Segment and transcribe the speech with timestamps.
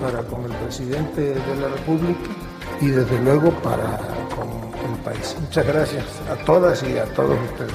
[0.00, 2.30] para con el presidente de la República
[2.80, 3.98] y desde luego para
[4.34, 4.48] con
[4.90, 5.36] el país.
[5.40, 7.72] Muchas gracias a todas y a todos ustedes.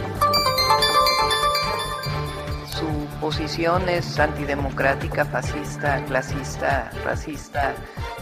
[2.65, 2.87] Su
[3.19, 7.73] posición es antidemocrática, fascista, clasista, racista,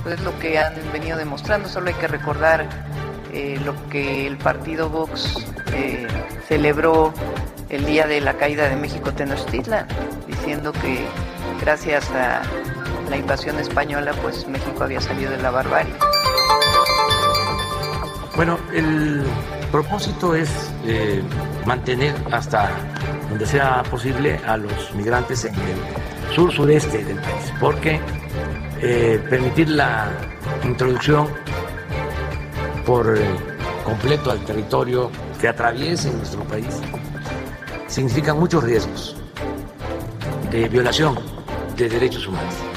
[0.03, 1.69] pues es lo que han venido demostrando.
[1.69, 2.67] Solo hay que recordar
[3.31, 6.07] eh, lo que el partido Vox eh,
[6.47, 7.13] celebró
[7.69, 9.87] el día de la caída de México Tenochtitlan,
[10.27, 11.05] diciendo que
[11.61, 12.41] gracias a
[13.09, 15.93] la invasión española, pues México había salido de la barbarie.
[18.35, 19.23] Bueno, el
[19.71, 20.49] propósito es
[20.85, 21.21] eh,
[21.65, 22.71] mantener hasta
[23.29, 27.99] donde sea posible a los migrantes en el sur sureste del país, porque
[28.81, 30.07] eh, permitir la
[30.63, 31.27] introducción
[32.85, 33.21] por eh,
[33.83, 36.79] completo al territorio que atraviese nuestro país
[37.87, 39.15] significa muchos riesgos
[40.51, 41.19] de violación
[41.75, 42.68] de derechos humanos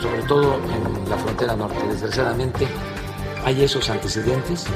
[0.00, 1.78] sobre todo en la frontera norte.
[1.90, 2.66] Desgraciadamente
[3.44, 4.66] hay esos antecedentes.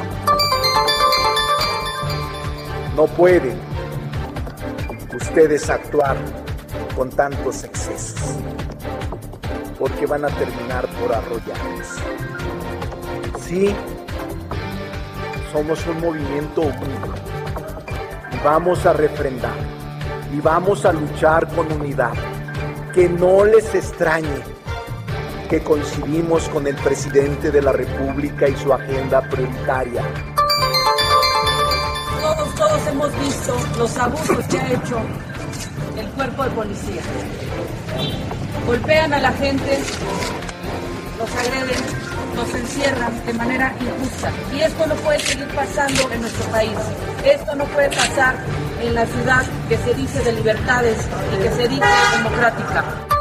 [2.97, 3.59] No pueden
[5.15, 6.16] ustedes actuar
[6.97, 8.37] con tantos excesos,
[9.78, 11.88] porque van a terminar por arrollarnos.
[13.41, 13.75] Sí,
[15.53, 17.15] somos un movimiento único
[18.32, 19.56] y vamos a refrendar
[20.34, 22.12] y vamos a luchar con unidad.
[22.94, 24.43] Que no les extrañe
[25.52, 30.02] que coincidimos con el presidente de la República y su agenda prioritaria.
[32.22, 34.98] Todos, todos hemos visto los abusos que ha hecho
[35.98, 37.02] el cuerpo de policía.
[38.66, 39.78] Golpean a la gente,
[41.18, 41.82] los agreden,
[42.34, 44.32] los encierran de manera injusta.
[44.56, 46.78] Y esto no puede seguir pasando en nuestro país.
[47.26, 48.36] Esto no puede pasar
[48.80, 50.96] en la ciudad que se dice de libertades
[51.34, 51.86] y que se dice
[52.16, 53.12] democrática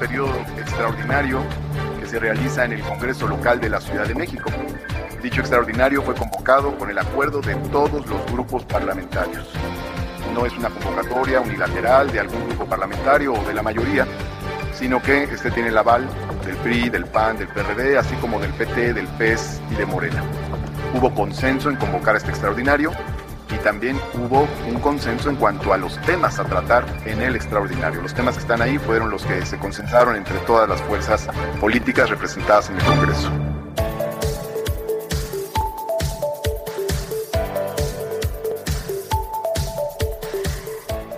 [0.00, 1.42] periodo extraordinario
[2.00, 4.50] que se realiza en el Congreso Local de la Ciudad de México.
[5.22, 9.46] Dicho extraordinario fue convocado con el acuerdo de todos los grupos parlamentarios.
[10.34, 14.06] No es una convocatoria unilateral de algún grupo parlamentario o de la mayoría,
[14.72, 16.08] sino que este tiene el aval
[16.46, 20.24] del PRI, del PAN, del PRD, así como del PT, del PES y de Morena.
[20.94, 22.90] Hubo consenso en convocar este extraordinario
[23.62, 28.02] también hubo un consenso en cuanto a los temas a tratar en el extraordinario.
[28.02, 31.28] Los temas que están ahí fueron los que se concentraron entre todas las fuerzas
[31.60, 33.30] políticas representadas en el Congreso.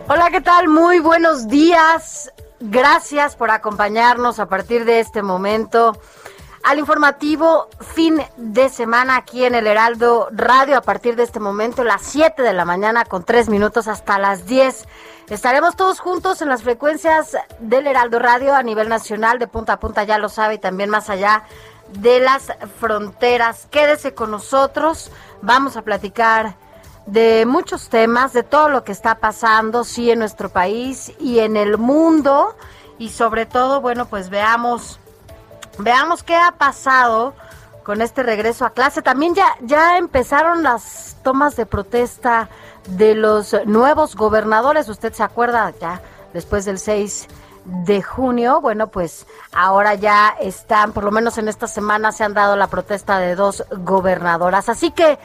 [0.08, 0.68] Hola, ¿qué tal?
[0.68, 2.30] Muy buenos días.
[2.60, 5.98] Gracias por acompañarnos a partir de este momento
[6.62, 11.82] al informativo fin de semana aquí en el Heraldo Radio a partir de este momento,
[11.82, 14.86] las 7 de la mañana con 3 minutos hasta las 10.
[15.28, 19.80] Estaremos todos juntos en las frecuencias del Heraldo Radio a nivel nacional, de punta a
[19.80, 21.44] punta, ya lo sabe, y también más allá
[21.94, 23.66] de las fronteras.
[23.70, 26.54] Quédese con nosotros, vamos a platicar
[27.06, 31.56] de muchos temas, de todo lo que está pasando, sí, en nuestro país y en
[31.56, 32.54] el mundo.
[32.98, 35.00] Y sobre todo, bueno, pues veamos
[35.78, 37.34] Veamos qué ha pasado
[37.82, 39.02] con este regreso a clase.
[39.02, 42.48] También ya, ya empezaron las tomas de protesta
[42.88, 44.88] de los nuevos gobernadores.
[44.88, 46.00] Usted se acuerda ya
[46.32, 47.28] después del 6
[47.64, 48.60] de junio.
[48.60, 52.66] Bueno, pues ahora ya están, por lo menos en esta semana se han dado la
[52.66, 54.68] protesta de dos gobernadoras.
[54.68, 55.18] Así que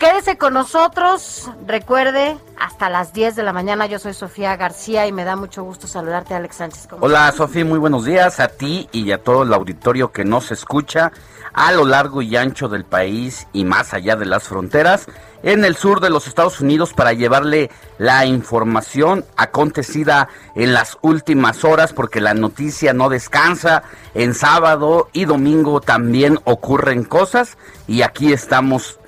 [0.00, 1.50] Quédese con nosotros.
[1.66, 3.84] Recuerde, hasta las 10 de la mañana.
[3.84, 6.88] Yo soy Sofía García y me da mucho gusto saludarte, Alex Sánchez.
[7.00, 7.66] Hola, Sofía.
[7.66, 11.12] Muy buenos días a ti y a todo el auditorio que nos escucha
[11.52, 15.06] a lo largo y ancho del país y más allá de las fronteras
[15.42, 21.64] en el sur de los Estados Unidos para llevarle la información acontecida en las últimas
[21.64, 23.82] horas porque la noticia no descansa.
[24.14, 28.99] En sábado y domingo también ocurren cosas y aquí estamos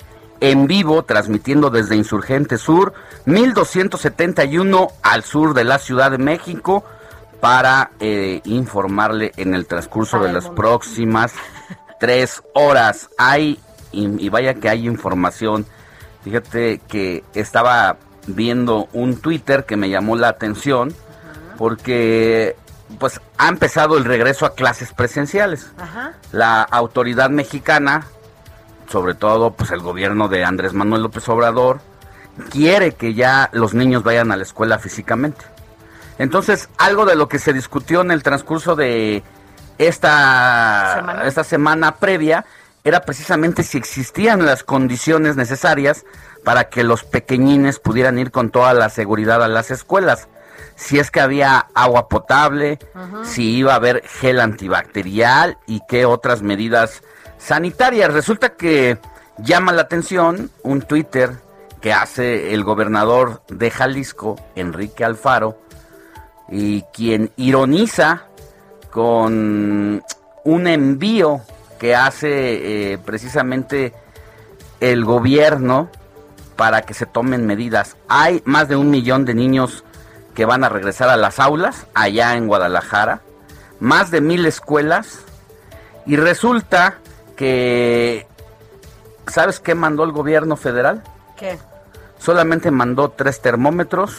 [0.42, 2.92] en vivo transmitiendo desde Insurgente Sur
[3.24, 6.84] 1271 al sur de la Ciudad de México
[7.40, 11.32] para eh, informarle en el transcurso de las próximas
[11.98, 13.08] tres horas.
[13.16, 13.58] Hay,
[13.92, 15.66] y vaya que hay información
[16.22, 17.96] Fíjate que estaba
[18.26, 20.94] viendo un Twitter que me llamó la atención
[21.58, 22.56] porque
[22.98, 25.70] pues ha empezado el regreso a clases presenciales.
[26.30, 28.06] La autoridad mexicana,
[28.92, 31.80] sobre todo pues el gobierno de Andrés Manuel López Obrador,
[32.50, 35.44] quiere que ya los niños vayan a la escuela físicamente.
[36.18, 39.22] Entonces, algo de lo que se discutió en el transcurso de
[39.78, 42.44] esta esta semana previa
[42.84, 46.04] era precisamente si existían las condiciones necesarias
[46.44, 50.28] para que los pequeñines pudieran ir con toda la seguridad a las escuelas.
[50.74, 52.78] Si es que había agua potable,
[53.22, 57.02] si iba a haber gel antibacterial y qué otras medidas
[57.42, 58.12] sanitarias.
[58.12, 58.98] Resulta que
[59.38, 61.30] llama la atención un Twitter
[61.80, 65.58] que hace el gobernador de Jalisco, Enrique Alfaro,
[66.48, 68.26] y quien ironiza
[68.90, 70.02] con
[70.44, 71.40] un envío
[71.78, 73.92] que hace eh, precisamente
[74.80, 75.90] el gobierno
[76.56, 77.96] para que se tomen medidas.
[78.08, 79.84] Hay más de un millón de niños
[80.34, 83.22] que van a regresar a las aulas allá en Guadalajara,
[83.80, 85.20] más de mil escuelas,
[86.06, 86.98] y resulta
[87.42, 88.24] que,
[89.26, 91.02] ¿sabes qué mandó el gobierno federal?
[91.36, 91.58] ¿Qué?
[92.16, 94.16] Solamente mandó tres termómetros,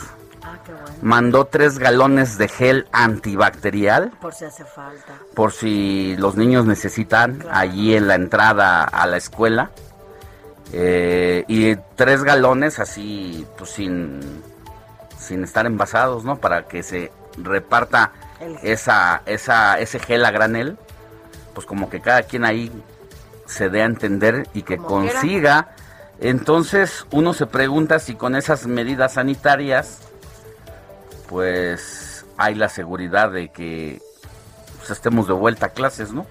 [1.01, 4.11] mandó tres galones de gel antibacterial.
[4.19, 5.13] Por si hace falta.
[5.35, 9.71] Por si los niños necesitan allí en la entrada a la escuela.
[10.73, 14.19] Eh, y tres galones así, pues sin,
[15.17, 16.35] sin estar envasados, ¿no?
[16.41, 18.11] Para que se reparta
[18.63, 20.77] esa, esa, ese gel a granel.
[21.53, 22.69] Pues como que cada quien ahí
[23.53, 25.69] se dé a entender y que consiga.
[26.19, 29.99] Entonces uno se pregunta si con esas medidas sanitarias
[31.27, 34.01] pues hay la seguridad de que
[34.77, 36.25] pues, estemos de vuelta a clases, ¿no?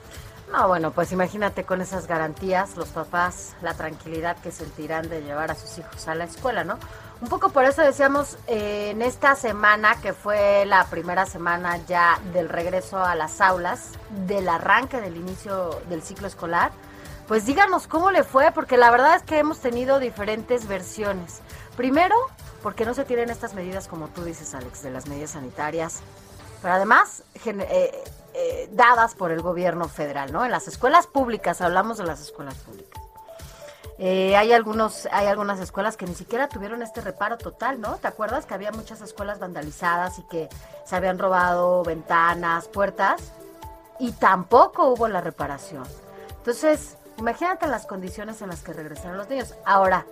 [0.52, 5.50] No, bueno, pues imagínate con esas garantías, los papás, la tranquilidad que sentirán de llevar
[5.50, 6.78] a sus hijos a la escuela, ¿no?
[7.22, 12.20] Un poco por eso decíamos eh, en esta semana, que fue la primera semana ya
[12.34, 13.92] del regreso a las aulas,
[14.26, 16.70] del arranque del inicio del ciclo escolar,
[17.28, 21.40] pues díganos cómo le fue, porque la verdad es que hemos tenido diferentes versiones.
[21.76, 22.14] Primero,
[22.62, 26.00] porque no se tienen estas medidas, como tú dices, Alex, de las medidas sanitarias,
[26.60, 28.04] pero además eh,
[28.34, 30.44] eh, dadas por el gobierno federal, ¿no?
[30.44, 33.02] En las escuelas públicas, hablamos de las escuelas públicas.
[33.98, 37.96] Eh, hay algunos, hay algunas escuelas que ni siquiera tuvieron este reparo total, ¿no?
[37.96, 40.48] ¿Te acuerdas que había muchas escuelas vandalizadas y que
[40.84, 43.32] se habían robado ventanas, puertas?
[43.98, 45.84] Y tampoco hubo la reparación.
[46.38, 49.54] Entonces, imagínate las condiciones en las que regresaron los niños.
[49.64, 50.04] Ahora,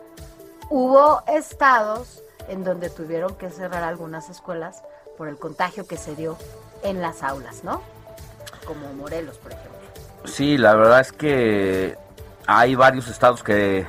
[0.68, 4.84] hubo estados en donde tuvieron que cerrar algunas escuelas
[5.18, 6.38] por el contagio que se dio
[6.84, 7.82] en las aulas, ¿no?
[8.64, 9.78] Como Morelos, por ejemplo.
[10.24, 11.98] Sí, la verdad es que
[12.46, 13.86] hay varios estados que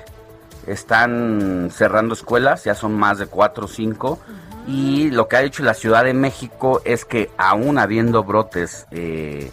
[0.66, 4.18] están cerrando escuelas, ya son más de cuatro o cinco,
[4.66, 9.52] y lo que ha hecho la Ciudad de México es que aún habiendo brotes eh,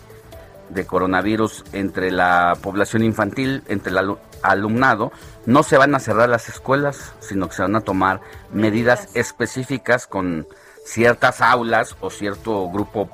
[0.71, 5.13] de coronavirus entre la población infantil, entre el alumnado,
[5.47, 8.21] no se van a cerrar las escuelas, sino que se van a tomar
[8.53, 10.47] medidas específicas con
[10.85, 13.11] ciertas aulas o cierto grupo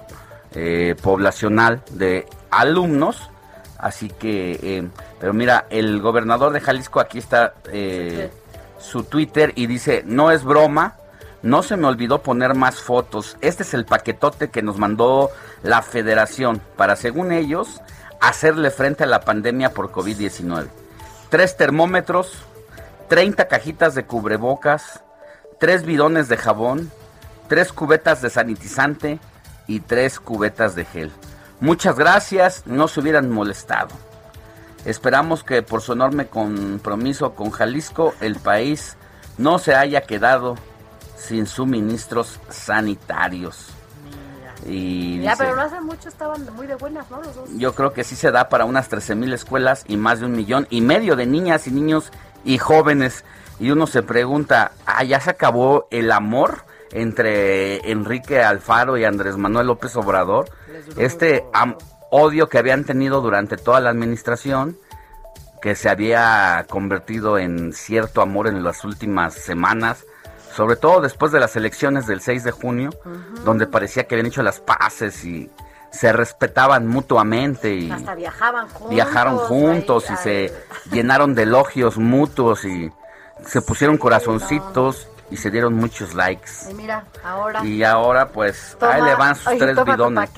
[0.54, 3.30] eh, poblacional de alumnos.
[3.78, 4.88] Así que, eh,
[5.20, 8.30] pero mira, el gobernador de Jalisco, aquí está eh,
[8.78, 10.96] su Twitter y dice, no es broma,
[11.42, 13.36] no se me olvidó poner más fotos.
[13.40, 15.30] Este es el paquetote que nos mandó
[15.64, 17.80] la federación para, según ellos,
[18.20, 20.68] hacerle frente a la pandemia por COVID-19
[21.34, 22.44] tres termómetros,
[23.08, 25.02] 30 cajitas de cubrebocas,
[25.58, 26.92] tres bidones de jabón,
[27.48, 29.18] tres cubetas de sanitizante
[29.66, 31.10] y tres cubetas de gel.
[31.58, 33.88] Muchas gracias, no se hubieran molestado.
[34.84, 38.96] Esperamos que por su enorme compromiso con Jalisco el país
[39.36, 40.54] no se haya quedado
[41.16, 43.73] sin suministros sanitarios.
[44.66, 47.18] Y ya, pero no hace mucho estaban muy de buenas, ¿no?
[47.22, 47.48] Los dos.
[47.56, 50.32] Yo creo que sí se da para unas 13 mil escuelas y más de un
[50.32, 52.10] millón y medio de niñas y niños
[52.44, 53.24] y jóvenes.
[53.58, 59.36] Y uno se pregunta, ah, ¿ya se acabó el amor entre Enrique Alfaro y Andrés
[59.36, 60.50] Manuel López Obrador?
[60.96, 61.44] Este
[62.10, 64.76] odio que habían tenido durante toda la administración,
[65.60, 70.04] que se había convertido en cierto amor en las últimas semanas,
[70.54, 72.90] sobre todo después de las elecciones del 6 de junio,
[73.44, 75.50] donde parecía que habían hecho las paces y
[75.90, 80.52] se respetaban mutuamente y hasta viajaban juntos, viajaron juntos y se
[80.90, 82.90] llenaron de elogios mutuos y
[83.44, 86.50] se pusieron corazoncitos y se dieron muchos likes.
[86.70, 87.64] Y mira, ahora.
[87.64, 90.30] Y ahora pues ahí le van sus tres bidones.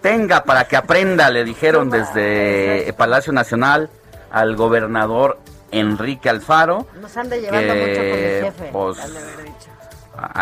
[0.00, 3.88] Tenga para que aprenda, le dijeron desde el Palacio Nacional
[4.30, 5.38] al gobernador
[5.72, 6.86] Enrique Alfaro.
[7.00, 8.98] Nos anda llevando mucho con mi jefe, pues,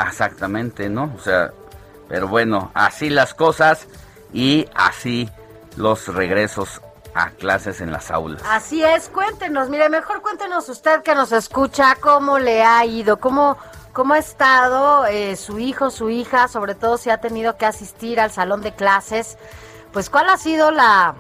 [0.06, 1.12] Exactamente, ¿no?
[1.16, 1.52] O sea,
[2.08, 3.87] pero bueno, así las cosas
[4.32, 5.30] y así
[5.76, 6.82] los regresos
[7.14, 8.42] a clases en las aulas.
[8.44, 13.56] Así es, cuéntenos, mire, mejor cuéntenos usted que nos escucha, cómo le ha ido, cómo,
[13.92, 18.20] cómo ha estado eh, su hijo, su hija, sobre todo si ha tenido que asistir
[18.20, 19.38] al salón de clases,
[19.92, 21.16] pues cuál ha sido la,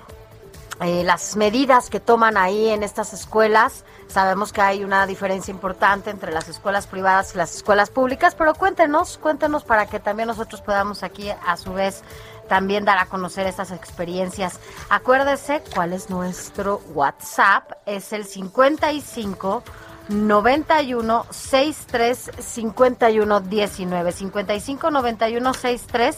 [0.80, 3.84] eh, las medidas que toman ahí en estas escuelas.
[4.08, 8.54] Sabemos que hay una diferencia importante entre las escuelas privadas y las escuelas públicas, pero
[8.54, 12.02] cuéntenos, cuéntenos para que también nosotros podamos aquí a su vez
[12.48, 14.58] también dar a conocer estas experiencias.
[14.88, 19.62] Acuérdese cuál es nuestro WhatsApp, es el 55
[20.08, 26.16] 91 63 51 19 55 91 63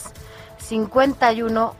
[0.56, 1.74] 51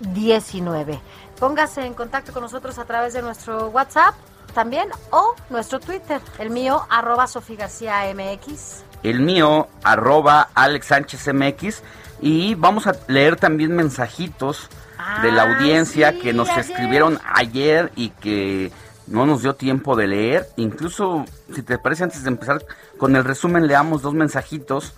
[0.00, 1.00] 19.
[1.38, 4.14] Póngase en contacto con nosotros a través de nuestro WhatsApp
[4.54, 8.82] también o nuestro Twitter, el mío arroba Sofía García MX.
[9.04, 11.82] El mío arroba Alex Sánchez MX
[12.20, 14.68] y vamos a leer también mensajitos
[15.22, 18.72] de la audiencia que nos escribieron ayer y que
[19.06, 20.48] no nos dio tiempo de leer.
[20.56, 22.64] Incluso, si te parece, antes de empezar
[22.98, 24.94] con el resumen, leamos dos mensajitos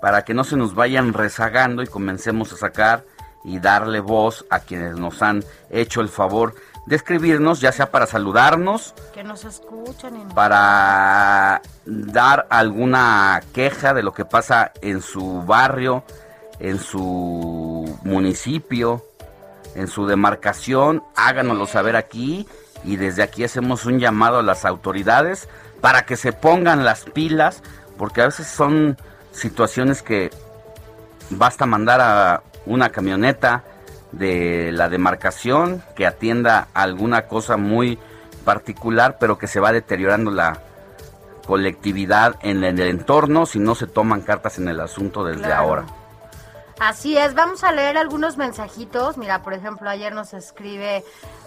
[0.00, 3.04] para que no se nos vayan rezagando y comencemos a sacar
[3.44, 6.54] y darle voz a quienes nos han hecho el favor
[6.86, 14.12] de escribirnos, ya sea para saludarnos, que nos escuchan, para dar alguna queja de lo
[14.12, 16.04] que pasa en su barrio,
[16.58, 19.04] en su municipio,
[19.74, 22.46] en su demarcación, háganoslo saber aquí
[22.84, 25.48] y desde aquí hacemos un llamado a las autoridades
[25.80, 27.62] para que se pongan las pilas,
[27.98, 28.96] porque a veces son
[29.32, 30.30] situaciones que
[31.30, 33.64] basta mandar a una camioneta
[34.12, 37.98] de la demarcación que atienda alguna cosa muy
[38.44, 40.60] particular, pero que se va deteriorando la
[41.46, 45.84] colectividad en el entorno si no se toman cartas en el asunto desde ahora.
[46.80, 49.16] Así es, vamos a leer algunos mensajitos.
[49.16, 51.04] Mira, por ejemplo, ayer nos escribe,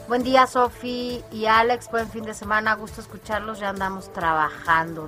[0.07, 5.07] buen día Sofi y Alex, buen fin de semana, gusto escucharlos, ya andamos trabajando.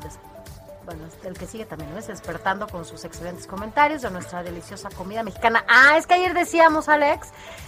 [0.89, 1.99] Bueno, el que sigue también, ¿no?
[1.99, 5.63] Es despertando con sus excelentes comentarios de nuestra deliciosa comida mexicana.
[5.67, 7.27] Ah, es que ayer decíamos, Alex,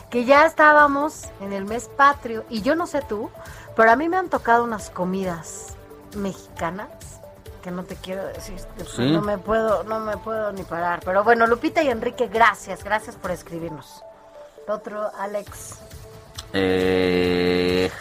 [0.10, 3.30] que ya estábamos en el mes patrio y yo no sé tú,
[3.76, 5.76] pero a mí me han tocado unas comidas
[6.16, 6.90] mexicanas
[7.62, 8.60] que no te quiero decir,
[8.98, 11.02] no me puedo, no me puedo ni parar.
[11.06, 14.04] Pero bueno, Lupita y Enrique, gracias, gracias por escribirnos.
[14.68, 15.76] Otro, Alex.
[16.54, 17.92] Eh,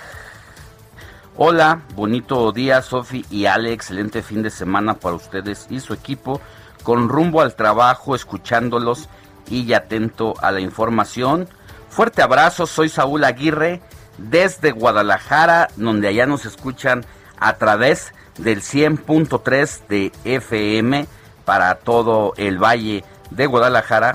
[1.43, 6.39] hola, bonito día, Sofi y Ale, excelente fin de semana para ustedes y su equipo,
[6.83, 9.09] con rumbo al trabajo, escuchándolos
[9.49, 11.49] y atento a la información.
[11.89, 13.81] Fuerte abrazo, soy Saúl Aguirre
[14.19, 17.07] desde Guadalajara, donde allá nos escuchan
[17.39, 21.07] a través del 100.3 de FM
[21.47, 24.15] para todo el valle de Guadalajara,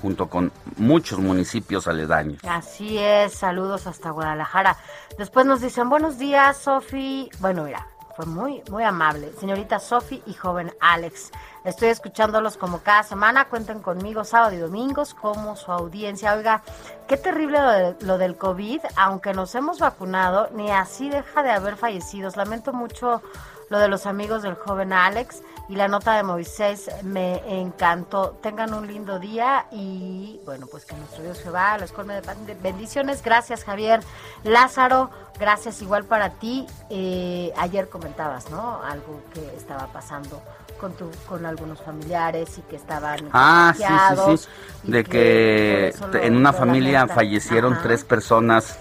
[0.00, 2.40] junto con muchos municipios aledaños.
[2.48, 4.76] Así es, saludos hasta Guadalajara.
[5.18, 7.30] Después nos dicen, buenos días, Sofi.
[7.40, 9.32] Bueno, mira, fue muy, muy amable.
[9.38, 11.30] Señorita Sofi y joven Alex.
[11.64, 13.46] Estoy escuchándolos como cada semana.
[13.46, 16.34] Cuenten conmigo sábado y domingos como su audiencia.
[16.34, 16.62] Oiga,
[17.06, 18.80] qué terrible lo, lo del COVID.
[18.96, 22.36] Aunque nos hemos vacunado, ni así deja de haber fallecidos.
[22.36, 23.22] Lamento mucho
[23.68, 28.36] lo de los amigos del joven Alex y la nota de Moisés me encantó.
[28.42, 33.22] Tengan un lindo día y bueno, pues que nuestro Dios Jehová los colme de bendiciones.
[33.22, 34.00] Gracias Javier
[34.42, 36.66] Lázaro, gracias igual para ti.
[36.90, 38.82] Eh, ayer comentabas, ¿no?
[38.82, 40.42] Algo que estaba pasando
[40.80, 46.36] con tu, con algunos familiares y que estaban ah sí sí sí de que, en
[46.36, 48.78] una familia fallecieron tres personas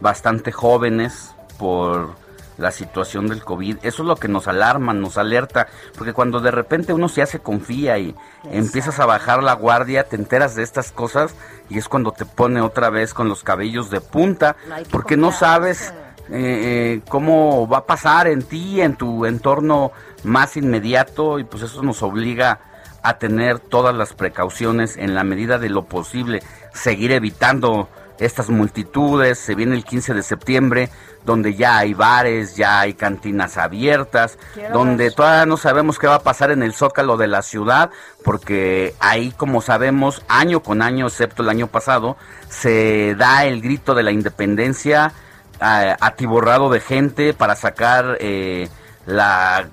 [0.00, 2.27] bastante jóvenes por
[2.58, 3.78] la situación del COVID.
[3.82, 7.38] Eso es lo que nos alarma, nos alerta, porque cuando de repente uno se hace
[7.38, 8.14] confía y
[8.50, 11.34] empiezas a bajar la guardia, te enteras de estas cosas
[11.70, 14.56] y es cuando te pone otra vez con los cabellos de punta,
[14.90, 15.94] porque no sabes
[16.30, 19.92] eh, cómo va a pasar en ti, en tu entorno
[20.24, 22.60] más inmediato y pues eso nos obliga
[23.02, 26.42] a tener todas las precauciones en la medida de lo posible,
[26.74, 27.88] seguir evitando
[28.18, 30.90] estas multitudes, se viene el 15 de septiembre,
[31.24, 34.38] donde ya hay bares, ya hay cantinas abiertas,
[34.72, 37.90] donde todavía no sabemos qué va a pasar en el zócalo de la ciudad,
[38.24, 42.16] porque ahí, como sabemos, año con año, excepto el año pasado,
[42.48, 45.12] se da el grito de la independencia
[45.60, 48.68] eh, atiborrado de gente para sacar eh,
[49.06, 49.68] la,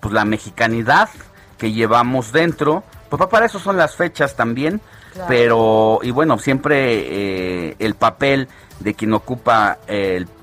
[0.00, 1.10] pues, la mexicanidad
[1.58, 2.82] que llevamos dentro.
[3.08, 4.80] Pues para eso son las fechas también,
[5.28, 8.48] pero, y bueno, siempre eh, el papel
[8.80, 9.78] de quien ocupa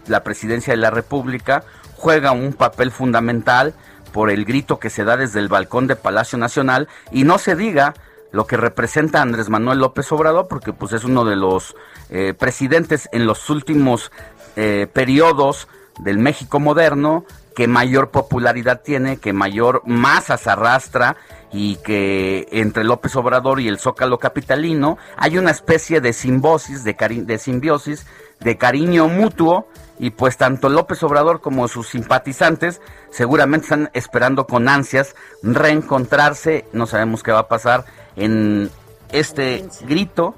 [0.08, 1.64] la presidencia de la República
[1.96, 3.74] juega un papel fundamental
[4.12, 6.88] por el grito que se da desde el balcón de Palacio Nacional.
[7.12, 7.94] Y no se diga
[8.32, 11.76] lo que representa Andrés Manuel López Obrador, porque pues es uno de los
[12.10, 14.12] eh, presidentes en los últimos
[14.56, 15.68] eh, periodos
[16.00, 21.18] del México moderno que mayor popularidad tiene, que mayor masas arrastra
[21.52, 26.94] y que entre López Obrador y el Zócalo capitalino hay una especie de simbiosis, de,
[26.94, 28.08] de simbiosis,
[28.40, 29.68] de cariño mutuo
[30.00, 32.82] y pues tanto López Obrador como sus simpatizantes
[33.12, 38.72] seguramente están esperando con ansias reencontrarse, no sabemos qué va a pasar en
[39.12, 40.36] este grito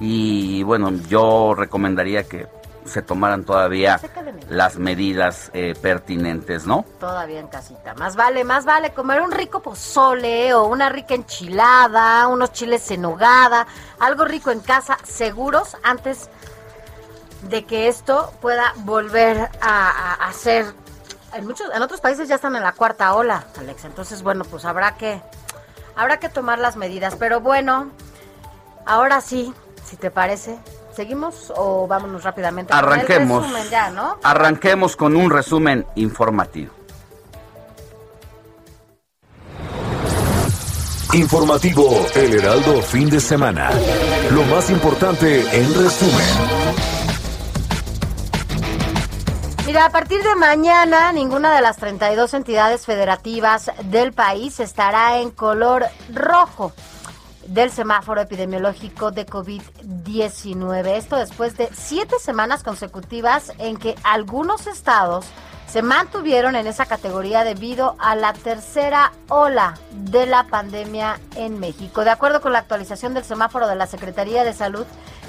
[0.00, 2.46] y bueno, yo recomendaría que
[2.84, 4.00] se tomaran todavía
[4.48, 6.84] las medidas eh, pertinentes, ¿no?
[6.98, 7.94] Todavía en casita.
[7.94, 13.04] Más vale, más vale comer un rico pozole o una rica enchilada, unos chiles en
[13.04, 13.66] hogada,
[13.98, 16.28] algo rico en casa, seguros, antes
[17.42, 20.74] de que esto pueda volver a, a, ser...
[21.34, 23.84] En, muchos, en otros países ya están en la cuarta ola, Alex.
[23.84, 25.20] Entonces, bueno, pues habrá que,
[25.96, 27.16] habrá que tomar las medidas.
[27.16, 27.90] Pero bueno,
[28.86, 29.52] ahora sí,
[29.84, 30.58] si te parece,
[30.94, 32.72] ¿Seguimos o vámonos rápidamente?
[32.72, 33.46] Arranquemos.
[34.22, 36.72] Arranquemos con un resumen informativo.
[41.14, 43.70] Informativo El Heraldo fin de semana.
[44.30, 46.72] Lo más importante en resumen.
[49.66, 55.30] Mira, a partir de mañana ninguna de las 32 entidades federativas del país estará en
[55.30, 56.72] color rojo
[57.52, 60.86] del semáforo epidemiológico de COVID-19.
[60.96, 65.26] Esto después de siete semanas consecutivas en que algunos estados
[65.66, 72.04] se mantuvieron en esa categoría debido a la tercera ola de la pandemia en México.
[72.04, 74.86] De acuerdo con la actualización del semáforo de la Secretaría de Salud,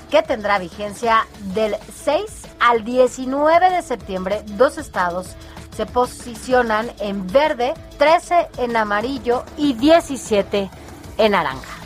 [0.09, 2.23] que tendrá vigencia del 6
[2.59, 5.35] al 19 de septiembre, dos estados
[5.75, 10.69] se posicionan en verde, 13 en amarillo y 17
[11.17, 11.82] en naranja.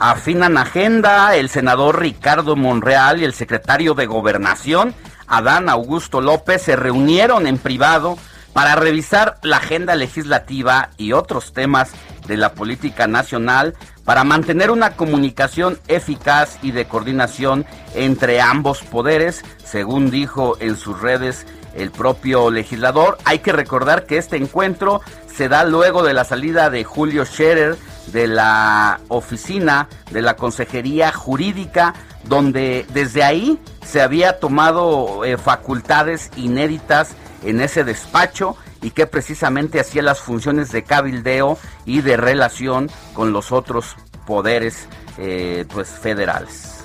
[0.00, 4.94] Afinan agenda el senador Ricardo Monreal y el secretario de Gobernación,
[5.26, 8.16] Adán Augusto López, se reunieron en privado
[8.52, 11.90] para revisar la agenda legislativa y otros temas
[12.28, 19.44] de la política nacional para mantener una comunicación eficaz y de coordinación entre ambos poderes,
[19.64, 23.18] según dijo en sus redes el propio legislador.
[23.24, 27.76] Hay que recordar que este encuentro se da luego de la salida de Julio Scherer
[28.12, 31.94] de la oficina de la Consejería Jurídica,
[32.24, 39.80] donde desde ahí se había tomado eh, facultades inéditas en ese despacho y que precisamente
[39.80, 46.84] hacía las funciones de cabildeo y de relación con los otros poderes eh, pues federales.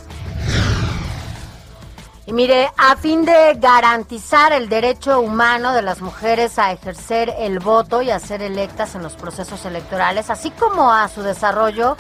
[2.26, 7.60] Y mire, a fin de garantizar el derecho humano de las mujeres a ejercer el
[7.60, 11.98] voto y a ser electas en los procesos electorales, así como a su desarrollo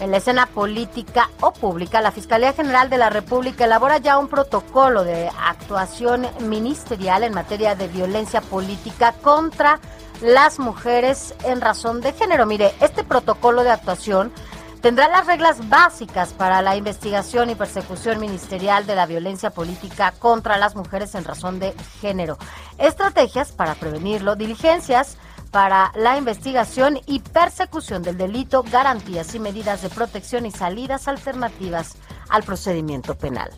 [0.00, 4.28] en la escena política o pública, la Fiscalía General de la República elabora ya un
[4.28, 9.80] protocolo de actuación ministerial en materia de violencia política contra
[10.22, 12.46] las mujeres en razón de género.
[12.46, 14.32] Mire, este protocolo de actuación
[14.86, 20.58] tendrá las reglas básicas para la investigación y persecución ministerial de la violencia política contra
[20.58, 22.38] las mujeres en razón de género,
[22.78, 25.16] estrategias para prevenirlo, diligencias
[25.50, 31.96] para la investigación y persecución del delito, garantías y medidas de protección y salidas alternativas
[32.28, 33.50] al procedimiento penal.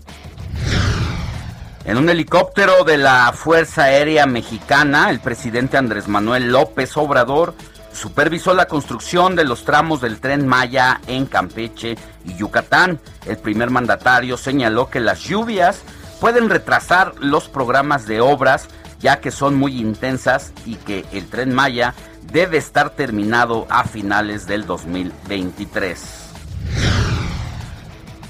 [1.84, 7.54] En un helicóptero de la Fuerza Aérea Mexicana, el presidente Andrés Manuel López Obrador
[7.98, 13.00] supervisó la construcción de los tramos del tren Maya en Campeche y Yucatán.
[13.26, 15.82] El primer mandatario señaló que las lluvias
[16.20, 18.68] pueden retrasar los programas de obras
[19.00, 21.94] ya que son muy intensas y que el tren Maya
[22.32, 26.24] debe estar terminado a finales del 2023.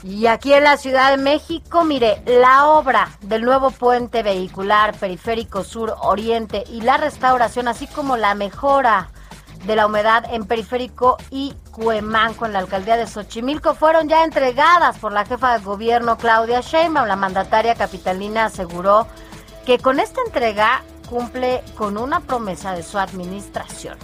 [0.04, 5.64] Y aquí en la Ciudad de México, mire, la obra del nuevo puente vehicular periférico
[5.64, 9.08] sur oriente y la restauración, así como la mejora
[9.64, 14.98] de la humedad en periférico y Cuemanco en la alcaldía de Xochimilco fueron ya entregadas
[14.98, 17.06] por la jefa de gobierno Claudia Sheinbaum.
[17.06, 19.06] La mandataria capitalina aseguró
[19.64, 23.96] que con esta entrega cumple con una promesa de su administración.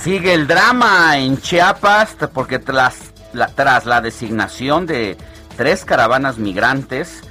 [0.00, 5.16] Sigue el drama en Chiapas porque tras la, tras la designación de
[5.56, 7.22] tres caravanas migrantes,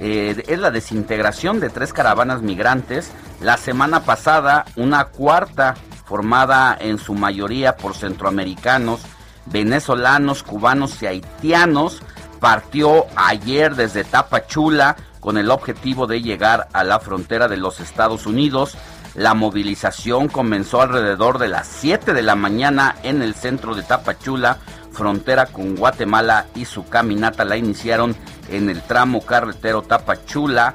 [0.00, 3.10] eh, es la desintegración de tres caravanas migrantes.
[3.44, 5.74] La semana pasada, una cuarta
[6.06, 9.02] formada en su mayoría por centroamericanos,
[9.44, 12.00] venezolanos, cubanos y haitianos,
[12.40, 18.24] partió ayer desde Tapachula con el objetivo de llegar a la frontera de los Estados
[18.24, 18.78] Unidos.
[19.14, 24.56] La movilización comenzó alrededor de las 7 de la mañana en el centro de Tapachula,
[24.90, 28.16] frontera con Guatemala, y su caminata la iniciaron
[28.48, 30.74] en el tramo carretero Tapachula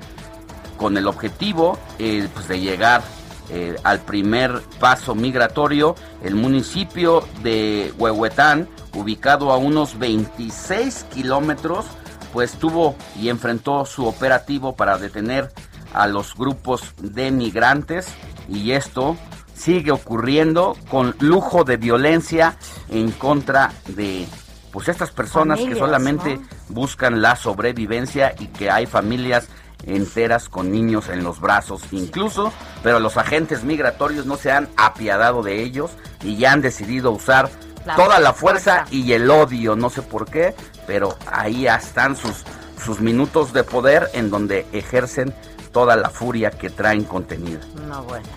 [0.80, 3.04] con el objetivo eh, pues, de llegar
[3.52, 11.86] eh, al primer paso migratorio, el municipio de Huehuetán, ubicado a unos 26 kilómetros
[12.34, 15.52] pues tuvo y enfrentó su operativo para detener
[15.94, 18.08] a los grupos de migrantes
[18.48, 19.18] y esto
[19.54, 22.56] sigue ocurriendo con lujo de violencia
[22.89, 24.28] en contra de
[24.72, 26.39] pues estas personas que solamente
[26.70, 29.50] buscan la sobrevivencia y que hay familias
[29.86, 32.52] enteras con niños en los brazos incluso,
[32.84, 35.92] pero los agentes migratorios no se han apiadado de ellos
[36.24, 37.50] y ya han decidido usar
[37.96, 40.54] toda la fuerza, y el odio, no sé por qué,
[40.86, 42.44] pero ahí están sus,
[42.84, 45.34] sus minutos de poder en donde ejercen
[45.72, 47.62] toda la furia que traen contenida.
[47.88, 48.28] No, bueno.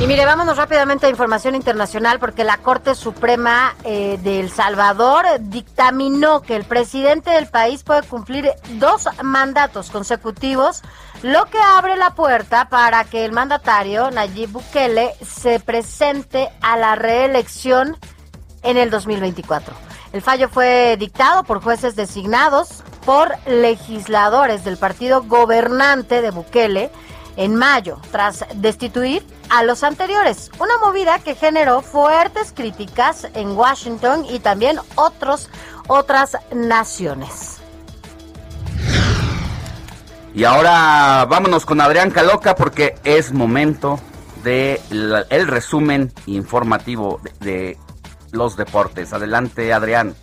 [0.00, 5.24] Y mire, vámonos rápidamente a información internacional porque la Corte Suprema eh, de El Salvador
[5.40, 10.82] dictaminó que el presidente del país puede cumplir dos mandatos consecutivos,
[11.22, 16.96] lo que abre la puerta para que el mandatario Nayib Bukele se presente a la
[16.96, 17.96] reelección
[18.62, 19.74] en el 2024.
[20.12, 26.90] El fallo fue dictado por jueces designados por legisladores del partido gobernante de Bukele
[27.36, 30.50] en mayo, tras destituir a los anteriores.
[30.58, 35.50] Una movida que generó fuertes críticas en Washington y también otros,
[35.86, 37.58] otras naciones.
[40.34, 44.00] Y ahora vámonos con Adrián Caloca porque es momento
[44.42, 47.78] de el resumen informativo de
[48.32, 49.12] los deportes.
[49.12, 50.14] Adelante, Adrián.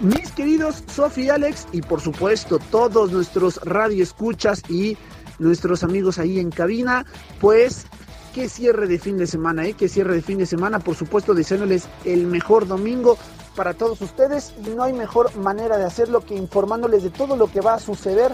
[0.00, 4.96] Mis queridos Sofi y Alex, y por supuesto todos nuestros radioescuchas y
[5.40, 7.04] nuestros amigos ahí en cabina,
[7.40, 7.86] pues
[8.34, 9.74] qué cierre de fin de semana, ¿eh?
[9.74, 13.18] Qué cierre de fin de semana, por supuesto, deseándoles el mejor domingo
[13.56, 17.50] para todos ustedes y no hay mejor manera de hacerlo que informándoles de todo lo
[17.50, 18.32] que va a suceder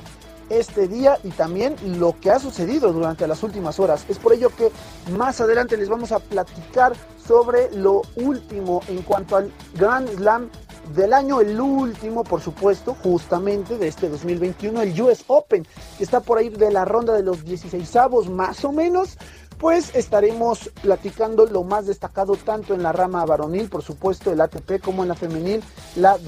[0.51, 4.05] este día y también lo que ha sucedido durante las últimas horas.
[4.09, 4.71] Es por ello que
[5.17, 6.93] más adelante les vamos a platicar
[7.27, 10.49] sobre lo último en cuanto al Grand Slam
[10.95, 15.67] del año, el último, por supuesto, justamente de este 2021, el US Open,
[15.99, 19.19] que está por ahí de la ronda de los 16 avos más o menos.
[19.59, 24.83] Pues estaremos platicando lo más destacado tanto en la rama varonil, por supuesto, el ATP,
[24.83, 26.19] como en la femenil, la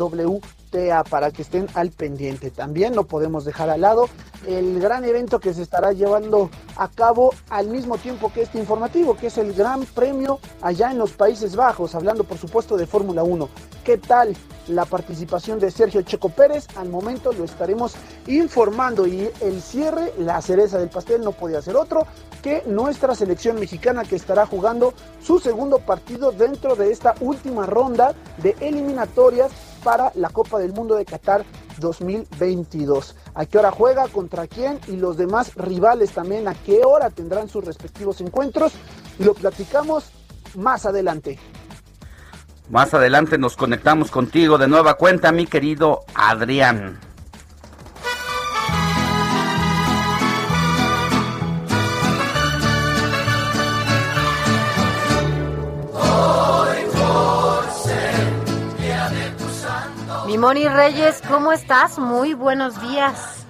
[0.70, 2.50] Para que estén al pendiente.
[2.50, 4.08] También no podemos dejar al lado
[4.46, 9.16] el gran evento que se estará llevando a cabo al mismo tiempo que este informativo,
[9.16, 13.22] que es el Gran Premio allá en los Países Bajos, hablando por supuesto de Fórmula
[13.22, 13.48] 1.
[13.82, 14.36] ¿Qué tal
[14.68, 16.66] la participación de Sergio Checo Pérez?
[16.76, 17.94] Al momento lo estaremos
[18.26, 22.06] informando y el cierre, la cereza del pastel no podía ser otro
[22.42, 28.14] que nuestra selección mexicana que estará jugando su segundo partido dentro de esta última ronda
[28.36, 29.50] de eliminatorias
[29.88, 31.46] para la Copa del Mundo de Qatar
[31.78, 33.16] 2022.
[33.34, 34.06] ¿A qué hora juega?
[34.08, 34.78] ¿Contra quién?
[34.86, 38.74] Y los demás rivales también, ¿a qué hora tendrán sus respectivos encuentros?
[39.18, 40.10] Lo platicamos
[40.56, 41.38] más adelante.
[42.68, 47.07] Más adelante nos conectamos contigo de nueva cuenta, mi querido Adrián.
[60.38, 61.98] Moni Reyes, ¿cómo estás?
[61.98, 63.44] Muy buenos días.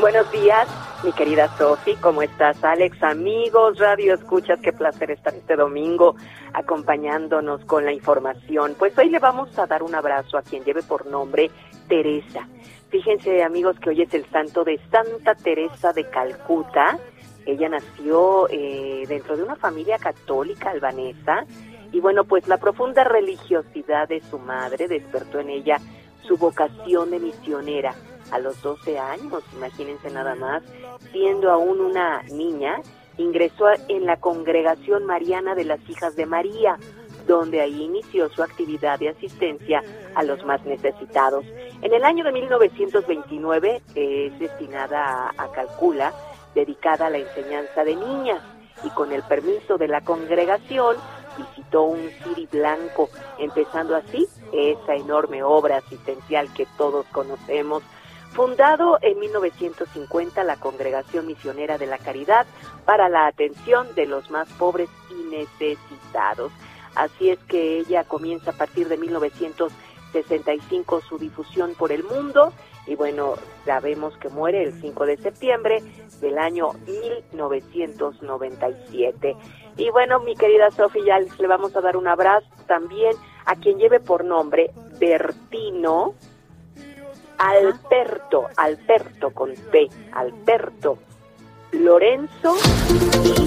[0.00, 0.66] Buenos días,
[1.04, 2.64] mi querida Sofi, ¿cómo estás?
[2.64, 6.16] Alex, amigos, radio escuchas, qué placer estar este domingo
[6.54, 8.74] acompañándonos con la información.
[8.78, 11.50] Pues hoy le vamos a dar un abrazo a quien lleve por nombre
[11.86, 12.48] Teresa.
[12.88, 16.98] Fíjense, amigos, que hoy es el santo de Santa Teresa de Calcuta.
[17.44, 21.44] Ella nació eh, dentro de una familia católica albanesa
[21.92, 25.78] Y bueno, pues la profunda religiosidad de su madre despertó en ella
[26.26, 27.94] su vocación de misionera
[28.30, 30.62] a los 12 años, imagínense nada más,
[31.12, 32.80] siendo aún una niña,
[33.16, 36.78] ingresó en la congregación mariana de las hijas de María,
[37.26, 39.82] donde ahí inició su actividad de asistencia
[40.14, 41.44] a los más necesitados.
[41.82, 46.12] En el año de 1929 es destinada a, a Calcula,
[46.54, 48.42] dedicada a la enseñanza de niñas,
[48.84, 50.96] y con el permiso de la congregación
[51.36, 57.82] visitó un Siri blanco, empezando así esa enorme obra asistencial que todos conocemos.
[58.32, 62.46] Fundado en 1950 la Congregación Misionera de la Caridad
[62.84, 66.52] para la atención de los más pobres y necesitados.
[66.94, 72.52] Así es que ella comienza a partir de 1965 su difusión por el mundo
[72.86, 75.82] y bueno, sabemos que muere el 5 de septiembre
[76.20, 79.34] del año 1997.
[79.76, 83.78] Y bueno, mi querida Sofía, ya le vamos a dar un abrazo también a quien
[83.78, 86.14] lleve por nombre Bertino
[87.38, 90.98] Alberto, Alberto con P, Alberto
[91.72, 92.56] Lorenzo.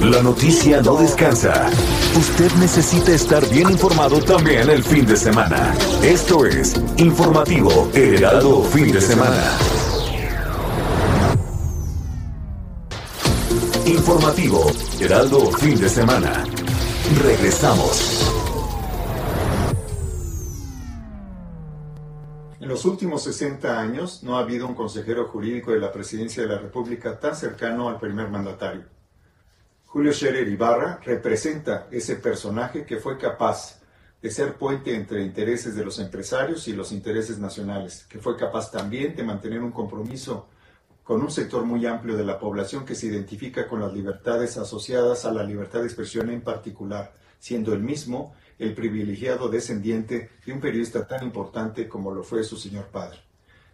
[0.04, 1.70] La noticia no descansa.
[2.16, 5.74] Usted necesita estar bien informado también el fin de semana.
[6.04, 9.89] Esto es Informativo Heraldo Fin de Semana.
[13.90, 14.68] Informativo
[15.02, 16.46] Heraldo Fin de Semana.
[17.24, 18.24] Regresamos.
[22.60, 26.50] En los últimos 60 años no ha habido un consejero jurídico de la Presidencia de
[26.50, 28.84] la República tan cercano al primer mandatario.
[29.88, 33.80] Julio Scherer Ibarra representa ese personaje que fue capaz
[34.22, 38.70] de ser puente entre intereses de los empresarios y los intereses nacionales, que fue capaz
[38.70, 40.48] también de mantener un compromiso
[41.10, 45.26] con un sector muy amplio de la población que se identifica con las libertades asociadas
[45.26, 50.60] a la libertad de expresión en particular, siendo el mismo el privilegiado descendiente de un
[50.60, 53.18] periodista tan importante como lo fue su señor padre.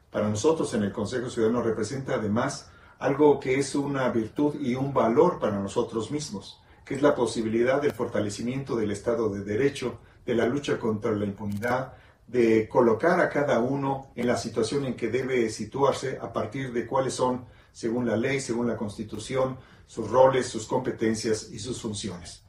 [0.10, 4.94] Para nosotros en el Consejo Ciudadano representa además algo que es una virtud y un
[4.94, 10.36] valor para nosotros mismos, que es la posibilidad del fortalecimiento del Estado de Derecho, de
[10.36, 11.96] la lucha contra la impunidad,
[12.28, 16.86] de colocar a cada uno en la situación en que debe situarse a partir de
[16.86, 22.44] cuáles son, según la ley, según la Constitución, sus roles, sus competencias y sus funciones.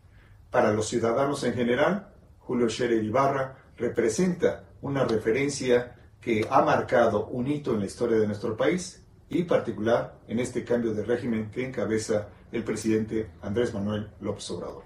[0.50, 7.46] Para los ciudadanos en general, Julio Scherer Ibarra representa una referencia que ha marcado un
[7.46, 11.66] hito en la historia de nuestro país y particular en este cambio de régimen que
[11.66, 14.84] encabeza el presidente Andrés Manuel López Obrador.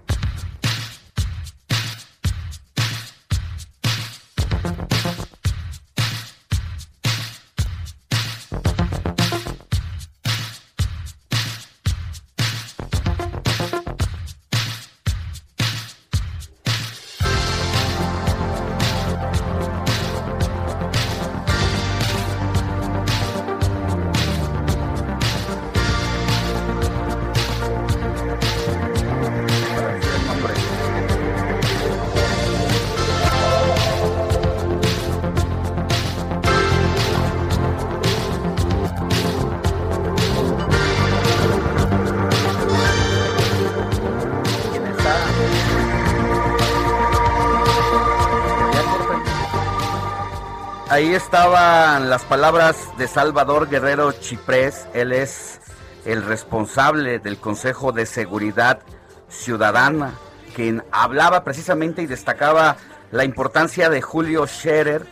[52.11, 54.85] Las palabras de Salvador Guerrero Chiprés.
[54.93, 55.61] Él es
[56.03, 58.81] el responsable del Consejo de Seguridad
[59.29, 60.15] Ciudadana,
[60.53, 62.75] quien hablaba precisamente y destacaba
[63.11, 65.07] la importancia de Julio Scherer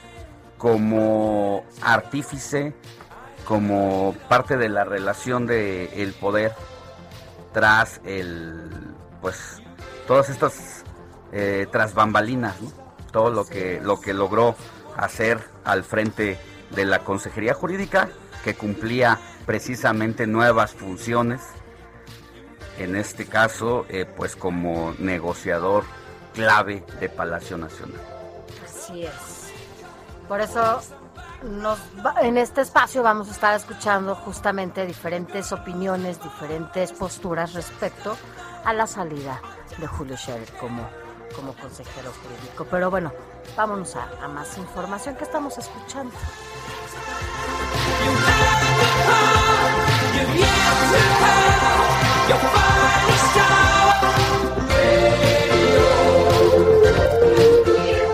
[0.57, 2.75] como artífice,
[3.45, 6.51] como parte de la relación del el poder
[7.53, 9.63] tras el, pues,
[10.05, 10.83] todas estas
[11.31, 12.57] eh, tras bambalinas,
[13.13, 14.57] todo lo que lo que logró
[14.97, 16.37] hacer al frente
[16.71, 18.09] de la Consejería Jurídica,
[18.43, 21.41] que cumplía precisamente nuevas funciones,
[22.77, 25.83] en este caso, eh, pues como negociador
[26.33, 27.99] clave de Palacio Nacional.
[28.63, 29.51] Así es.
[30.27, 30.81] Por eso
[32.21, 38.15] en este espacio vamos a estar escuchando justamente diferentes opiniones, diferentes posturas respecto
[38.65, 39.41] a la salida
[39.77, 40.87] de Julio Scherer como,
[41.35, 42.65] como consejero jurídico.
[42.69, 43.11] Pero bueno,
[43.55, 46.13] vámonos a, más información que estamos escuchando.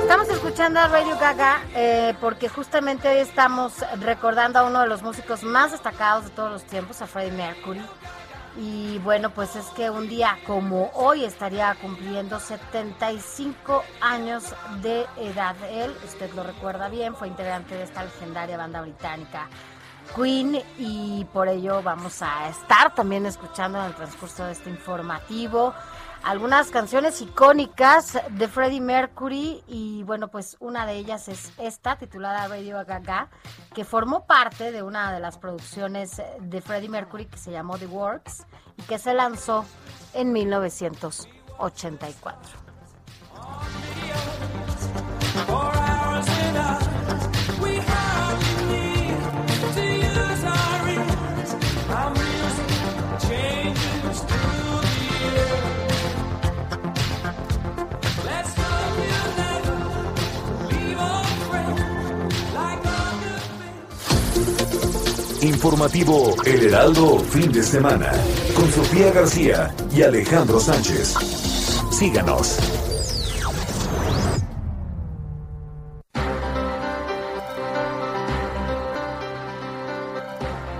[0.01, 5.01] Estamos escuchando a Radio Gaga eh, porque justamente hoy estamos recordando a uno de los
[5.01, 7.81] músicos más destacados de todos los tiempos, a Freddie Mercury.
[8.57, 15.55] Y bueno, pues es que un día como hoy estaría cumpliendo 75 años de edad.
[15.69, 19.49] Él, usted lo recuerda bien, fue integrante de esta legendaria banda británica
[20.13, 25.73] Queen y por ello vamos a estar también escuchando en el transcurso de este informativo
[26.25, 32.47] algunas canciones icónicas de Freddie Mercury y bueno, pues una de ellas es esta titulada
[32.47, 33.29] Radio Gaga,
[33.75, 37.85] que formó parte de una de las producciones de Freddie Mercury que se llamó The
[37.85, 39.65] Works y que se lanzó
[40.13, 42.65] en 1984.
[65.45, 68.11] Informativo El Heraldo, fin de semana,
[68.55, 71.13] con Sofía García y Alejandro Sánchez.
[71.91, 72.57] Síganos.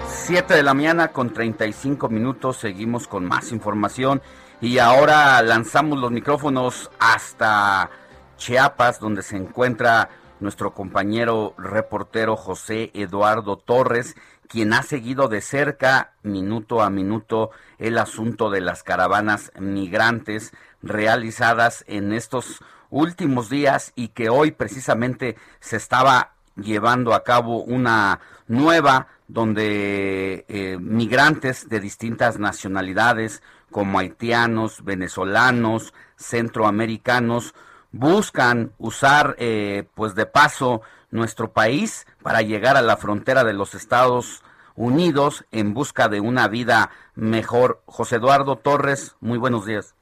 [0.08, 4.24] Siete de la mañana con 35 minutos, seguimos con más información
[4.62, 7.92] y ahora lanzamos los micrófonos hasta
[8.38, 14.16] Chiapas, donde se encuentra nuestro compañero reportero José Eduardo Torres,
[14.48, 21.84] quien ha seguido de cerca, minuto a minuto, el asunto de las caravanas migrantes realizadas
[21.88, 29.08] en estos últimos días y que hoy precisamente se estaba llevando a cabo una nueva
[29.28, 37.54] donde eh, migrantes de distintas nacionalidades como haitianos, venezolanos, centroamericanos,
[37.92, 40.82] buscan usar eh, pues de paso
[41.12, 44.44] nuestro país para llegar a la frontera de los Estados
[44.76, 47.80] Unidos en busca de una vida mejor.
[47.86, 49.96] José Eduardo Torres, muy buenos días.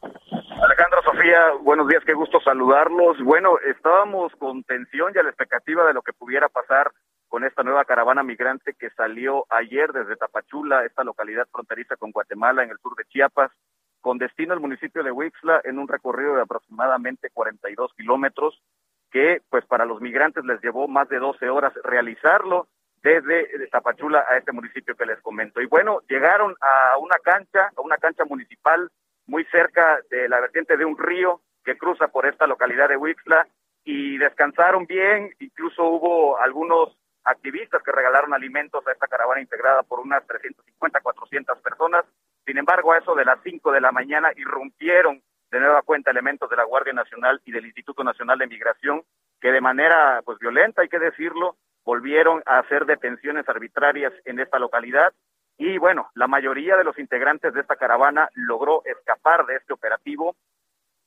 [0.00, 3.18] Alejandro Sofía, buenos días, qué gusto saludarlos.
[3.24, 6.92] Bueno, estábamos con tensión y a la expectativa de lo que pudiera pasar
[7.28, 12.62] con esta nueva caravana migrante que salió ayer desde Tapachula, esta localidad fronteriza con Guatemala
[12.62, 13.50] en el sur de Chiapas
[14.00, 18.60] con destino al municipio de Huixla en un recorrido de aproximadamente 42 kilómetros,
[19.10, 22.68] que pues para los migrantes les llevó más de 12 horas realizarlo
[23.02, 25.60] desde Tapachula a este municipio que les comento.
[25.60, 28.90] Y bueno, llegaron a una cancha, a una cancha municipal
[29.26, 33.46] muy cerca de la vertiente de un río que cruza por esta localidad de Huixla
[33.84, 40.00] y descansaron bien, incluso hubo algunos activistas que regalaron alimentos a esta caravana integrada por
[40.00, 42.04] unas 350, 400 personas
[42.48, 46.48] sin embargo, a eso de las 5 de la mañana irrumpieron de nueva cuenta elementos
[46.50, 49.02] de la Guardia Nacional y del Instituto Nacional de Migración
[49.40, 54.58] que de manera pues violenta, hay que decirlo, volvieron a hacer detenciones arbitrarias en esta
[54.58, 55.12] localidad
[55.56, 60.36] y bueno, la mayoría de los integrantes de esta caravana logró escapar de este operativo.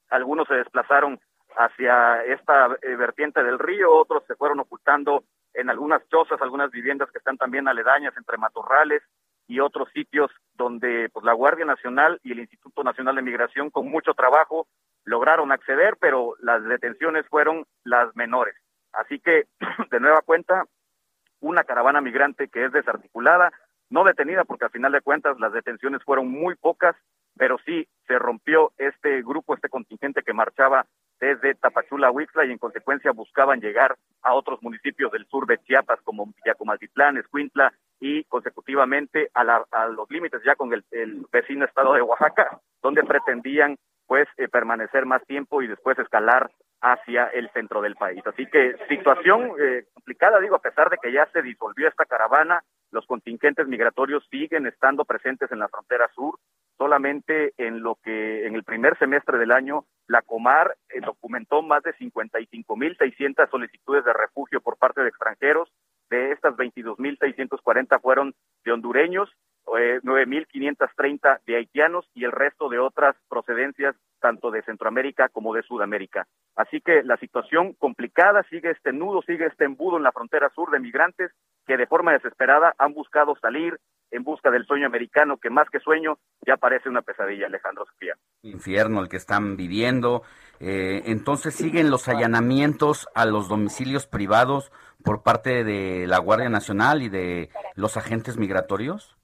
[0.10, 1.20] Algunos se desplazaron
[1.56, 5.24] hacia esta eh, vertiente del río, otros se fueron ocultando
[5.54, 9.02] en algunas chozas, algunas viviendas que están también aledañas entre matorrales
[9.52, 13.90] y otros sitios donde pues la Guardia Nacional y el Instituto Nacional de Migración con
[13.90, 14.66] mucho trabajo
[15.04, 18.56] lograron acceder, pero las detenciones fueron las menores.
[18.94, 19.48] Así que,
[19.92, 20.64] de nueva cuenta,
[21.42, 23.52] una caravana migrante que es desarticulada,
[23.90, 26.96] no detenida porque al final de cuentas las detenciones fueron muy pocas,
[27.36, 30.86] pero sí se rompió este grupo, este contingente que marchaba
[31.20, 36.00] desde Tapachula Huixla y en consecuencia buscaban llegar a otros municipios del sur de Chiapas
[36.04, 39.44] como Villacomaltitlán, Escuintla y consecutivamente a,
[39.88, 40.84] los límites ya con el,
[41.32, 47.28] vecino estado de Oaxaca, donde pretendían pues eh, permanecer más tiempo y después escalar hacia
[47.28, 48.22] el centro del país.
[48.26, 52.64] Así que situación eh, complicada, digo, a pesar de que ya se disolvió esta caravana,
[52.90, 56.40] los contingentes migratorios siguen estando presentes en la frontera sur.
[56.78, 61.84] Solamente en lo que en el primer semestre del año la Comar eh, documentó más
[61.84, 65.72] de 55.600 solicitudes de refugio por parte de extranjeros,
[66.12, 69.30] de estas 22.640 fueron de hondureños,
[69.80, 75.64] eh, 9.530 de haitianos y el resto de otras procedencias tanto de Centroamérica como de
[75.64, 76.28] Sudamérica.
[76.56, 80.70] Así que la situación complicada, sigue este nudo, sigue este embudo en la frontera sur
[80.70, 81.32] de migrantes
[81.66, 83.80] que de forma desesperada han buscado salir
[84.12, 88.16] en busca del sueño americano, que más que sueño ya parece una pesadilla, Alejandro Sofía.
[88.44, 90.24] Infierno el que están viviendo.
[90.60, 94.72] Eh, entonces siguen los allanamientos a los domicilios privados
[95.04, 99.16] por parte de la Guardia Nacional y de los agentes migratorios?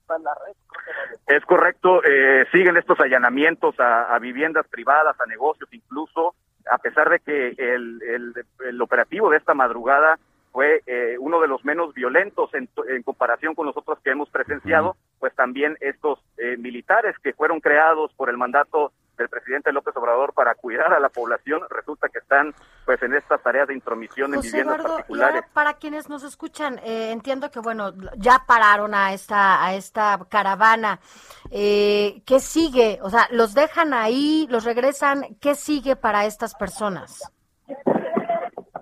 [1.27, 6.35] Es correcto, eh, siguen estos allanamientos a, viviendas privadas, a negocios incluso,
[6.71, 10.17] a pesar de que el, operativo de esta madrugada
[10.53, 12.69] fue eh, uno de los menos violentos en,
[13.03, 18.13] comparación con los otros que hemos presenciado, pues también estos eh, militares que fueron creados
[18.15, 22.53] por el mandato del presidente López Obrador para cuidar a la población resulta que están
[22.85, 25.43] pues en estas tareas de intromisión en viviendas particulares.
[25.53, 30.99] para quienes nos escuchan, eh, entiendo que bueno, ya pararon a esta a esta caravana.
[31.51, 32.99] Eh, ¿Qué sigue?
[33.01, 35.35] O sea, los dejan ahí, los regresan.
[35.41, 37.31] ¿Qué sigue para estas personas?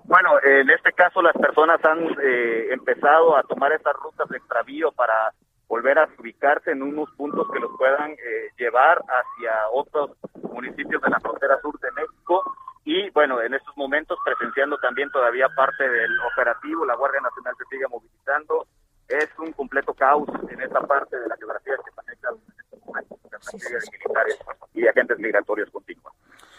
[0.04, 4.92] Bueno, en este caso las personas han eh, empezado a tomar estas rutas de extravío
[4.92, 5.32] para
[5.68, 10.10] volver a ubicarse en unos puntos que los puedan eh, llevar hacia otros
[10.52, 12.42] municipios de la frontera sur de México.
[12.84, 17.64] Y bueno, en estos momentos presenciando también todavía parte del operativo, la Guardia Nacional se
[17.64, 18.66] sigue movilizando,
[19.08, 24.38] es un completo caos en esta parte de la geografía que maneja de militares
[24.74, 26.12] y agentes migratorios continuos.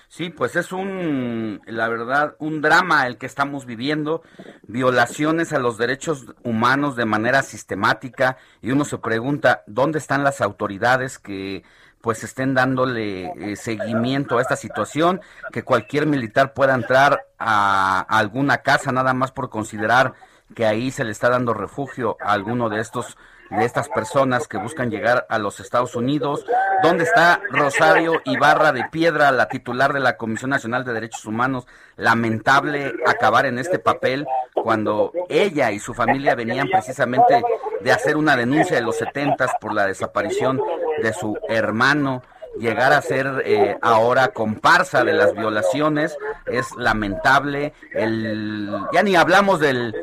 [0.10, 4.24] Sí, pues es un, la verdad, un drama el que estamos viviendo,
[4.64, 8.38] violaciones a los derechos humanos de manera sistemática.
[8.62, 11.64] Y uno se pregunta, ¿dónde están las autoridades que
[12.00, 15.20] pues estén dándole eh, seguimiento a esta situación,
[15.52, 20.14] que cualquier militar pueda entrar a, a alguna casa nada más por considerar
[20.56, 23.18] que ahí se le está dando refugio a alguno de estos
[23.50, 26.46] de estas personas que buscan llegar a los Estados Unidos.
[26.84, 31.66] ¿Dónde está Rosario Ibarra de Piedra, la titular de la Comisión Nacional de Derechos Humanos?
[31.96, 37.42] Lamentable acabar en este papel cuando ella y su familia venían precisamente
[37.82, 40.62] de hacer una denuncia de los setentas por la desaparición
[41.02, 42.24] de su hermano
[42.60, 46.18] llegar a ser eh, ahora comparsa de las violaciones
[46.48, 49.94] es lamentable el ya ni hablamos del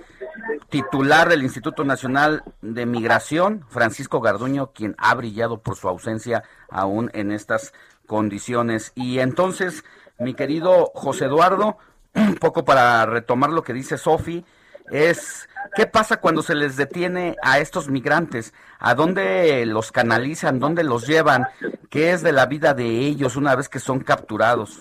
[0.75, 7.13] titular del Instituto Nacional de Migración, Francisco Garduño, quien ha brillado por su ausencia aún
[7.15, 7.73] en estas
[8.09, 8.91] condiciones.
[8.97, 9.85] Y entonces,
[10.19, 11.79] mi querido José Eduardo,
[12.17, 14.45] un poco para retomar lo que dice Sofi,
[14.91, 20.83] es qué pasa cuando se les detiene a estos migrantes, a dónde los canalizan, dónde
[20.83, 21.47] los llevan,
[21.89, 24.81] qué es de la vida de ellos una vez que son capturados.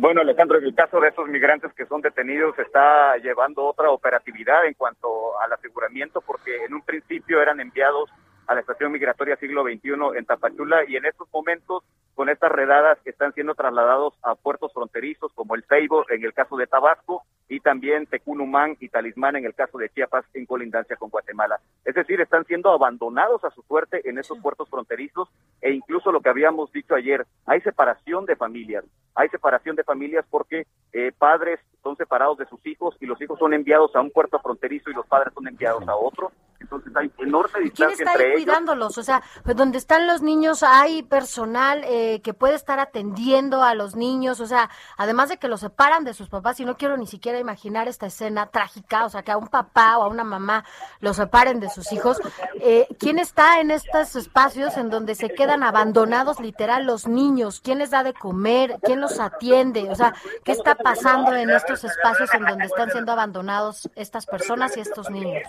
[0.00, 4.64] Bueno, Alejandro, en el caso de esos migrantes que son detenidos, está llevando otra operatividad
[4.64, 8.08] en cuanto al aseguramiento, porque en un principio eran enviados
[8.48, 11.84] a la estación migratoria siglo XXI en Tapachula y en estos momentos
[12.14, 16.32] con estas redadas que están siendo trasladados a puertos fronterizos como el Ceibo en el
[16.32, 20.96] caso de Tabasco y también Tecunumán y Talismán en el caso de Chiapas en colindancia
[20.96, 21.60] con Guatemala.
[21.84, 25.28] Es decir, están siendo abandonados a su suerte en esos puertos fronterizos
[25.60, 28.84] e incluso lo que habíamos dicho ayer, hay separación de familias,
[29.14, 33.38] hay separación de familias porque eh, padres son separados de sus hijos y los hijos
[33.38, 37.10] son enviados a un puerto fronterizo y los padres son enviados a otro entonces hay
[37.18, 38.98] enorme distancia ¿Quién está ahí cuidándolos?
[38.98, 43.74] O sea, pues donde están los niños hay personal eh, que puede estar atendiendo a
[43.74, 46.96] los niños, o sea, además de que los separan de sus papás, y no quiero
[46.96, 50.24] ni siquiera imaginar esta escena trágica, o sea, que a un papá o a una
[50.24, 50.64] mamá
[51.00, 52.20] los separen de sus hijos.
[52.60, 57.60] Eh, ¿Quién está en estos espacios en donde se quedan abandonados literal los niños?
[57.60, 58.78] ¿Quién les da de comer?
[58.82, 59.90] ¿Quién los atiende?
[59.90, 64.76] O sea, ¿qué está pasando en estos espacios en donde están siendo abandonados estas personas
[64.76, 65.48] y estos niños?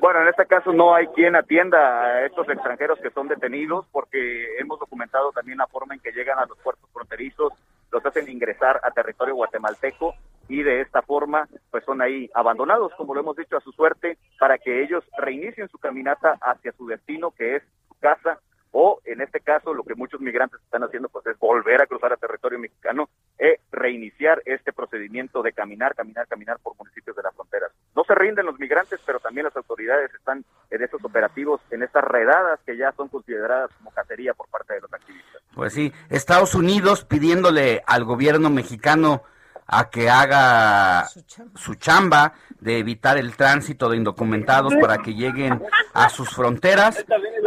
[0.00, 4.58] Bueno, en este caso no hay quien atienda a estos extranjeros que son detenidos porque
[4.58, 7.52] hemos documentado también la forma en que llegan a los puertos fronterizos,
[7.90, 10.14] los hacen ingresar a territorio guatemalteco
[10.48, 14.18] y de esta forma pues son ahí abandonados, como lo hemos dicho, a su suerte
[14.38, 18.40] para que ellos reinicien su caminata hacia su destino que es su casa
[18.78, 22.12] o en este caso lo que muchos migrantes están haciendo pues es volver a cruzar
[22.12, 27.32] a territorio mexicano e reiniciar este procedimiento de caminar, caminar, caminar por municipios de la
[27.32, 27.68] frontera.
[27.94, 32.04] No se rinden los migrantes, pero también las autoridades están en estos operativos, en estas
[32.04, 35.42] redadas que ya son consideradas como cacería por parte de los activistas.
[35.54, 39.22] Pues sí, Estados Unidos pidiéndole al gobierno mexicano
[39.66, 41.06] a que haga
[41.54, 42.34] su chamba.
[42.60, 47.04] de evitar el tránsito de indocumentados para que lleguen a sus fronteras.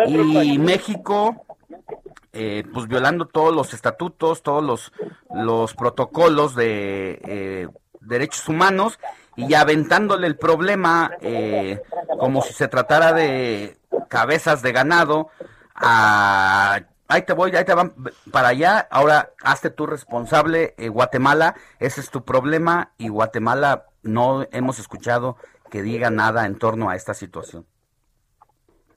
[0.08, 1.46] Y México
[2.32, 4.94] eh, pues violando todos los estatutos, todos los,
[5.34, 7.68] los protocolos de eh,
[8.02, 9.00] derechos humanos
[9.48, 11.82] y aventándole el problema eh,
[12.20, 13.78] como si se tratara de
[14.10, 15.30] cabezas de ganado
[17.10, 17.94] ahí te voy, ahí te van
[18.32, 24.46] para allá, ahora hazte tú responsable, eh, Guatemala, ese es tu problema y Guatemala no
[24.52, 25.36] hemos escuchado
[25.70, 27.66] que diga nada en torno a esta situación.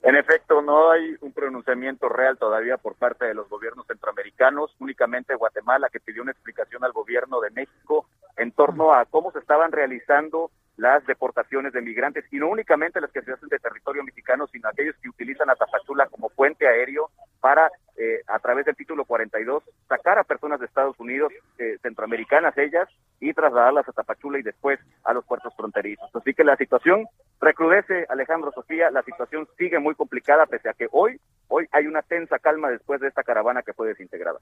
[0.03, 5.35] En efecto, no hay un pronunciamiento real todavía por parte de los gobiernos centroamericanos, únicamente
[5.35, 8.07] Guatemala que pidió una explicación al gobierno de México
[8.37, 13.11] en torno a cómo se estaban realizando las deportaciones de migrantes y no únicamente las
[13.11, 17.11] que se hacen de territorio mexicano, sino aquellos que utilizan a Tapachula como puente aéreo
[17.41, 22.57] para, eh, a través del título 42, sacar a personas de Estados Unidos, eh, centroamericanas
[22.57, 22.89] ellas,
[23.21, 26.11] y trasladarlas a Tapachula y después a los puertos fronterizos.
[26.15, 27.07] Así que la situación
[27.41, 32.03] recrudece Alejandro Sofía, la situación sigue muy complicada pese a que hoy, hoy hay una
[32.03, 34.39] tensa calma después de esta caravana que fue desintegrada.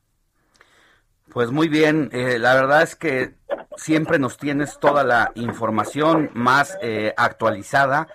[1.32, 3.34] Pues muy bien, eh, la verdad es que
[3.76, 8.08] siempre nos tienes toda la información más eh, actualizada.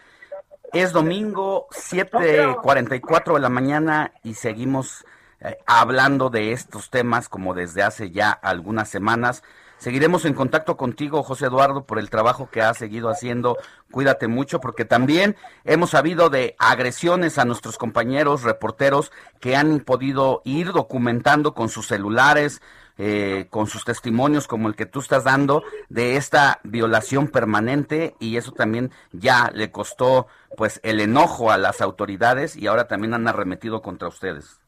[0.74, 5.06] Es domingo 7:44 de la mañana y seguimos
[5.40, 9.44] eh, hablando de estos temas como desde hace ya algunas semanas.
[9.78, 13.58] Seguiremos en contacto contigo, José Eduardo, por el trabajo que has seguido haciendo.
[13.92, 20.42] Cuídate mucho porque también hemos sabido de agresiones a nuestros compañeros reporteros que han podido
[20.46, 22.62] ir documentando con sus celulares,
[22.98, 28.38] eh, con sus testimonios como el que tú estás dando de esta violación permanente y
[28.38, 33.28] eso también ya le costó pues el enojo a las autoridades y ahora también han
[33.28, 34.62] arremetido contra ustedes.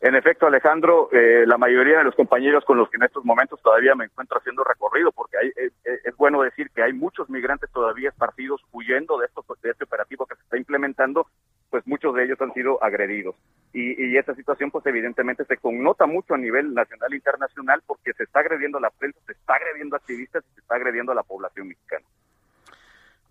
[0.00, 3.60] En efecto, Alejandro, eh, la mayoría de los compañeros con los que en estos momentos
[3.60, 5.70] todavía me encuentro haciendo recorrido, porque hay, eh,
[6.04, 10.24] es bueno decir que hay muchos migrantes todavía esparcidos huyendo de, estos, de este operativo
[10.24, 11.26] que se está implementando,
[11.68, 13.36] pues muchos de ellos han sido agredidos.
[13.74, 18.14] Y, y esta situación, pues evidentemente se connota mucho a nivel nacional e internacional porque
[18.14, 21.12] se está agrediendo a la prensa, se está agrediendo a activistas y se está agrediendo
[21.12, 22.06] a la población mexicana.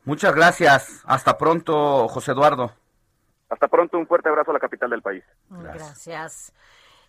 [0.06, 1.04] Muchas gracias.
[1.08, 2.74] Hasta pronto, José Eduardo.
[3.50, 5.24] Hasta pronto, un fuerte abrazo a la capital del país.
[5.50, 6.54] Gracias.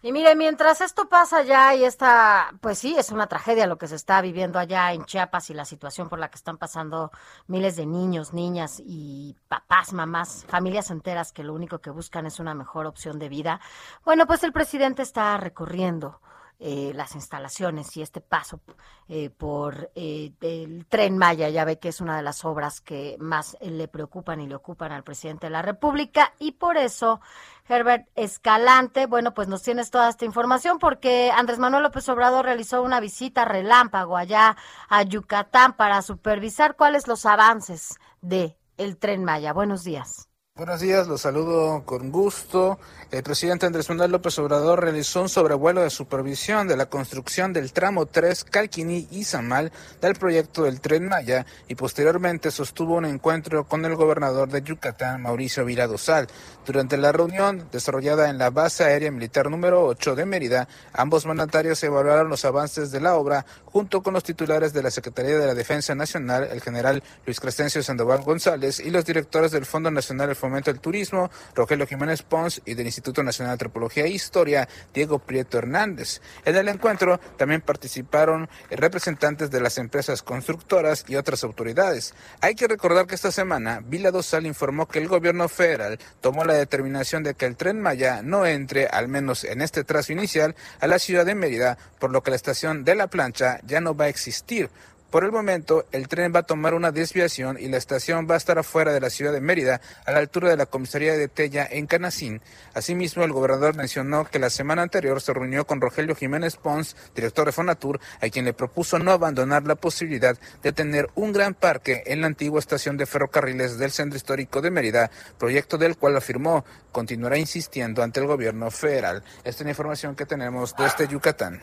[0.02, 3.86] Y mire, mientras esto pasa allá y esta, pues sí, es una tragedia lo que
[3.86, 7.10] se está viviendo allá en Chiapas y la situación por la que están pasando
[7.48, 12.40] miles de niños, niñas y papás, mamás, familias enteras que lo único que buscan es
[12.40, 13.60] una mejor opción de vida.
[14.02, 16.22] Bueno, pues el presidente está recorriendo
[16.62, 18.60] eh, las instalaciones y este paso
[19.08, 21.48] eh, por eh, el tren Maya.
[21.48, 24.92] Ya ve que es una de las obras que más le preocupan y le ocupan
[24.92, 27.20] al presidente de la República y por eso
[27.66, 32.82] Herbert Escalante, bueno, pues nos tienes toda esta información porque Andrés Manuel López Obrador realizó
[32.82, 34.56] una visita relámpago allá
[34.88, 39.52] a Yucatán para supervisar cuáles los avances de el tren Maya.
[39.52, 40.29] Buenos días.
[40.60, 42.78] Buenos días, los saludo con gusto.
[43.10, 47.72] El presidente Andrés Manuel López Obrador realizó un sobrevuelo de supervisión de la construcción del
[47.72, 53.66] tramo 3 Calquiní y Zamal del proyecto del Tren Maya y posteriormente sostuvo un encuentro
[53.66, 56.28] con el gobernador de Yucatán, Mauricio Viradosal.
[56.66, 61.82] Durante la reunión desarrollada en la base aérea militar número 8 de Mérida, ambos mandatarios
[61.82, 65.54] evaluaron los avances de la obra junto con los titulares de la Secretaría de la
[65.54, 70.34] Defensa Nacional, el general Luis Crescencio Sandoval González y los directores del Fondo Nacional de
[70.50, 75.20] Fomento del Turismo, Rogelio Jiménez Pons y del Instituto Nacional de Antropología e Historia, Diego
[75.20, 76.20] Prieto Hernández.
[76.44, 82.14] En el encuentro también participaron representantes de las empresas constructoras y otras autoridades.
[82.40, 86.54] Hay que recordar que esta semana Vila Dosal informó que el gobierno federal tomó la
[86.54, 90.88] determinación de que el tren Maya no entre, al menos en este trazo inicial, a
[90.88, 94.06] la ciudad de Mérida, por lo que la estación de la plancha ya no va
[94.06, 94.68] a existir.
[95.10, 98.36] Por el momento, el tren va a tomar una desviación y la estación va a
[98.36, 101.66] estar afuera de la ciudad de Mérida, a la altura de la comisaría de Tella
[101.68, 102.40] en Canacín.
[102.74, 107.46] Asimismo, el gobernador mencionó que la semana anterior se reunió con Rogelio Jiménez Pons, director
[107.46, 112.04] de Fonatur, a quien le propuso no abandonar la posibilidad de tener un gran parque
[112.06, 116.64] en la antigua estación de ferrocarriles del Centro Histórico de Mérida, proyecto del cual afirmó
[116.92, 119.24] continuará insistiendo ante el gobierno federal.
[119.38, 121.60] Esta es la información que tenemos desde Yucatán.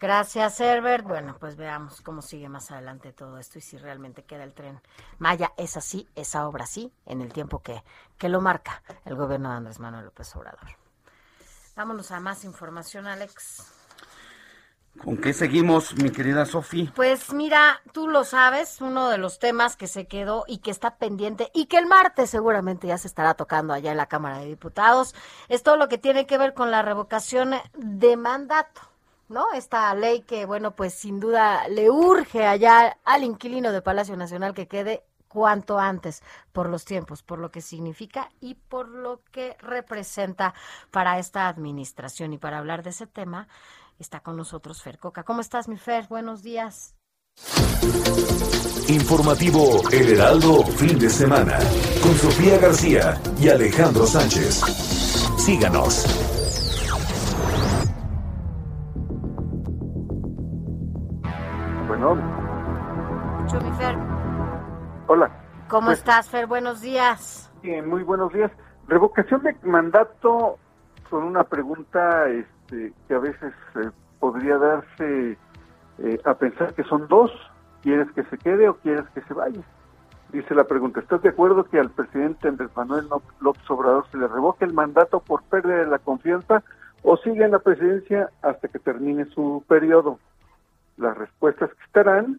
[0.00, 1.06] Gracias, Herbert.
[1.06, 4.80] Bueno, pues veamos cómo sigue más adelante todo esto y si realmente queda el tren
[5.18, 5.52] Maya.
[5.58, 7.84] Es así, esa obra sí, en el tiempo que,
[8.16, 10.70] que lo marca el gobierno de Andrés Manuel López Obrador.
[11.76, 13.76] Vámonos a más información, Alex.
[15.04, 16.90] ¿Con qué seguimos, mi querida Sofi?
[16.96, 20.96] Pues mira, tú lo sabes, uno de los temas que se quedó y que está
[20.96, 24.46] pendiente y que el martes seguramente ya se estará tocando allá en la Cámara de
[24.46, 25.14] Diputados
[25.48, 28.89] es todo lo que tiene que ver con la revocación de mandato.
[29.30, 29.46] ¿No?
[29.54, 34.54] Esta ley que, bueno, pues sin duda le urge allá al inquilino de Palacio Nacional
[34.54, 36.22] que quede cuanto antes
[36.52, 40.52] por los tiempos, por lo que significa y por lo que representa
[40.90, 42.32] para esta administración.
[42.32, 43.48] Y para hablar de ese tema
[43.98, 45.22] está con nosotros Fer Coca.
[45.22, 46.08] ¿Cómo estás, mi Fer?
[46.08, 46.96] Buenos días.
[48.88, 51.58] Informativo El Heraldo, fin de semana,
[52.02, 54.60] con Sofía García y Alejandro Sánchez.
[55.38, 56.29] Síganos.
[65.12, 65.28] Hola.
[65.68, 66.46] ¿Cómo Pues- estás, Fer?
[66.46, 67.50] Buenos días.
[67.64, 68.52] Bien, muy buenos días.
[68.86, 70.56] Revocación de mandato
[71.10, 73.90] con una pregunta este, que a veces eh,
[74.20, 75.36] podría darse
[75.98, 77.32] eh, a pensar que son dos.
[77.82, 79.60] ¿Quieres que se quede o quieres que se vaya?
[80.30, 83.08] Dice la pregunta, ¿estás de acuerdo que al presidente Andrés Manuel
[83.40, 86.62] López Obrador se le revoque el mandato por pérdida de la confianza
[87.02, 90.20] o sigue en la presidencia hasta que termine su periodo?
[90.98, 92.38] Las respuestas que estarán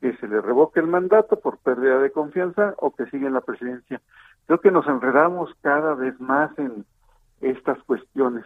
[0.00, 3.40] que se le revoque el mandato por pérdida de confianza o que siga en la
[3.40, 4.00] presidencia.
[4.46, 6.84] Creo que nos enredamos cada vez más en
[7.40, 8.44] estas cuestiones.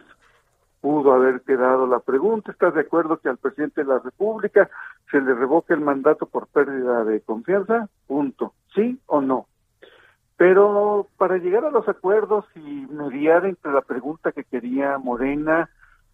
[0.81, 4.69] Pudo haber quedado la pregunta, ¿estás de acuerdo que al presidente de la República
[5.11, 7.87] se le revoque el mandato por pérdida de confianza?
[8.07, 8.53] Punto.
[8.73, 9.45] ¿Sí o no?
[10.37, 15.69] Pero para llegar a los acuerdos y mediar entre la pregunta que quería Morena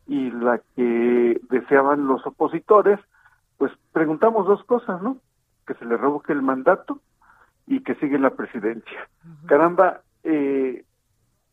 [0.05, 2.99] y la que deseaban los opositores,
[3.57, 5.17] pues preguntamos dos cosas, ¿no?
[5.68, 7.01] Que se le revoque el mandato
[7.68, 9.07] y que sigue en la presidencia.
[9.45, 10.86] Caramba, eh,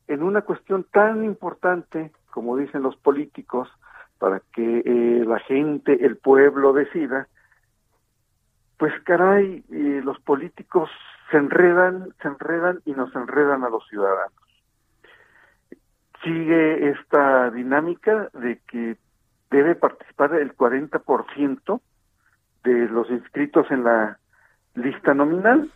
[0.06, 3.68] en una cuestión tan importante, como dicen los políticos,
[4.18, 7.26] para que eh, la gente, el pueblo decida,
[8.78, 10.90] pues caray, eh, los políticos
[11.30, 14.32] se enredan, se enredan y nos enredan a los ciudadanos.
[16.22, 18.96] Sigue esta dinámica de que
[19.50, 21.80] debe participar el 40%
[22.64, 24.18] de los inscritos en la
[24.74, 25.70] lista nominal.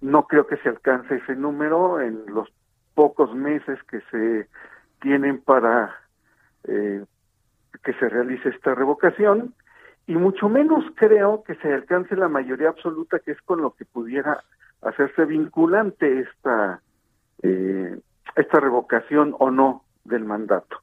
[0.00, 2.48] No creo que se alcance ese número en los
[2.94, 4.48] pocos meses que se
[5.00, 5.94] tienen para
[6.64, 7.04] eh,
[7.84, 9.54] que se realice esta revocación
[10.06, 13.84] y mucho menos creo que se alcance la mayoría absoluta que es con lo que
[13.84, 14.42] pudiera
[14.82, 16.80] hacerse vinculante esta
[17.42, 18.00] eh,
[18.34, 20.80] esta revocación o no del mandato.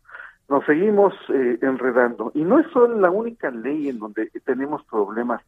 [0.48, 5.42] Nos seguimos eh, enredando y no es solo la única ley en donde tenemos problemas.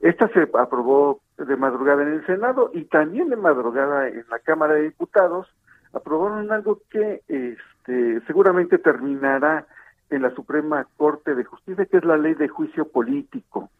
[0.00, 4.74] Esta se aprobó de madrugada en el Senado y también de madrugada en la Cámara
[4.74, 5.48] de Diputados
[5.92, 9.66] aprobaron algo que este, seguramente terminará
[10.10, 13.70] en la Suprema Corte de Justicia, que es la ley de juicio político.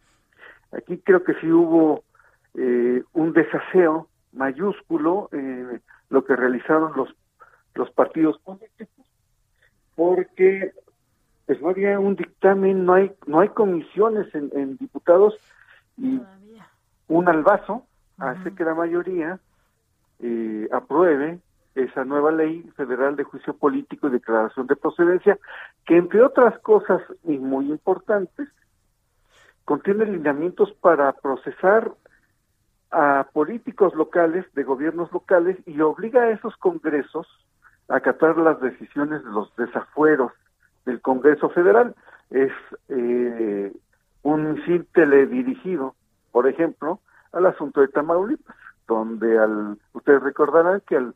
[0.71, 2.03] Aquí creo que sí hubo
[2.55, 7.15] eh, un desaseo mayúsculo en lo que realizaron los,
[7.75, 8.98] los partidos políticos,
[9.99, 10.71] porque
[11.45, 15.35] pues no había un dictamen, no hay, no hay comisiones en, en diputados
[15.97, 16.21] y
[17.09, 17.83] un albazo
[18.17, 19.41] hace que la mayoría
[20.21, 21.39] eh, apruebe
[21.75, 25.37] esa nueva ley federal de juicio político y declaración de procedencia,
[25.85, 28.47] que entre otras cosas y muy importantes,
[29.65, 31.91] contiene lineamientos para procesar
[32.91, 37.27] a políticos locales, de gobiernos locales, y obliga a esos congresos
[37.89, 40.31] acatar las decisiones de los desafueros
[40.85, 41.95] del Congreso Federal.
[42.29, 42.51] Es
[42.89, 43.73] eh,
[44.23, 45.95] un misil teledirigido,
[46.31, 46.99] por ejemplo,
[47.31, 48.55] al asunto de Tamaulipas,
[48.87, 51.13] donde al, ustedes recordarán que al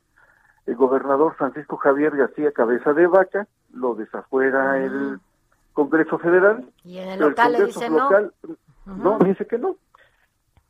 [0.66, 5.20] el gobernador Francisco Javier García Cabeza de Vaca lo desafuera el
[5.74, 6.66] Congreso Federal.
[6.84, 8.34] Y en el local le dice local,
[8.86, 8.96] no.
[8.96, 9.76] No, dice que no.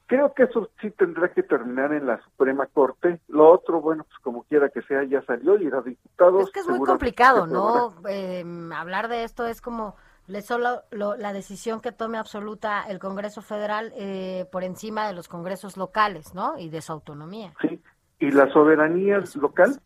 [0.05, 3.21] Creo que eso sí tendrá que terminar en la Suprema Corte.
[3.29, 6.41] Lo otro, bueno, pues como quiera que sea, ya salió y era diputado.
[6.41, 7.95] Es que es muy complicado, ¿no?
[8.09, 8.43] Eh,
[8.75, 9.95] hablar de esto es como
[10.27, 15.27] le solo la decisión que tome absoluta el Congreso Federal eh, por encima de los
[15.27, 16.57] congresos locales, ¿no?
[16.57, 17.53] Y de su autonomía.
[17.61, 17.81] Sí,
[18.19, 19.81] y la soberanía local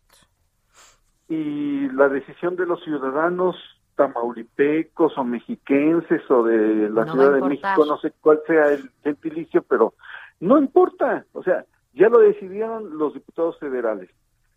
[1.28, 3.56] y la decisión de los ciudadanos
[3.98, 9.62] tamaulipecos o mexiquenses o de la Ciudad de México, no sé cuál sea el gentilicio,
[9.62, 9.94] pero
[10.38, 14.08] no importa, o sea, ya lo decidieron los diputados federales.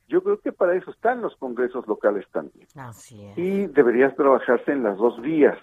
[0.07, 2.67] Yo creo que para eso están los congresos locales también.
[2.75, 3.37] Así es.
[3.37, 5.57] Y deberías trabajarse en las dos vías.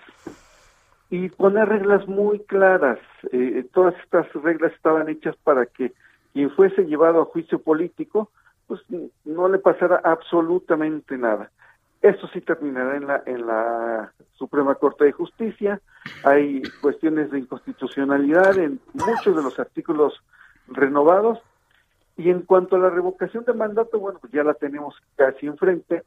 [1.10, 2.98] Y poner reglas muy claras.
[3.30, 5.92] Eh, todas estas reglas estaban hechas para que
[6.32, 8.30] quien fuese llevado a juicio político,
[8.66, 8.80] pues
[9.24, 11.50] no le pasará absolutamente nada.
[12.00, 15.80] Esto sí terminará en la, en la Suprema Corte de Justicia.
[16.24, 20.14] Hay cuestiones de inconstitucionalidad en muchos de los artículos
[20.68, 21.40] renovados.
[22.16, 26.02] Y en cuanto a la revocación de mandato, bueno, pues ya la tenemos casi enfrente.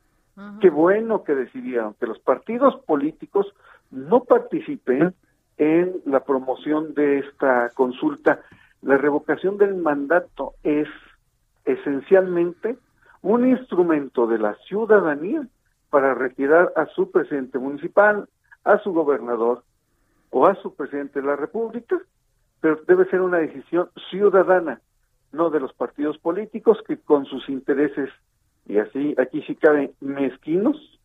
[0.60, 3.54] Qué bueno que decidieron que los partidos políticos
[3.92, 5.14] no participen
[5.58, 8.40] en la promoción de esta consulta
[8.82, 10.88] la revocación del mandato es
[11.66, 12.78] esencialmente
[13.22, 15.48] un instrumento de la ciudadanía
[15.92, 18.28] para retirar a su presidente municipal,
[18.64, 19.64] a su gobernador
[20.32, 22.02] o a su presidente de la República,
[22.62, 24.82] pero debe ser una decisión ciudadana,
[25.32, 28.10] no de los partidos políticos que con sus intereses,
[28.66, 31.00] y así aquí sí caben mezquinos,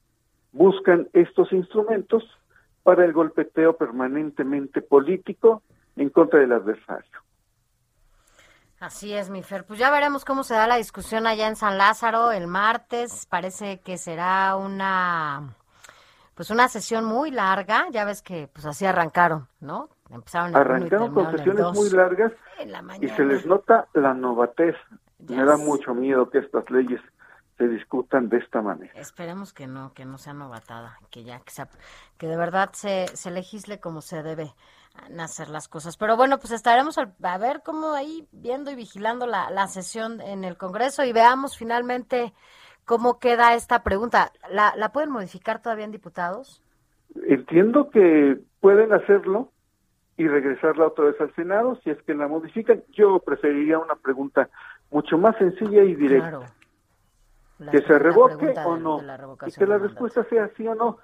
[0.53, 2.25] buscan estos instrumentos
[2.85, 5.63] para el golpeteo permanentemente político
[5.97, 7.26] en contra del adversario.
[8.79, 9.65] Así es, mi Fer.
[9.65, 13.27] Pues ya veremos cómo se da la discusión allá en San Lázaro el martes.
[13.27, 15.55] Parece que será una
[16.35, 17.87] pues una sesión muy larga.
[17.91, 19.89] Ya ves que pues así arrancaron, ¿no?
[20.11, 22.33] Empezaron arrancaron con sesiones muy largas
[23.01, 24.77] y se les nota la novatez.
[25.27, 27.01] Me da mucho miedo que estas leyes
[27.57, 28.93] se discutan de esta manera.
[28.95, 31.69] Esperemos que no, que no sea novatada, que ya que, sea,
[32.19, 34.55] que de verdad se, se legisle como se debe
[35.21, 35.97] hacer las cosas.
[35.97, 40.45] Pero bueno, pues estaremos a ver cómo ahí viendo y vigilando la, la sesión en
[40.45, 42.33] el Congreso y veamos finalmente
[42.85, 44.33] cómo queda esta pregunta.
[44.51, 46.63] ¿La, ¿La pueden modificar todavía en diputados?
[47.27, 49.51] Entiendo que pueden hacerlo
[50.17, 52.83] y regresarla otra vez al Senado si es que la modifican.
[52.93, 54.49] Yo preferiría una pregunta
[54.91, 56.53] mucho más sencilla y directa.
[57.71, 59.01] que se revoque o no.
[59.47, 60.99] Y que la respuesta sea sí o no.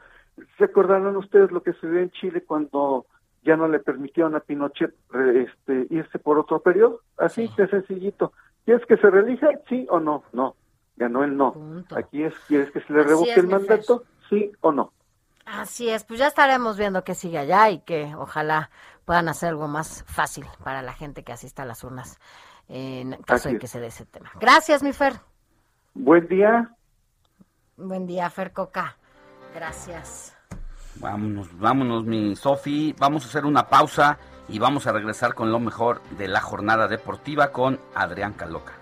[0.57, 3.07] ¿Se acordaron ustedes lo que sucedió en Chile cuando
[3.43, 4.95] ya no le permitieron a Pinochet
[5.35, 7.01] este, irse por otro periodo?
[7.19, 8.33] Así de sencillito.
[8.65, 9.49] ¿Quieres que se reelija?
[9.69, 10.25] Sí o no.
[10.33, 10.57] No.
[10.97, 11.85] Ganó el no.
[11.97, 14.05] Aquí es, ¿quieres que se le revoque el mandato?
[14.29, 14.93] Sí o no.
[15.45, 18.71] Así es, pues ya estaremos viendo qué sigue allá y que ojalá
[19.05, 22.21] puedan hacer algo más fácil para la gente que asista a las urnas
[22.69, 24.31] en caso de que se dé ese tema.
[24.41, 25.15] Gracias, mi Fer.
[25.95, 26.71] Buen día.
[27.77, 28.97] Buen día, Fer Coca.
[29.55, 30.32] Gracias.
[30.97, 32.95] Vámonos, vámonos, mi Sofi.
[32.99, 34.19] Vamos a hacer una pausa
[34.49, 38.82] y vamos a regresar con lo mejor de la jornada deportiva con Adrián Caloca.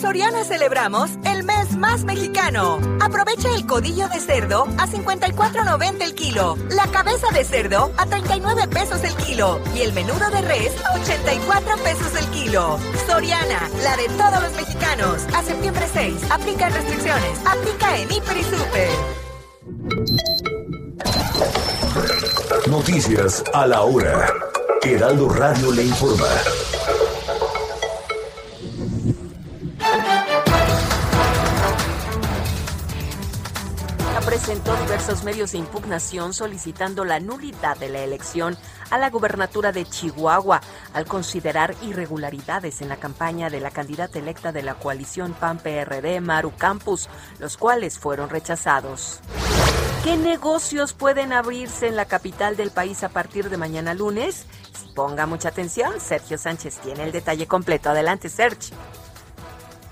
[0.00, 2.78] Soriana celebramos el mes más mexicano.
[3.00, 8.68] Aprovecha el codillo de cerdo a 54.90 el kilo, la cabeza de cerdo a 39
[8.68, 12.78] pesos el kilo y el menudo de res a 84 pesos el kilo.
[13.06, 15.26] Soriana, la de todos los mexicanos.
[15.34, 17.38] A septiembre 6, aplica restricciones.
[17.44, 18.88] Aplica en Hiper y Super.
[22.68, 24.32] Noticias a la hora.
[24.82, 26.28] Heraldo Radio le informa.
[34.40, 38.56] Presentó diversos medios de impugnación solicitando la nulidad de la elección
[38.88, 40.62] a la gubernatura de Chihuahua
[40.94, 46.52] al considerar irregularidades en la campaña de la candidata electa de la coalición PAN-PRD, Maru
[46.56, 49.20] Campus, los cuales fueron rechazados.
[50.04, 54.46] ¿Qué negocios pueden abrirse en la capital del país a partir de mañana lunes?
[54.94, 57.90] Ponga mucha atención, Sergio Sánchez tiene el detalle completo.
[57.90, 58.74] Adelante, Sergio.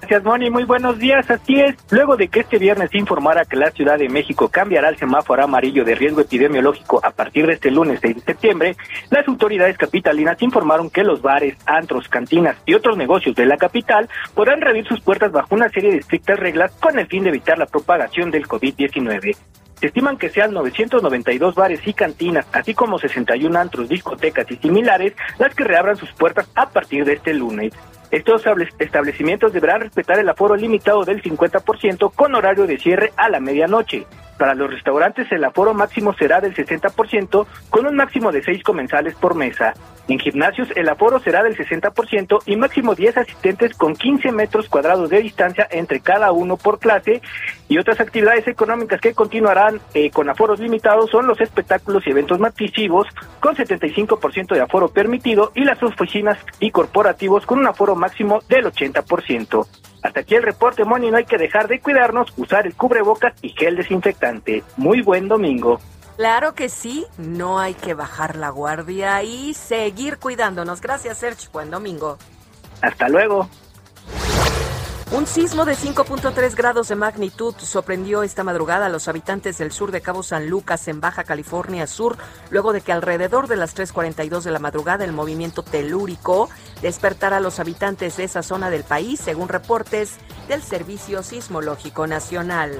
[0.00, 0.48] Gracias, Moni.
[0.48, 1.28] Muy buenos días.
[1.30, 1.74] Así es.
[1.90, 5.84] Luego de que este viernes informara que la Ciudad de México cambiará el semáforo amarillo
[5.84, 8.76] de riesgo epidemiológico a partir de este lunes 6 de septiembre,
[9.10, 14.08] las autoridades capitalinas informaron que los bares, antros, cantinas y otros negocios de la capital
[14.34, 17.58] podrán reabrir sus puertas bajo una serie de estrictas reglas con el fin de evitar
[17.58, 19.36] la propagación del COVID-19.
[19.80, 25.14] Se estiman que sean 992 bares y cantinas, así como 61 antros, discotecas y similares,
[25.38, 27.72] las que reabran sus puertas a partir de este lunes.
[28.10, 28.42] Estos
[28.78, 34.06] establecimientos deberán respetar el aforo limitado del 50% con horario de cierre a la medianoche.
[34.38, 39.14] Para los restaurantes el aforo máximo será del 60% con un máximo de 6 comensales
[39.16, 39.74] por mesa.
[40.06, 45.10] En gimnasios el aforo será del 60% y máximo 10 asistentes con 15 metros cuadrados
[45.10, 47.20] de distancia entre cada uno por clase
[47.68, 52.38] y otras actividades económicas que continuarán eh, con aforos limitados son los espectáculos y eventos
[52.38, 53.08] masivos
[53.40, 58.66] con 75% de aforo permitido y las oficinas y corporativos con un aforo máximo del
[58.66, 59.66] 80%.
[60.02, 61.10] Hasta aquí el reporte, Moni.
[61.10, 64.62] No hay que dejar de cuidarnos, usar el cubrebocas y gel desinfectante.
[64.76, 65.80] Muy buen domingo.
[66.16, 70.80] Claro que sí, no hay que bajar la guardia y seguir cuidándonos.
[70.80, 71.48] Gracias, Sergio.
[71.52, 72.18] Buen domingo.
[72.82, 73.48] Hasta luego.
[75.10, 79.90] Un sismo de 5.3 grados de magnitud sorprendió esta madrugada a los habitantes del sur
[79.90, 82.18] de Cabo San Lucas en Baja California Sur,
[82.50, 86.50] luego de que alrededor de las 3.42 de la madrugada el movimiento telúrico
[86.82, 90.16] despertara a los habitantes de esa zona del país, según reportes
[90.48, 92.78] del Servicio Sismológico Nacional.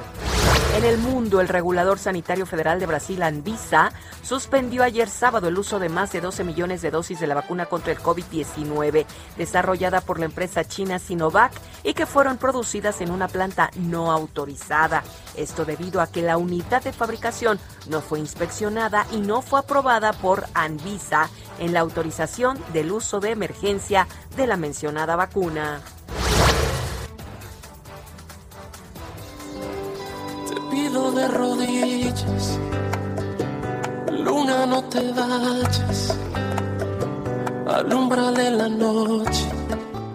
[0.77, 3.91] En el mundo, el regulador sanitario federal de Brasil, Anvisa,
[4.23, 7.67] suspendió ayer sábado el uso de más de 12 millones de dosis de la vacuna
[7.67, 13.29] contra el COVID-19, desarrollada por la empresa china Sinovac y que fueron producidas en una
[13.29, 15.03] planta no autorizada.
[15.37, 20.13] Esto debido a que la unidad de fabricación no fue inspeccionada y no fue aprobada
[20.13, 21.29] por Anvisa
[21.59, 24.07] en la autorización del uso de emergencia
[24.37, 25.81] de la mencionada vacuna.
[30.71, 32.59] pido de rodillas,
[34.11, 36.17] luna no te vayas,
[37.67, 39.49] alumbra de la noche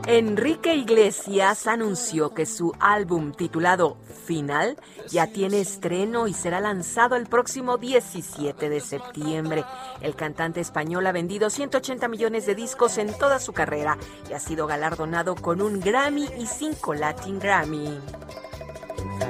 [0.05, 4.77] Enrique Iglesias anunció que su álbum titulado Final
[5.09, 9.63] ya tiene estreno y será lanzado el próximo 17 de septiembre.
[10.01, 13.97] El cantante español ha vendido 180 millones de discos en toda su carrera
[14.29, 17.99] y ha sido galardonado con un Grammy y cinco Latin Grammy.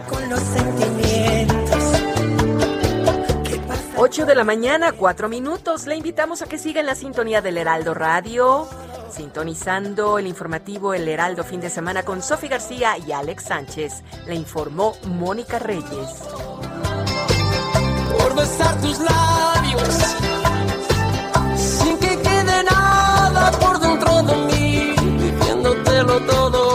[0.10, 2.04] Con los sentimientos.
[3.96, 5.86] 8 de la mañana, 4 minutos.
[5.86, 8.68] Le invitamos a que siga en la sintonía del Heraldo Radio,
[9.12, 14.04] sintonizando el informativo El Heraldo fin de semana con Sofi García y Alex Sánchez.
[14.28, 16.10] Le informó Mónica Reyes.
[18.18, 19.96] Por besar tus labios,
[21.58, 26.74] sin que quede nada por dentro de mí, diciéndotelo todo.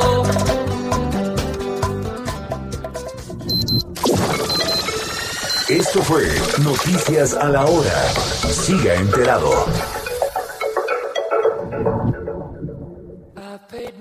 [5.68, 6.26] Esto fue
[6.62, 8.11] Noticias a la Hora.
[8.51, 9.66] Siga enterado.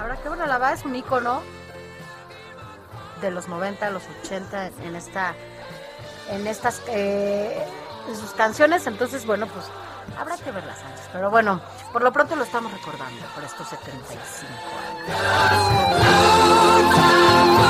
[0.00, 1.42] habrá que, bueno, la verdad es un ícono
[3.20, 5.34] de los 90, los 80 en esta,
[6.28, 7.64] en estas, eh,
[8.08, 9.66] en sus canciones, entonces bueno, pues
[10.18, 11.08] habrá que verlas antes.
[11.12, 11.60] Pero bueno,
[11.92, 14.22] por lo pronto lo estamos recordando por estos 75
[16.98, 17.61] años.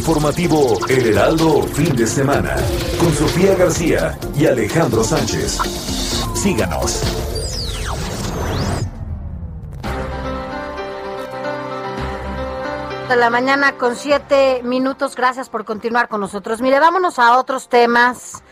[0.00, 2.56] Informativo El Heraldo Fin de Semana
[2.98, 5.58] con Sofía García y Alejandro Sánchez.
[6.34, 7.02] Síganos.
[13.10, 15.16] de la mañana con siete minutos.
[15.16, 16.62] Gracias por continuar con nosotros.
[16.62, 18.42] Mire, vámonos a otros temas,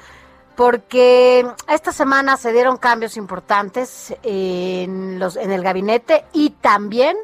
[0.55, 7.17] porque esta semana se dieron cambios importantes en, los, en el gabinete y también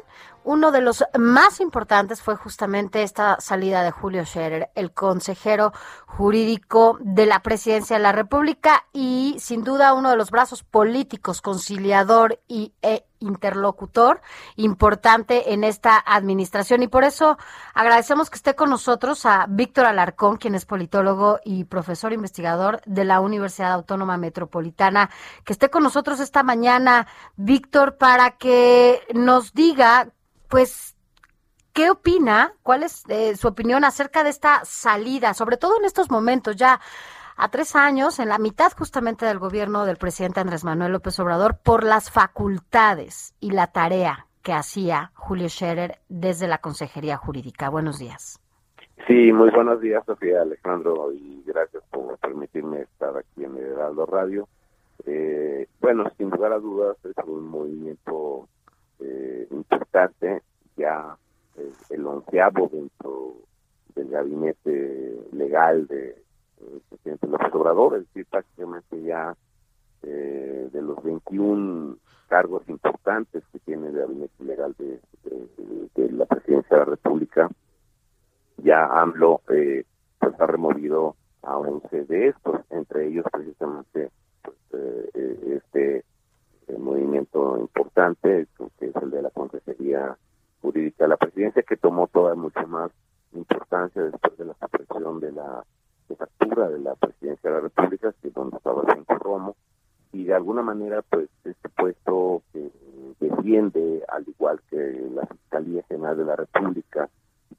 [0.45, 5.73] uno de los más importantes fue justamente esta salida de Julio Scherer, el consejero
[6.05, 11.41] jurídico de la presidencia de la República y sin duda uno de los brazos políticos,
[11.41, 14.21] conciliador y e interlocutor
[14.55, 16.83] importante en esta administración.
[16.83, 17.37] Y por eso
[17.73, 23.05] agradecemos que esté con nosotros a Víctor Alarcón, quien es politólogo y profesor investigador de
[23.05, 25.09] la Universidad Autónoma Metropolitana,
[25.43, 30.09] que esté con nosotros esta mañana, Víctor, para que nos diga,
[30.49, 30.95] pues,
[31.75, 32.53] ¿Qué opina?
[32.63, 36.79] ¿Cuál es eh, su opinión acerca de esta salida, sobre todo en estos momentos ya
[37.35, 41.57] a tres años, en la mitad justamente del gobierno del presidente Andrés Manuel López Obrador,
[41.61, 47.67] por las facultades y la tarea que hacía Julio Scherer desde la Consejería Jurídica.
[47.67, 48.39] Buenos días.
[49.05, 54.47] Sí, muy buenos días, Sofía Alejandro, y gracias por permitirme estar aquí en Heraldo Radio.
[55.05, 58.47] Eh, bueno, sin lugar a dudas, es un movimiento
[58.99, 60.41] eh, importante,
[60.77, 61.17] ya
[61.57, 63.35] eh, el onceavo dentro
[63.95, 66.25] del gabinete legal de
[66.59, 69.35] del presidente López Obrador, es decir, prácticamente ya
[70.03, 74.99] eh, de los 21 cargos importantes que tiene el gabinete legal de,
[76.11, 77.49] la presidencia de la República,
[78.57, 79.83] ya AMLO eh,
[80.19, 86.05] pues ha removido a 11 de estos, entre ellos precisamente pues, eh, eh, este
[86.67, 88.47] eh, movimiento importante
[88.79, 90.17] que es el de la Consejería
[90.61, 92.91] Jurídica de la Presidencia, que tomó toda mucho más
[93.33, 95.63] importancia después de la supresión de la
[96.07, 99.55] jefatura de la Presidencia de la República, que es donde estaba Cinco Romo,
[100.11, 102.71] y de alguna manera pues este puesto que
[103.19, 107.09] defiende, al igual que la Fiscalía General de la República,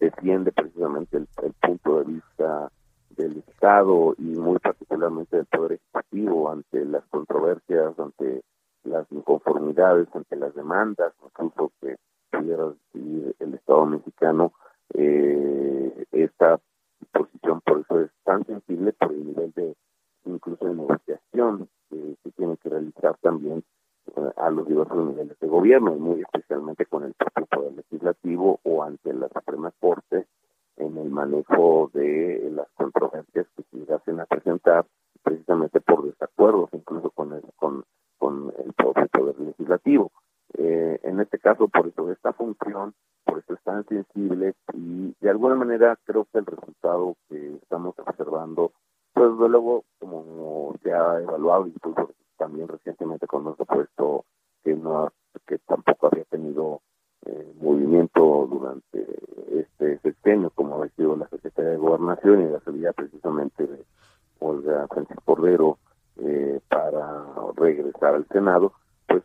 [0.01, 2.71] defiende precisamente el, el punto de vista
[3.11, 8.43] del Estado y muy particularmente del Poder Ejecutivo ante las controversias, ante
[8.87, 11.97] las inconformidades, ante las demandas, incluso que
[12.31, 14.53] pudiera recibir el Estado mexicano,
[14.95, 16.61] eh, esta
[17.13, 19.77] posición por eso es tan sensible por el nivel de
[20.25, 23.63] incluso de negociación que se tiene que realizar también
[24.17, 28.83] eh, a los diversos niveles de gobierno, muy especialmente con el propio Poder Legislativo o
[28.83, 30.27] ante la Suprema Corte
[30.77, 34.87] en el manejo de las controversias que se llegasen a presentar
[35.23, 37.85] precisamente por desacuerdos incluso con el, con,
[38.19, 40.13] con el propio Poder Legislativo.
[40.59, 42.95] Eh, en este caso, por eso esta función,
[43.25, 47.95] por eso es tan sensible y de alguna manera creo que el resultado que estamos
[47.99, 48.73] observando,
[49.13, 54.25] pues desde luego como se ha evaluado incluso también recientemente con nuestro puesto
[54.63, 55.13] que no
[55.47, 56.81] que tampoco había tenido
[57.25, 59.07] eh, movimiento durante
[59.61, 63.85] este sexenio como ha sido la Secretaría de Gobernación y la salida precisamente de
[64.39, 65.79] Olga Sánchez Cordero
[66.19, 67.25] eh, para
[67.57, 68.73] regresar al Senado,
[69.07, 69.23] pues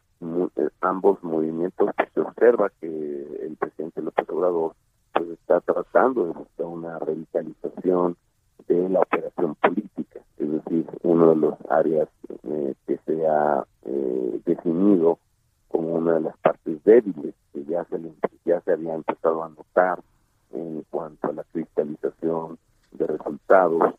[0.58, 4.74] eh, ambos movimientos pues, se observa que el presidente López Obrador
[5.14, 8.16] pues está tratando de buscar una revitalización
[8.68, 12.08] de la operación política, es decir, uno de los áreas
[12.44, 15.18] eh, que se ha eh, definido
[15.70, 18.14] como una de las partes débiles que ya se, le-
[18.46, 20.00] ya se había empezado a notar
[20.54, 22.58] en cuanto a la cristalización
[22.92, 23.94] de resultados,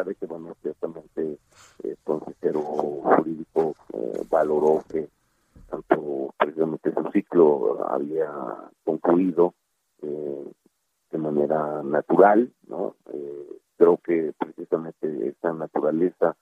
[0.00, 1.38] eh, de que bueno ciertamente
[1.82, 5.08] el consejero jurídico eh, valoró que
[5.68, 8.30] tanto precisamente su ciclo había
[8.84, 9.54] concluido
[10.02, 10.52] eh,
[11.10, 12.94] de manera natural, ¿no?
[13.12, 16.36] Eh, creo que precisamente esta naturaleza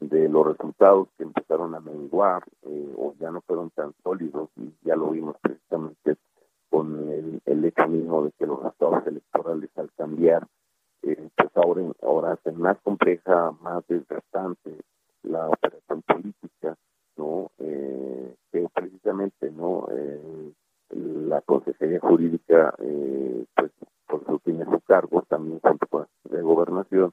[0.00, 4.72] de los resultados que empezaron a menguar eh, o ya no fueron tan sólidos y
[4.82, 6.16] ya lo vimos precisamente
[6.70, 10.46] con el, el hecho mismo de que los resultados electorales al cambiar
[11.02, 14.76] eh, pues ahora ahora hacen más compleja, más desgastante
[15.24, 16.76] la operación política,
[17.16, 17.50] ¿no?
[17.58, 19.86] Eh, que precisamente, ¿no?
[19.90, 20.52] Eh,
[20.94, 23.70] la Consejería Jurídica, eh, pues
[24.06, 27.12] por eso tiene su cargo también junto con la de Gobernación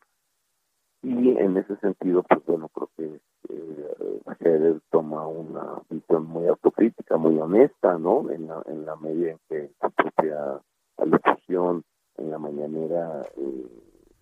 [1.01, 3.19] y en ese sentido, pues bueno, creo que
[3.49, 8.29] eh, Scherer toma una visión muy autocrítica, muy honesta, ¿no?
[8.29, 10.59] En la, en la medida en que su propia
[10.97, 11.83] alocución
[12.17, 13.67] en la mañanera eh,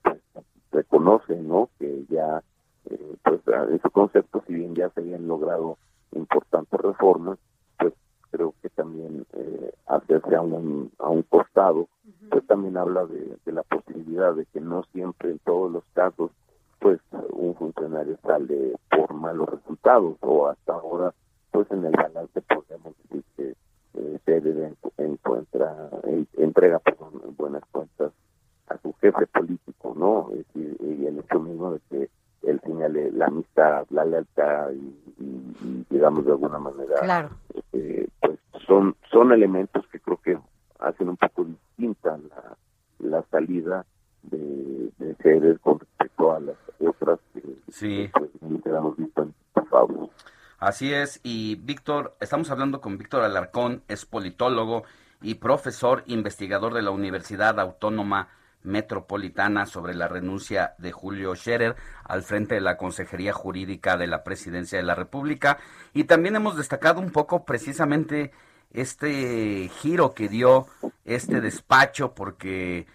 [0.04, 0.22] pues,
[0.72, 1.70] reconoce, ¿no?
[1.80, 2.44] Que ya,
[2.92, 5.80] eh, pues en su concepto, si bien ya se habían logrado
[6.12, 7.40] importantes reformas,
[7.80, 7.94] pues
[8.30, 11.88] creo que también eh, hacerse a un, a un costado,
[12.30, 16.30] pues también habla de, de la posibilidad de que no siempre en todos los casos
[16.80, 17.00] pues
[17.32, 21.12] un funcionario sale por malos resultados o hasta ahora
[21.50, 23.56] pues en el balance podemos decir que
[23.96, 28.12] eh, Scherer en- encuentra en- entrega perdón, buenas cuentas
[28.68, 32.10] a su jefe político no Es decir, y el hecho mismo de que
[32.44, 34.76] él señale la amistad la lealtad y,
[35.20, 37.30] y- y, digamos de alguna manera Claro.
[37.74, 38.38] eh, pues
[38.68, 40.38] son son elementos que creo que
[40.78, 42.56] hacen un poco distinta la,
[43.00, 43.84] la salida
[44.24, 46.56] de, de Scherer con respecto a las
[46.86, 47.42] otras que
[47.72, 48.10] Sí.
[48.14, 49.34] pues, nunca hemos visto en
[49.70, 50.10] Pablo.
[50.78, 54.84] Así es, y Víctor, estamos hablando con Víctor Alarcón, es politólogo
[55.24, 58.28] y profesor investigador de la Universidad Autónoma
[58.62, 64.24] Metropolitana sobre la renuncia de Julio Scherer al frente de la Consejería Jurídica de la
[64.24, 65.58] Presidencia de la República.
[65.96, 68.32] Y también hemos destacado un poco precisamente
[68.72, 70.68] este giro que dio
[71.06, 72.86] este despacho, porque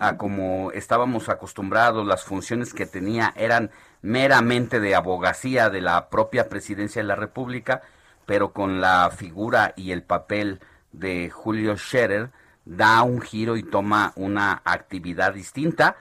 [0.00, 3.70] a como estábamos acostumbrados, las funciones que tenía eran
[4.02, 7.82] meramente de abogacía de la propia presidencia de la República,
[8.26, 10.60] pero con la figura y el papel
[10.92, 12.30] de Julio Scherer
[12.64, 15.96] da un giro y toma una actividad distinta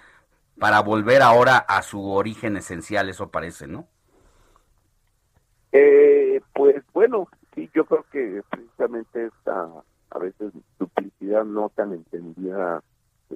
[0.60, 3.88] para volver ahora a su origen esencial, eso parece, ¿no?
[5.72, 9.68] Eh, pues bueno, sí, yo creo que precisamente esta
[10.12, 12.84] a veces duplicidad no tan entendida,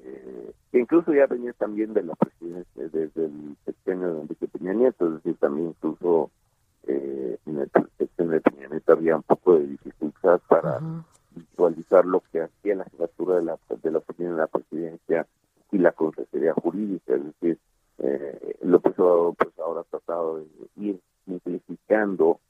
[0.04, 4.72] eh, que incluso ya venía también de la presidencia, desde el sexenio de Enrique Peña
[4.72, 6.30] Nieto, es decir, también incluso
[6.86, 10.80] eh, en el sexenio de Peña Nieto había un poco de dificultad para
[11.34, 15.26] visualizar lo que hacía la jefatura de la, de la de la presidencia
[15.72, 17.58] y la consejería jurídica, es decir,
[17.98, 22.40] eh, López Obrador pues ahora ha tratado de ir simplificando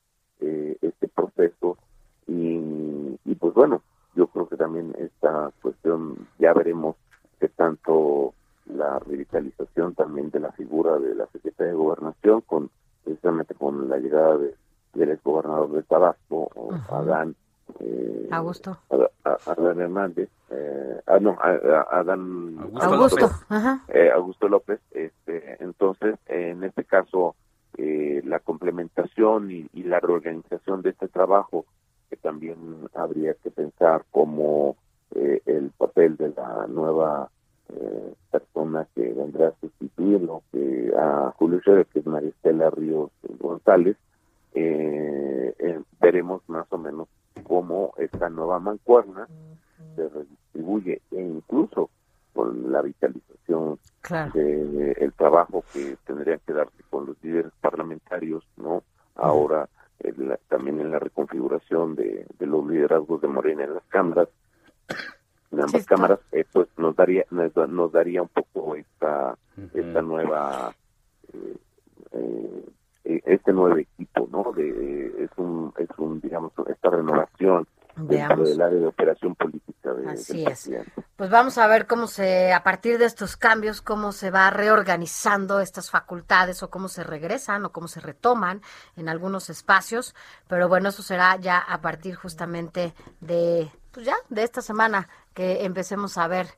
[0.41, 1.79] eh, este proceso
[2.27, 3.83] y, y pues bueno,
[4.15, 6.97] yo creo que también esta cuestión ya veremos
[7.39, 8.35] que tanto
[8.67, 12.71] la revitalización también de la figura de la Secretaría de Gobernación con
[13.05, 14.55] precisamente con la llegada de,
[14.95, 17.37] del exgobernador de Tabasco, o Adán
[17.81, 18.79] eh, Augusto.
[19.23, 23.85] Adán Hernández, eh, ah, no, Adán Augusto, ajá.
[23.89, 27.37] eh, Augusto López, este, entonces, en este caso,
[27.77, 31.65] eh, la complementación y, y la reorganización de este trabajo,
[32.11, 32.57] que también
[32.95, 34.77] habría que pensar como
[35.17, 37.31] eh, el papel de la nueva
[37.69, 43.11] eh, persona que vendrá a sustituirlo, que a Julio Scherer, que es Maristela Ríos
[43.41, 43.97] González,
[44.55, 47.09] eh, veremos más o menos
[47.43, 49.27] cómo esta nueva mancuerna
[49.97, 51.91] se redistribuye e incluso
[52.33, 54.33] con la vitalización Claro.
[54.35, 58.83] de el trabajo que tendría que darse con los líderes parlamentarios, ¿no?
[59.17, 59.69] Ahora
[60.49, 64.29] también en la reconfiguración de, de los liderazgos de Morena en las cámaras,
[65.53, 69.37] en ambas cámaras, eh, pues nos daría nos, da- nos daría un poco esta
[69.75, 70.75] esta nueva
[71.33, 71.57] eh,
[72.13, 72.65] eh,
[73.05, 74.53] eh, este nuevo equipo, ¿no?
[74.53, 77.67] De es un es un digamos esta renovación
[77.97, 80.71] dentro del área de operación política de, Así del es.
[81.17, 85.61] Pues vamos a ver cómo se, a partir de estos cambios, cómo se va reorganizando
[85.61, 88.61] estas facultades o cómo se regresan o cómo se retoman
[88.97, 90.15] en algunos espacios.
[90.47, 95.65] Pero bueno, eso será ya a partir justamente de, pues ya, de esta semana que
[95.65, 96.49] empecemos a ver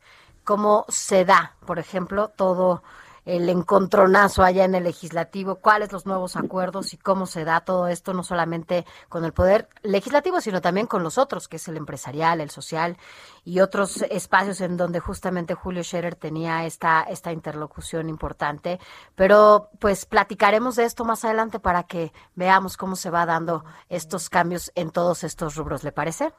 [0.43, 2.82] cómo se da, por ejemplo, todo
[3.26, 7.86] el encontronazo allá en el legislativo, cuáles los nuevos acuerdos y cómo se da todo
[7.86, 11.76] esto, no solamente con el poder legislativo, sino también con los otros, que es el
[11.76, 12.97] empresarial, el social
[13.45, 18.80] y otros espacios en donde justamente Julio Scherer tenía esta, esta interlocución importante.
[19.14, 24.28] Pero pues platicaremos de esto más adelante para que veamos cómo se va dando estos
[24.28, 26.32] cambios en todos estos rubros, ¿le parece?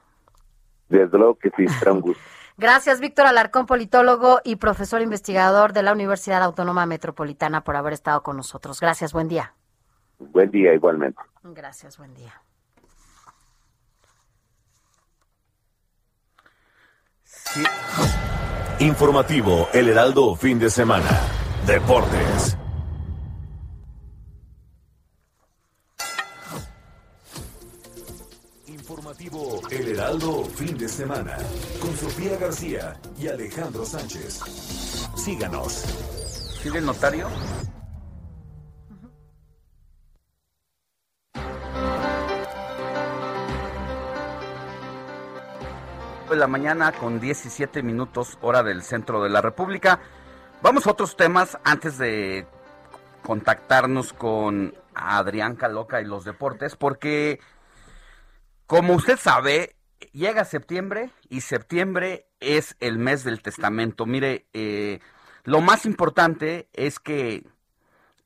[0.89, 2.21] Desde luego que sí, será un gusto.
[2.57, 8.21] Gracias, Víctor Alarcón, politólogo y profesor investigador de la Universidad Autónoma Metropolitana, por haber estado
[8.21, 8.81] con nosotros.
[8.81, 9.53] Gracias, buen día.
[10.19, 11.21] Buen día igualmente.
[11.43, 12.33] Gracias, buen día.
[18.79, 21.09] Informativo El Heraldo Fin de Semana.
[21.65, 22.58] Deportes.
[29.19, 31.37] Informativo El Heraldo Fin de Semana.
[31.81, 34.39] Con Sofía García y Alejandro Sánchez.
[35.15, 35.73] Síganos.
[36.61, 37.27] ¿Sigue el notario?
[46.29, 49.99] de la mañana con 17 minutos hora del centro de la República.
[50.61, 52.45] Vamos a otros temas antes de
[53.23, 57.39] contactarnos con Adrián Caloca y los deportes, porque
[58.69, 59.75] como usted sabe,
[60.11, 64.05] llega septiembre y septiembre es el mes del testamento.
[64.05, 64.99] Mire, eh,
[65.43, 67.47] lo más importante es que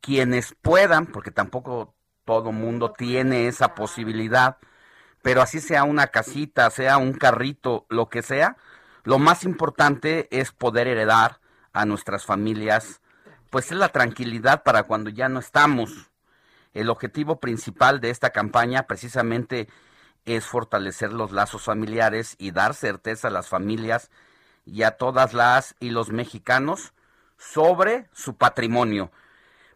[0.02, 4.58] quienes puedan, porque tampoco todo mundo tiene esa posibilidad,
[5.22, 8.58] pero así sea una casita, sea un carrito, lo que sea,
[9.06, 11.40] lo más importante es poder heredar
[11.72, 13.00] a nuestras familias,
[13.50, 16.12] pues es la tranquilidad para cuando ya no estamos.
[16.74, 19.70] El objetivo principal de esta campaña precisamente
[20.26, 24.10] es fortalecer los lazos familiares y dar certeza a las familias
[24.66, 26.94] y a todas las y los mexicanos
[27.38, 29.12] sobre su patrimonio.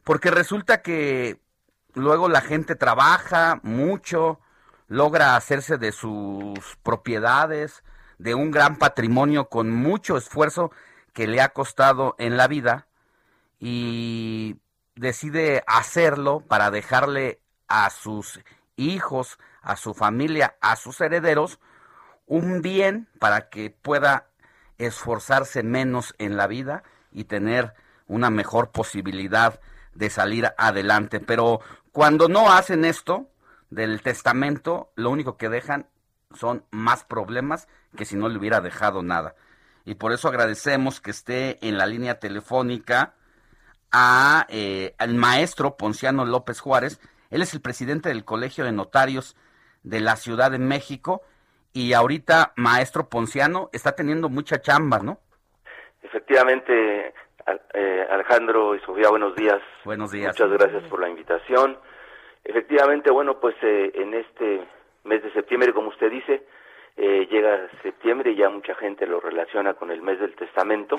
[0.04, 1.42] Porque resulta que
[1.94, 4.40] luego la gente trabaja mucho,
[4.88, 7.84] logra hacerse de sus propiedades,
[8.18, 10.72] de un gran patrimonio con mucho esfuerzo
[11.14, 12.88] que le ha costado en la vida
[13.60, 14.58] y
[14.96, 18.40] decide hacerlo para dejarle a sus
[18.76, 19.38] hijos,
[19.68, 21.60] a su familia, a sus herederos,
[22.26, 24.30] un bien para que pueda
[24.78, 27.74] esforzarse menos en la vida y tener
[28.08, 29.60] una mejor posibilidad
[29.94, 31.20] de salir adelante.
[31.20, 31.60] Pero
[31.92, 33.30] cuando no hacen esto
[33.70, 35.90] del testamento, lo único que dejan
[36.34, 37.68] son más problemas
[37.98, 39.36] que si no le hubiera dejado nada.
[39.84, 43.16] Y por eso agradecemos que esté en la línea telefónica
[43.92, 47.02] a, eh, al maestro Ponciano López Juárez.
[47.30, 49.36] Él es el presidente del Colegio de Notarios
[49.90, 51.22] de la Ciudad de México
[51.74, 55.20] y ahorita maestro Ponciano está teniendo mucha chamba, ¿no?
[56.02, 57.14] Efectivamente,
[57.74, 59.62] eh, Alejandro y Sofía, buenos días.
[59.86, 60.40] Buenos días.
[60.40, 61.78] Muchas gracias por la invitación.
[62.44, 64.62] Efectivamente, bueno, pues eh, en este
[65.04, 66.44] mes de septiembre, como usted dice,
[66.96, 70.96] eh, llega septiembre y ya mucha gente lo relaciona con el mes del testamento.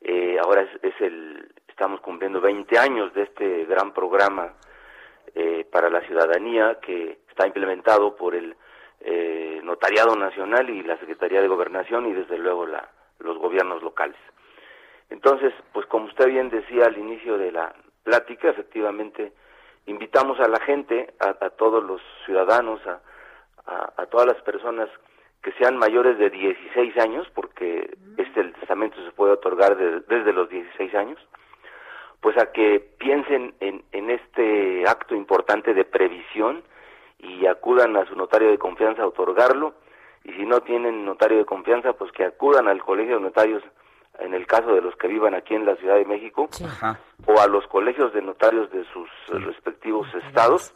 [0.00, 4.54] Eh, ahora es, es el, estamos cumpliendo 20 años de este gran programa
[5.34, 8.54] eh, para la ciudadanía que está implementado por el
[9.00, 12.88] eh, Notariado Nacional y la Secretaría de Gobernación y desde luego la,
[13.18, 14.16] los gobiernos locales.
[15.10, 19.32] Entonces, pues como usted bien decía al inicio de la plática, efectivamente
[19.86, 23.00] invitamos a la gente, a, a todos los ciudadanos, a,
[23.66, 24.88] a, a todas las personas
[25.42, 30.32] que sean mayores de 16 años, porque este el testamento se puede otorgar de- desde
[30.32, 31.18] los 16 años,
[32.22, 36.62] pues a que piensen en, en este acto importante de previsión
[37.18, 39.74] y acudan a su notario de confianza a otorgarlo,
[40.24, 43.62] y si no tienen notario de confianza, pues que acudan al colegio de notarios
[44.20, 46.48] en el caso de los que vivan aquí en la Ciudad de México,
[47.26, 50.74] o a los colegios de notarios de sus respectivos estados,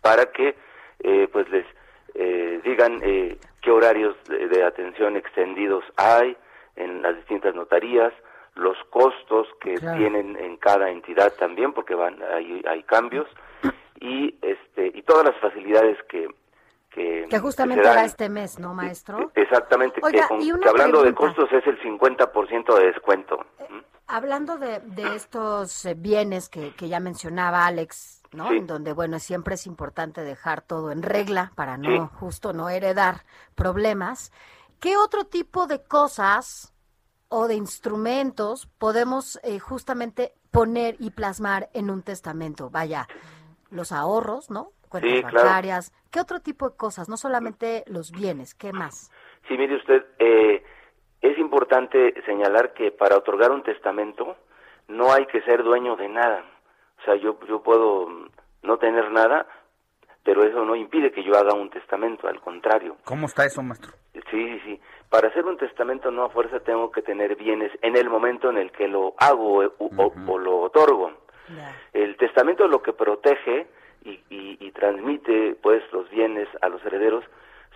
[0.00, 0.54] para que
[1.00, 1.66] eh, pues les
[2.14, 6.36] eh, digan eh, qué horarios de, de atención extendidos hay
[6.76, 8.12] en las distintas notarías,
[8.54, 9.98] los costos que Claro.
[9.98, 13.26] tienen en cada entidad también, porque van hay, hay cambios
[14.00, 16.28] y este y todas las facilidades que
[16.90, 19.30] que, Que justamente era este mes, ¿no, maestro?
[19.34, 23.38] Exactamente, Oiga, que, con- y una que hablando de costos es el 50% de descuento.
[24.06, 28.50] Hablando de, de estos eh, bienes que, que ya mencionaba Alex, ¿no?
[28.50, 28.58] Sí.
[28.58, 32.10] En donde, bueno, siempre es importante dejar todo en regla para no, Sí.
[32.20, 33.22] justo no heredar
[33.54, 34.30] problemas.
[34.78, 36.71] ¿Qué otro tipo de cosas
[37.32, 42.70] o de instrumentos podemos eh, justamente poner y plasmar en un testamento?
[42.70, 43.08] Vaya,
[43.70, 44.70] los ahorros, ¿no?
[44.88, 45.36] Cuentas Sí, claro.
[45.48, 45.92] bancarias.
[46.10, 47.08] ¿Qué otro tipo de cosas?
[47.08, 49.10] No solamente los bienes, ¿qué más?
[49.48, 50.62] Sí, mire usted, eh,
[51.22, 54.36] es importante señalar que para otorgar un testamento
[54.88, 56.44] no hay que ser dueño de nada.
[57.00, 58.06] O sea, yo, yo puedo
[58.62, 59.46] no tener nada,
[60.24, 62.96] pero eso no impide que yo haga un testamento, al contrario.
[63.04, 63.92] ¿Cómo está eso, maestro?
[64.14, 64.80] Sí, sí, sí.
[65.10, 68.56] Para hacer un testamento no a fuerza tengo que tener bienes en el momento en
[68.58, 71.12] el que lo hago o, o lo otorgo.
[71.92, 73.66] El testamento lo que protege
[74.04, 77.24] y, y- y transmite pues los bienes a los herederos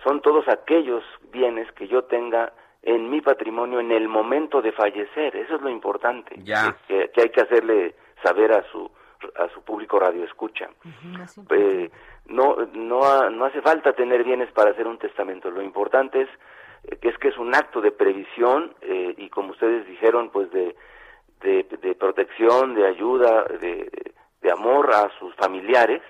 [0.03, 5.35] son todos aquellos bienes que yo tenga en mi patrimonio en el momento de fallecer.
[5.35, 6.35] Eso es lo importante.
[6.43, 6.75] Ya.
[6.87, 8.89] Que, que hay que hacerle saber a su
[9.37, 10.69] a su público radio escucha.
[11.49, 11.89] Eh,
[12.27, 15.49] no, no, no hace falta tener bienes para hacer un testamento.
[15.51, 16.29] Lo importante es
[16.99, 20.75] que es que es un acto de previsión eh, y como ustedes dijeron, pues de,
[21.41, 23.89] de, de protección, de ayuda, de,
[24.41, 26.01] de amor a sus familiares.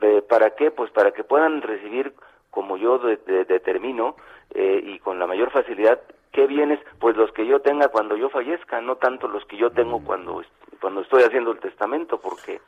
[0.00, 0.70] Eh, ¿Para qué?
[0.70, 2.14] Pues para que puedan recibir,
[2.50, 4.16] como yo de- de- determino,
[4.54, 6.00] eh, y con la mayor facilidad,
[6.32, 6.78] ¿qué bienes?
[6.98, 10.40] Pues los que yo tenga cuando yo fallezca, no tanto los que yo tengo cuando,
[10.40, 10.50] est-
[10.80, 12.60] cuando estoy haciendo el testamento, porque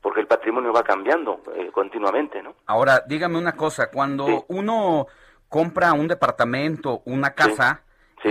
[0.00, 2.54] porque el patrimonio va cambiando eh, continuamente, ¿no?
[2.66, 5.08] Ahora, dígame una cosa, cuando uno
[5.48, 7.82] compra un departamento, una casa,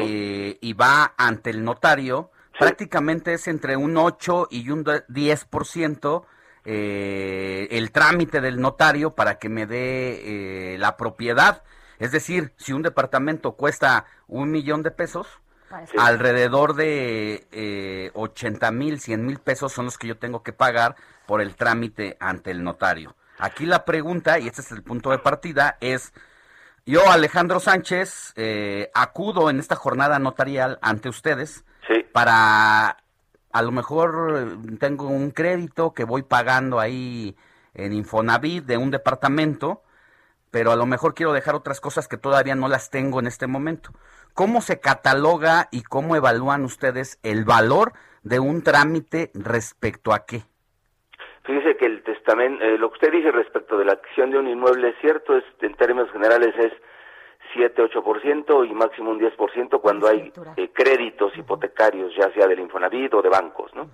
[0.06, 6.26] eh, y va ante el notario, prácticamente es entre un 8 y un de- 10%
[6.64, 11.64] eh, el trámite del notario para que me dé eh, la propiedad.
[12.00, 15.28] Es decir, si un departamento cuesta un millón de pesos,
[15.98, 20.96] alrededor de eh, 80 mil, 100 mil pesos son los que yo tengo que pagar
[21.26, 23.16] por el trámite ante el notario.
[23.40, 26.14] Aquí la pregunta, y este es el punto de partida, es,
[26.86, 31.66] yo, Alejandro Sánchez, eh, acudo en esta jornada notarial ante ustedes
[32.14, 32.98] para,
[33.52, 37.36] a lo mejor tengo un crédito que voy pagando ahí
[37.74, 39.84] en Infonavit de un departamento,
[40.52, 43.48] pero a lo mejor quiero dejar otras cosas que todavía no las tengo en este
[43.48, 43.92] momento.
[44.34, 47.94] ¿Cómo se cataloga y cómo evalúan ustedes el valor
[48.24, 50.42] de un trámite respecto a qué?
[51.44, 54.48] Fíjese que el testamento, eh, lo que usted dice respecto de la adquisición de un
[54.48, 56.74] inmueble es cierto, es, en términos generales es
[57.56, 63.22] 7-8% y máximo un 10% cuando hay eh, créditos hipotecarios, ya sea del Infonavit o
[63.22, 63.90] de bancos, ¿no?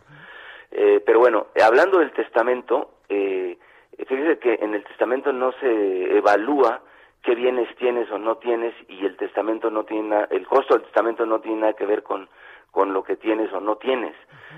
[0.75, 3.57] Eh, pero bueno, eh, hablando del testamento, eh,
[3.97, 6.81] fíjese que en el testamento no se evalúa
[7.21, 10.83] qué bienes tienes o no tienes y el testamento no tiene na- el costo del
[10.83, 12.27] testamento no tiene nada que ver con
[12.71, 14.15] con lo que tienes o no tienes.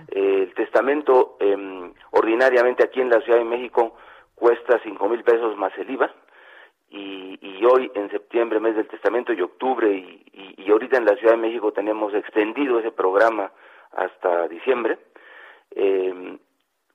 [0.08, 3.98] Eh, el testamento em, ordinariamente aquí en la Ciudad de México
[4.36, 6.10] cuesta cinco mil pesos más el IVA
[6.92, 11.04] y, y hoy en septiembre, mes del testamento y octubre y, y- y ahorita en
[11.06, 13.52] la Ciudad de México tenemos extendido ese programa
[13.92, 14.98] hasta diciembre,
[15.72, 16.38] em,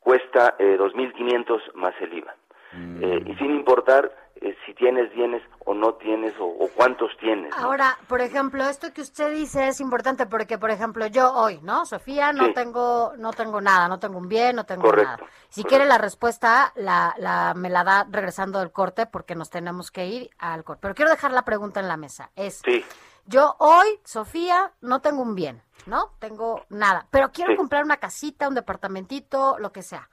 [0.01, 2.35] cuesta eh, 2.500 más el IVA.
[2.73, 7.51] Eh, y sin importar eh, si tienes bienes o no tienes o, o cuántos tienes.
[7.57, 7.65] ¿no?
[7.65, 11.85] Ahora, por ejemplo, esto que usted dice es importante porque, por ejemplo, yo hoy, ¿no?
[11.85, 12.55] Sofía, no Sí.
[12.55, 15.33] tengo, no tengo nada, no tengo un bien, no tengo Correcto, nada.
[15.49, 15.69] Si correcto.
[15.69, 20.07] quiere la respuesta, la, la, me la da regresando del corte porque nos tenemos que
[20.07, 20.81] ir al corte.
[20.83, 22.31] Pero quiero dejar la pregunta en la mesa.
[22.37, 22.85] Es, Sí,
[23.27, 26.13] yo hoy, Sofía, no tengo un bien, ¿no?
[26.19, 27.57] Tengo nada, pero quiero Sí.
[27.57, 30.09] comprar una casita, un departamentito, lo que sea.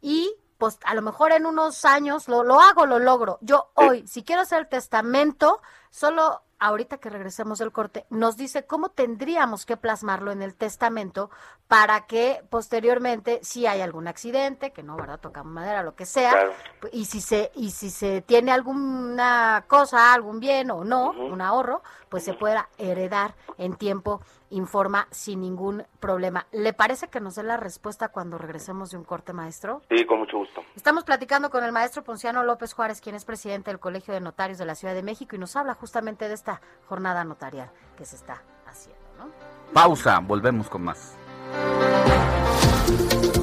[0.00, 3.38] Y pues a lo mejor en unos años lo, lo hago, lo logro.
[3.42, 5.60] Yo hoy, si quiero hacer el testamento,
[5.90, 11.30] solo ahorita que regresemos del corte, nos dice cómo tendríamos que plasmarlo en el testamento
[11.68, 15.20] para que posteriormente, si hay algún accidente, que no, ¿verdad?
[15.20, 16.52] Tocamos madera, lo que sea, Claro.
[16.90, 21.82] y si se y si se tiene alguna cosa, algún bien o no, un ahorro,
[22.08, 26.46] pues se pueda heredar en tiempo, informa sin ningún problema.
[26.52, 29.82] ¿Le parece que nos dé la respuesta cuando regresemos de un corte, maestro?
[29.88, 30.62] sí, con mucho gusto.
[30.76, 34.58] Estamos platicando con el maestro Ponciano López Juárez, quien es presidente del Colegio de Notarios
[34.58, 38.16] de la Ciudad de México y nos habla justamente de esta jornada notarial que se
[38.16, 39.30] está haciendo, ¿no?
[39.72, 41.16] Pausa, volvemos con más.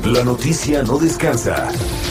[0.06, 1.68] La noticia no descansa.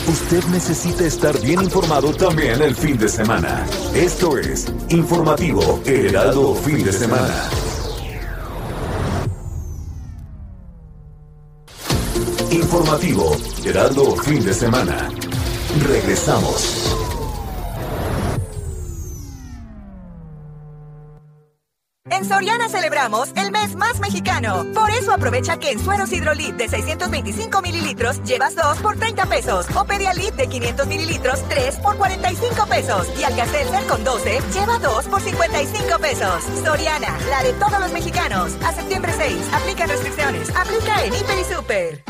[0.07, 3.65] Usted necesita estar bien informado también el fin de semana.
[3.93, 7.64] Esto es Informativo Heraldo Fin de Semana.
[12.51, 15.09] Informativo Heraldo Fin de Semana.
[15.87, 16.95] Regresamos.
[22.09, 24.65] En Soriana celebramos el mes más mexicano.
[24.73, 29.65] Por eso aprovecha que en sueros hidrolit de 625 mililitros llevas 2 por 30 pesos.
[29.75, 33.07] O Pedialit de 500 mililitros 3 por 45 pesos.
[33.19, 36.43] Y Alka-Seltzer con 12 lleva 2 por 55 pesos.
[36.63, 38.53] Soriana, la de todos los mexicanos.
[38.63, 40.49] A septiembre 6, aplica restricciones.
[40.55, 42.03] Aplica en Hiper y Super.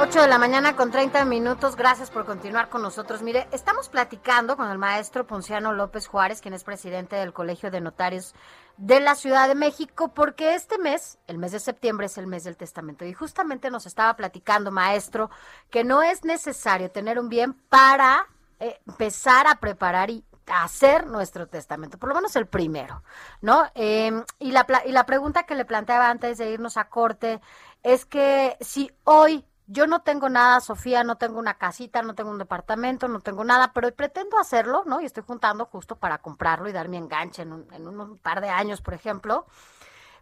[0.00, 1.74] 8 de la mañana con 30 minutos.
[1.74, 3.20] Gracias por continuar con nosotros.
[3.20, 7.80] Mire, estamos platicando con el maestro Ponciano López Juárez, quien es presidente del Colegio de
[7.80, 8.32] Notarios
[8.76, 12.44] de la Ciudad de México, porque este mes, el mes de septiembre, es el mes
[12.44, 13.04] del testamento.
[13.04, 15.30] Y justamente nos estaba platicando, maestro,
[15.68, 18.28] que no es necesario tener un bien para
[18.60, 23.02] eh, empezar a preparar y hacer nuestro testamento, por lo menos el primero,
[23.40, 23.64] ¿no?
[23.74, 27.40] Eh, y, la, y la pregunta que le planteaba antes de irnos a corte
[27.82, 32.30] es que si hoy yo no tengo nada, Sofía, no tengo una casita, no tengo
[32.30, 35.00] un departamento, no tengo nada, pero pretendo hacerlo, ¿no?
[35.00, 38.40] Y estoy juntando justo para comprarlo y dar mi enganche en un, en un par
[38.40, 39.44] de años, por ejemplo.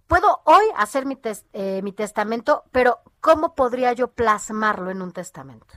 [0.09, 1.17] Puedo hoy hacer mi,
[1.53, 5.75] eh, mi testamento, pero ¿cómo podría yo plasmarlo en un testamento?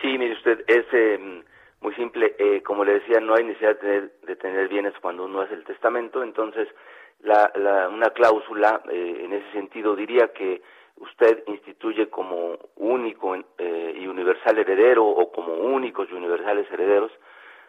[0.00, 1.42] Sí, mire usted, es eh,
[1.80, 2.34] muy simple.
[2.38, 5.54] Eh, como le decía, no hay necesidad de tener, de tener bienes cuando uno hace
[5.54, 6.22] el testamento.
[6.22, 6.68] Entonces,
[7.20, 10.62] la, la- una cláusula eh, en ese sentido diría que
[10.96, 17.12] usted instituye como único eh, y universal heredero o como únicos y universales herederos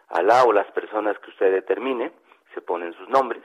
[0.09, 2.11] a la o las personas que usted determine,
[2.53, 3.43] se ponen sus nombres,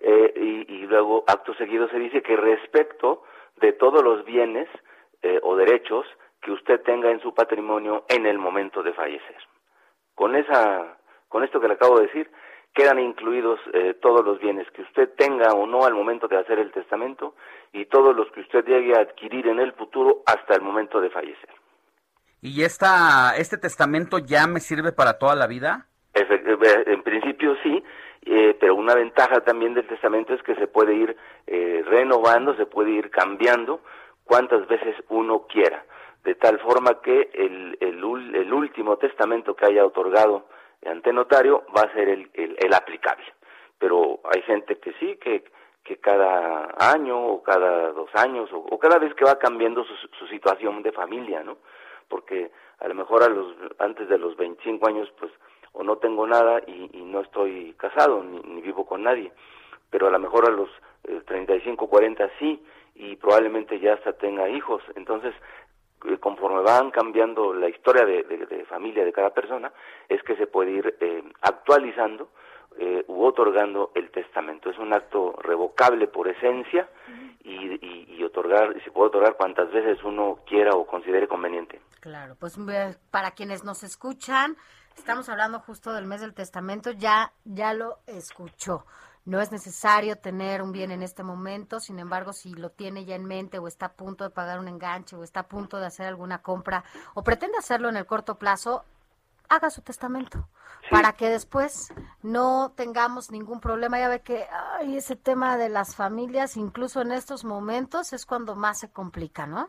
[0.00, 3.24] eh, y, luego acto seguido se dice que respecto
[3.56, 4.68] de todos los bienes
[5.22, 6.06] eh, o derechos
[6.40, 9.36] que usted tenga en su patrimonio en el momento de fallecer.
[10.14, 10.98] Con esa,
[11.28, 12.30] con esto que le acabo de decir,
[12.76, 16.58] quedan incluidos eh, todos los bienes que usted tenga o no al momento de hacer
[16.58, 17.34] el testamento
[17.72, 21.08] y todos los que usted llegue a adquirir en el futuro hasta el momento de
[21.08, 21.48] fallecer.
[22.42, 25.86] ¿Y esta, este testamento ya me sirve para toda la vida?
[26.12, 27.82] Efe- eh, En principio sí,
[28.26, 31.16] eh, pero una ventaja también del testamento es que se puede ir
[31.46, 33.80] eh, renovando, se puede ir cambiando
[34.24, 35.82] cuantas veces uno quiera,
[36.24, 40.44] de tal forma que el, el, el último testamento que haya otorgado
[40.84, 43.24] ante notario va a ser el, el, el aplicable.
[43.78, 45.44] Pero hay gente que sí, que,
[45.84, 50.26] que cada año o cada dos años o, cada vez que va cambiando su, su
[50.28, 51.58] situación de familia, ¿no?
[52.08, 52.50] Porque
[52.80, 55.32] a lo mejor a los, antes de los 25 años, pues,
[55.72, 59.32] o no tengo nada y, no estoy casado ni, ni vivo con nadie,
[59.90, 60.68] pero a lo mejor a los
[61.04, 62.62] eh, 35, 40 sí,
[62.94, 64.82] y probablemente ya hasta tenga hijos.
[64.96, 65.34] Entonces,
[66.20, 69.72] conforme van cambiando la historia de, de- familia de cada persona,
[70.08, 72.28] es que se puede ir eh, actualizando
[72.78, 74.68] eh, u otorgando el testamento.
[74.70, 76.88] Es un acto revocable por esencia
[77.42, 77.54] y,
[77.84, 81.80] y- y otorgar, se puede otorgar cuantas veces uno quiera o considere conveniente.
[82.00, 84.56] Claro, pues eh, para quienes nos escuchan,
[84.96, 88.84] estamos hablando justo del mes del testamento, ya, ya lo escuchó.
[89.26, 93.16] No es necesario tener un bien en este momento, sin embargo, si lo tiene ya
[93.16, 95.86] en mente o está a punto de pagar un enganche o está a punto de
[95.86, 96.84] hacer alguna compra
[97.14, 98.84] o pretende hacerlo en el corto plazo,
[99.48, 100.48] haga su testamento
[100.90, 101.92] para que después
[102.22, 103.98] no tengamos ningún problema.
[103.98, 104.46] Ya ve que
[104.78, 109.46] ay, ese tema de las familias, incluso en estos momentos, es cuando más se complica,
[109.46, 109.68] ¿no?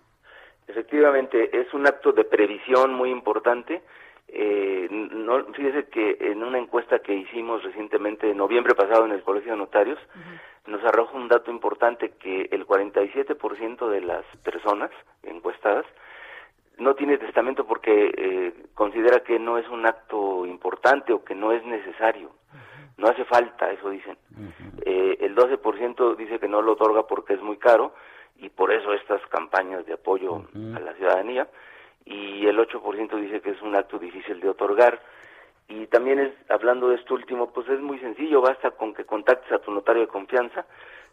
[0.68, 3.84] Efectivamente, es un acto de previsión muy importante.
[4.30, 9.24] Eh, no, fíjese que en una encuesta que hicimos recientemente, en noviembre pasado, en el
[9.24, 10.00] Colegio de Notarios,
[10.66, 14.92] nos arroja un dato importante que el 47% de las personas
[15.24, 15.86] encuestadas
[16.78, 21.52] no tiene testamento porque eh, considera que no es un acto importante o que no
[21.52, 22.32] es necesario.
[22.98, 24.18] No hace falta, eso dicen.
[24.84, 27.94] Eh, el 12% dice que no lo otorga porque es muy caro
[28.38, 30.44] y por eso estas campañas de apoyo
[30.76, 31.48] a la ciudadanía.
[32.10, 35.00] Y el 8% dice que es un acto difícil de otorgar.
[35.68, 39.52] Y también es, hablando de esto último, pues es muy sencillo, basta con que contactes
[39.52, 40.66] a tu notario de confianza.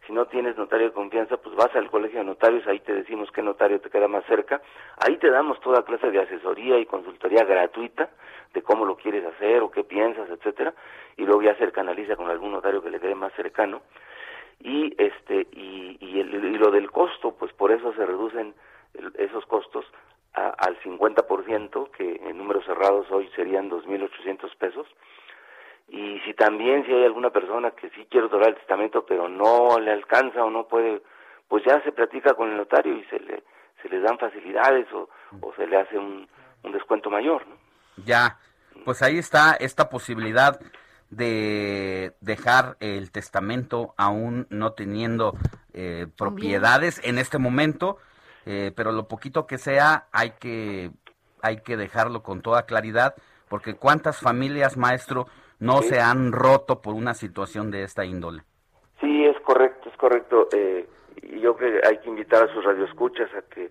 [0.06, 3.30] Si no tienes notario de confianza, pues vas al colegio de notarios, ahí te decimos
[3.32, 4.60] qué notario te queda más cerca.
[5.04, 8.10] Ahí te damos toda clase de asesoría y consultoría gratuita
[8.52, 10.72] de cómo lo quieres hacer o qué piensas, etcétera.
[11.16, 13.82] Y luego ya se canaliza con algún notario que le quede más cercano.
[14.60, 18.54] Y este y, y, el- y lo del costo, pues por eso se reducen
[19.18, 19.84] esos costos
[20.35, 24.86] a- al 50%, que en números cerrados hoy serían 2.800 pesos.
[25.89, 29.78] Y si también si hay alguna persona que sí quiere otorgar el testamento, pero no
[29.78, 31.02] le alcanza o no puede,
[31.48, 33.43] pues ya se platica con el notario y se le
[33.82, 35.11] se les dan facilidades o,
[35.43, 36.27] o se le hace un,
[36.62, 37.47] un descuento mayor.
[37.47, 37.55] ¿no?
[38.02, 38.39] Ya,
[38.86, 40.59] pues ahí está esta posibilidad
[41.11, 45.35] de dejar el testamento aún no teniendo
[45.74, 47.98] eh, propiedades en este momento,
[48.46, 50.90] eh, pero lo poquito que sea hay que
[51.42, 53.14] hay que dejarlo con toda claridad,
[53.48, 55.26] porque cuántas familias, maestro,
[55.58, 55.90] no Sí.
[55.90, 58.42] se han roto por una situación de esta índole.
[59.00, 60.48] Sí, es correcto, es correcto.
[60.56, 60.88] Eh,
[61.22, 63.70] y yo creo que hay que invitar a sus radioescuchas a que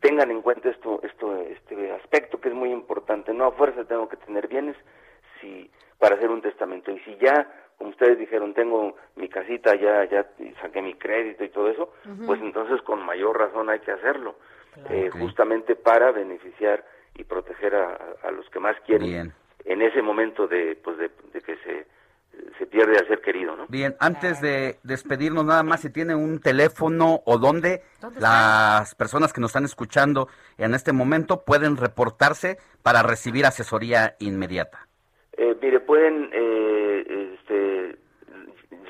[0.00, 3.32] tengan en cuenta esto, esto, este aspecto que es muy importante.
[3.32, 4.76] No a fuerza tengo que tener bienes
[5.40, 6.90] si para hacer un testamento.
[6.90, 7.46] Y si ya,
[7.82, 10.24] como ustedes dijeron, tengo mi casita, ya, ya
[10.60, 11.92] saqué mi crédito y todo eso,
[12.26, 14.36] pues entonces con mayor razón hay que hacerlo,
[14.88, 16.84] eh, justamente para beneficiar
[17.16, 19.32] y proteger a, a los que más quieren Bien.
[19.64, 21.86] en ese momento de, pues de, de que se,
[22.56, 23.66] se pierde al ser querido, ¿no?
[23.68, 29.32] Bien, antes de despedirnos nada más, si tiene un teléfono o dónde ¿Dónde las personas
[29.32, 34.86] que nos están escuchando en este momento pueden reportarse para recibir asesoría inmediata.
[35.36, 36.81] Eh, mire, pueden eh,
[37.42, 37.96] este,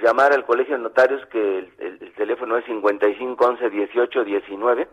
[0.02, 4.88] llamar al Colegio de Notarios, que el, el- el teléfono es 55 11 18 19.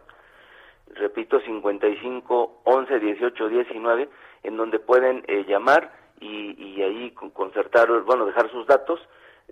[0.96, 4.10] Repito, 55 11 18 19,
[4.44, 9.00] en donde pueden eh, llamar y, y ahí con- concertar, bueno, dejar sus datos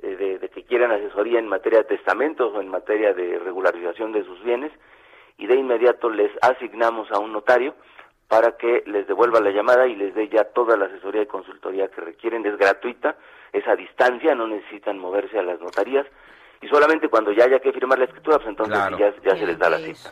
[0.02, 4.12] eh, de, de que quieran asesoría en materia de testamentos o en materia de regularización
[4.14, 4.72] de sus bienes
[5.38, 7.76] y de inmediato les asignamos a un notario
[8.28, 11.88] para que les devuelva la llamada y les dé ya toda la asesoría y consultoría
[11.88, 12.46] que requieren.
[12.46, 13.16] Es gratuita,
[13.54, 16.06] es a distancia, no necesitan moverse a las notarías
[16.62, 18.98] y solamente cuando ya haya que firmar la escritura, pues entonces Claro.
[18.98, 20.12] ya, ya se les da la cita.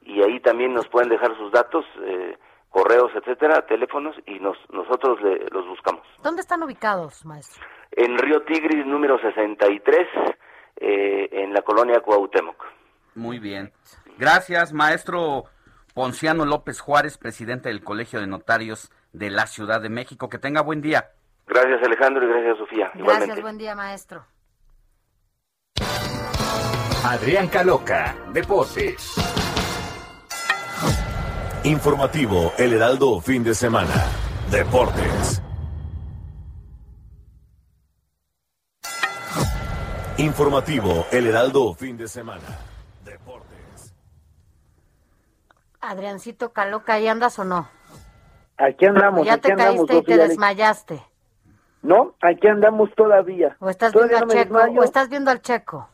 [0.02, 2.38] y ahí también nos pueden dejar sus datos, eh,
[2.69, 6.02] correos, etcétera, teléfonos y nos, nosotros le- los buscamos.
[6.23, 7.64] ¿Dónde están ubicados, maestro?
[7.91, 10.07] En Río Tigris número 63
[10.78, 12.64] eh, en la colonia Cuauhtémoc.
[13.15, 13.73] Muy bien.
[14.18, 15.44] Gracias, maestro
[15.94, 20.30] Ponciano López Juárez, presidente del Colegio de Notarios de la Ciudad de México.
[20.30, 21.11] Que tenga buen día.
[21.48, 22.86] Gracias Alejandro y gracias Sofía.
[22.94, 23.41] Gracias, Igualmente.
[23.41, 24.23] buen día, maestro.
[27.03, 29.15] Adrián Caloca, Deportes.
[31.63, 33.93] Informativo El Heraldo Fin de Semana.
[34.49, 35.43] Deportes.
[40.17, 42.41] Informativo El Heraldo Fin de Semana.
[45.81, 47.67] Adriancito Caloca, ¿ahí andas o no?
[48.57, 51.01] Aquí andamos, ya aquí te andamos, caíste y te desmayaste.
[51.83, 53.55] No, aquí andamos todavía.
[53.59, 55.89] O estás Todavía viendo no al Checo, o estás viendo al Checo.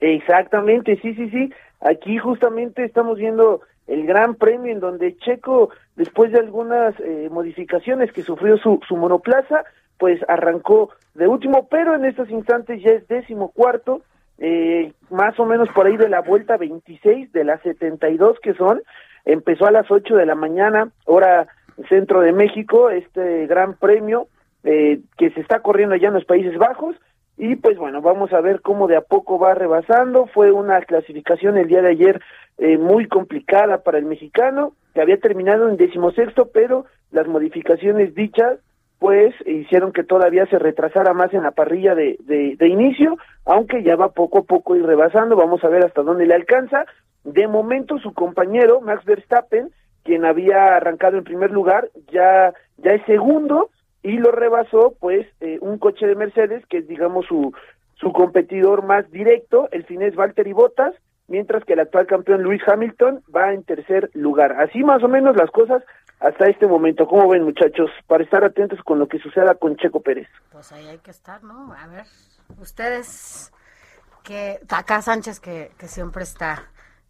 [0.00, 1.52] Exactamente, sí, sí, sí.
[1.80, 8.12] Aquí justamente estamos viendo el Gran Premio en donde Checo, después de algunas eh, modificaciones
[8.12, 9.64] que sufrió su, su monoplaza,
[9.98, 14.02] pues arrancó de último, pero en estos instantes ya es décimo cuarto,
[14.38, 18.82] eh, más o menos por ahí de la vuelta 26 de las 72 que son,
[19.24, 21.46] empezó a las 8 de la mañana, hora
[21.88, 24.28] centro de México, este gran premio
[24.64, 26.96] eh, que se está corriendo allá en los Países Bajos.
[27.44, 30.26] Y pues bueno, vamos a ver cómo de a poco va rebasando.
[30.26, 32.22] Fue una clasificación el día de ayer
[32.56, 38.60] eh, muy complicada para el mexicano, que había terminado en decimosexto, pero las modificaciones dichas
[39.00, 43.96] pues hicieron que todavía se retrasara más en la parrilla de, de, inicio, aunque ya
[43.96, 46.86] va poco a poco ir rebasando, vamos a ver hasta dónde le alcanza.
[47.24, 49.72] De momento su compañero Max Verstappen,
[50.04, 53.70] quien había arrancado en primer lugar, ya, ya es segundo
[54.02, 57.52] y lo rebasó pues eh, un coche de Mercedes, que es digamos su,
[57.94, 60.94] su competidor más directo, el finés Valtteri Bottas,
[61.28, 64.60] mientras que el actual campeón Lewis Hamilton va en tercer lugar.
[64.60, 65.82] Así más o menos las cosas
[66.20, 67.06] hasta este momento.
[67.06, 67.90] ¿Cómo ven, muchachos?
[68.06, 70.28] Para estar atentos con lo que suceda con Checo Pérez.
[70.50, 71.72] Pues ahí hay que estar, ¿no?
[71.72, 72.04] A ver,
[72.60, 73.52] ustedes,
[74.22, 76.64] que acá Sánchez que, que siempre está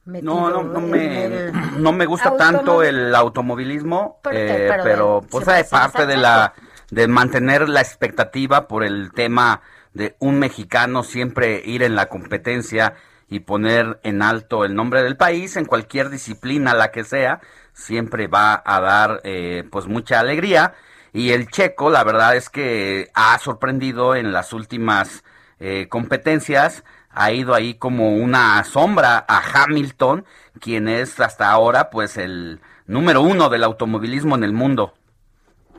[0.05, 1.53] metido No, no, no me, el-
[1.83, 6.53] no me gusta tanto el automovilismo, Pero- eh, pero pero, pues parte de la
[6.93, 9.63] de mantener la expectativa por el tema
[9.95, 12.97] de un mexicano siempre ir en la competencia
[13.31, 17.41] y poner en alto el nombre del país en cualquier disciplina la que sea
[17.73, 20.75] siempre va a dar eh, pues mucha alegría
[21.15, 25.25] y el checo la verdad es que ha sorprendido en las últimas
[25.61, 30.27] eh, competencias ha ido ahí como una sombra a Hamilton,
[30.61, 34.95] quien es hasta ahora pues el número uno del automovilismo en el mundo.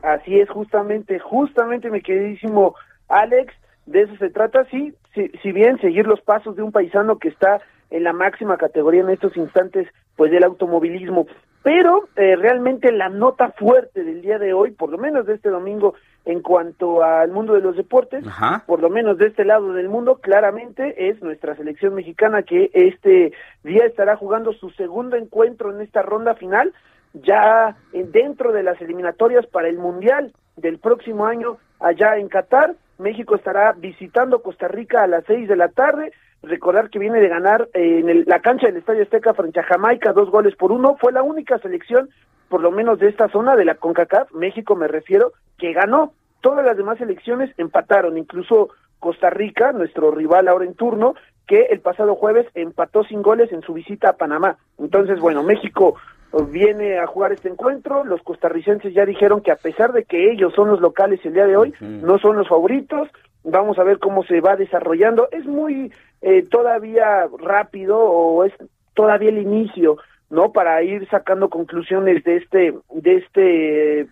[0.04, 2.74] Así es, justamente, justamente, mi queridísimo
[3.08, 3.54] Alex,
[3.86, 7.28] de eso se trata, sí, si, si bien seguir los pasos de un paisano que
[7.28, 7.60] está
[7.90, 11.26] en la máxima categoría en estos instantes, pues del automovilismo.
[11.62, 15.48] Pero eh, realmente la nota fuerte del día de hoy, por lo menos de este
[15.48, 15.94] domingo,
[16.26, 18.22] en cuanto al mundo de los deportes,
[18.66, 23.32] por lo menos de este lado del mundo, claramente es nuestra selección mexicana que este
[23.62, 26.74] día estará jugando su segundo encuentro en esta ronda final,
[27.14, 32.74] ya eh, dentro de las eliminatorias para el Mundial del próximo año allá en Qatar.
[32.98, 36.12] México estará visitando Costa Rica a las seis de la tarde.
[36.42, 39.64] Recordar que viene de ganar eh, en el- la cancha del Estadio Azteca frente a
[39.64, 40.96] Jamaica dos goles por uno.
[41.00, 42.08] Fue la única selección,
[42.48, 46.12] por lo menos de esta zona de la CONCACAF, México me refiero, que ganó.
[46.40, 48.68] Todas las demás selecciones empataron, incluso
[49.00, 51.14] Costa Rica, nuestro rival ahora en turno,
[51.46, 54.56] que el pasado jueves empató sin goles en su visita a Panamá.
[54.78, 55.96] Entonces, bueno, México
[56.42, 58.04] viene a jugar este encuentro.
[58.04, 61.46] Los costarricenses ya dijeron que a pesar de que ellos son los locales el día
[61.46, 63.08] de hoy, no son los favoritos.
[63.44, 65.28] Vamos a ver cómo se va desarrollando.
[65.30, 65.92] Es muy
[66.22, 68.52] eh, todavía rápido o es
[68.94, 69.98] todavía el inicio,
[70.30, 70.52] ¿no?
[70.52, 74.06] Para ir sacando conclusiones de este, de este,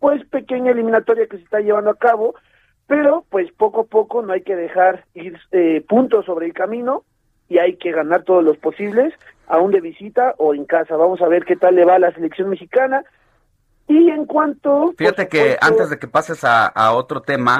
[0.00, 2.34] pues pequeña eliminatoria que se está llevando a cabo.
[2.86, 7.04] Pero, pues poco a poco no hay que dejar ir eh, puntos sobre el camino
[7.48, 9.12] y hay que ganar todos los posibles,
[9.48, 10.96] aún de visita o en casa.
[10.96, 13.04] Vamos a ver qué tal le va a la selección mexicana.
[13.90, 14.92] Y en cuanto...
[14.98, 17.58] Fíjate que antes de que pases a, a otro tema,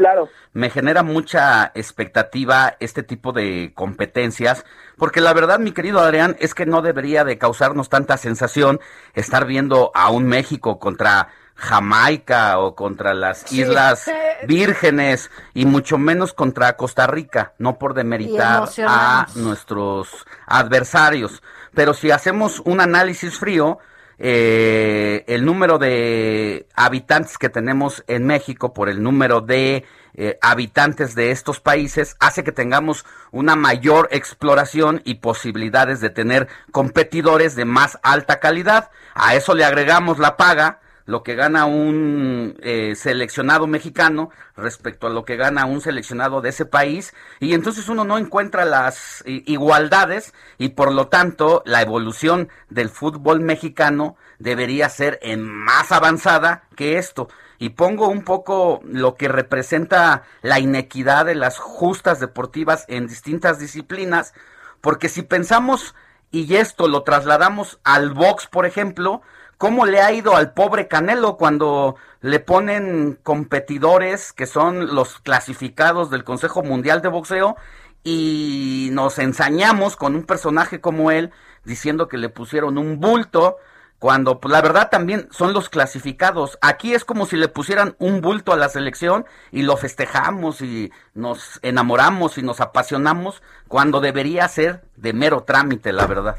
[0.53, 4.67] me genera mucha expectativa este tipo de competencias,
[4.99, 8.79] porque la verdad, mi querido Adrián, es que no debería de causarnos tanta sensación
[9.15, 13.63] estar viendo a un México contra Jamaica o contra las Sí.
[13.63, 14.11] Islas
[14.47, 21.43] Vírgenes y mucho menos contra Costa Rica, no por demeritar a nuestros adversarios.
[21.75, 23.79] Pero si hacemos un análisis frío,
[24.21, 29.85] eh, el número de habitantes que tenemos en México por el número de
[30.15, 36.49] eh, habitantes de estos países hace que tengamos una mayor exploración y posibilidades de tener
[36.73, 38.91] competidores de más alta calidad.
[39.15, 45.11] A eso le agregamos la paga, lo que gana un eh, seleccionado mexicano respecto a
[45.11, 50.35] lo que gana un seleccionado de ese país y entonces uno no encuentra las igualdades
[50.59, 56.99] y por lo tanto la evolución del fútbol mexicano debería ser en más avanzada que
[56.99, 57.31] esto.
[57.59, 63.59] Y pongo un poco lo que representa la inequidad de las justas deportivas en distintas
[63.59, 64.35] disciplinas
[64.83, 65.95] porque si pensamos
[66.31, 69.23] y esto lo trasladamos al box, por ejemplo,
[69.59, 76.11] ¿cómo le ha ido al pobre Canelo cuando le ponen competidores que son los clasificados
[76.11, 77.57] del Consejo Mundial de Boxeo
[78.05, 81.33] y nos ensañamos con un personaje como él
[81.65, 83.59] diciendo que le pusieron un bulto?
[83.99, 86.57] Cuando pues, la verdad también son los clasificados.
[86.63, 90.93] Aquí es como si le pusieran un bulto a la selección y lo festejamos y
[91.15, 96.37] nos enamoramos y nos apasionamos cuando debería ser de mero trámite, la verdad.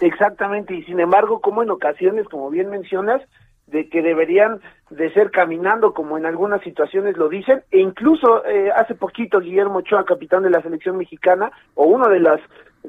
[0.00, 3.22] Exactamente, y sin embargo, como en ocasiones, como bien mencionas,
[3.66, 4.60] de que deberían
[4.90, 9.78] de ser caminando como en algunas situaciones lo dicen e incluso eh, hace poquito Guillermo
[9.78, 12.40] Ochoa capitán de la selección mexicana o uno de las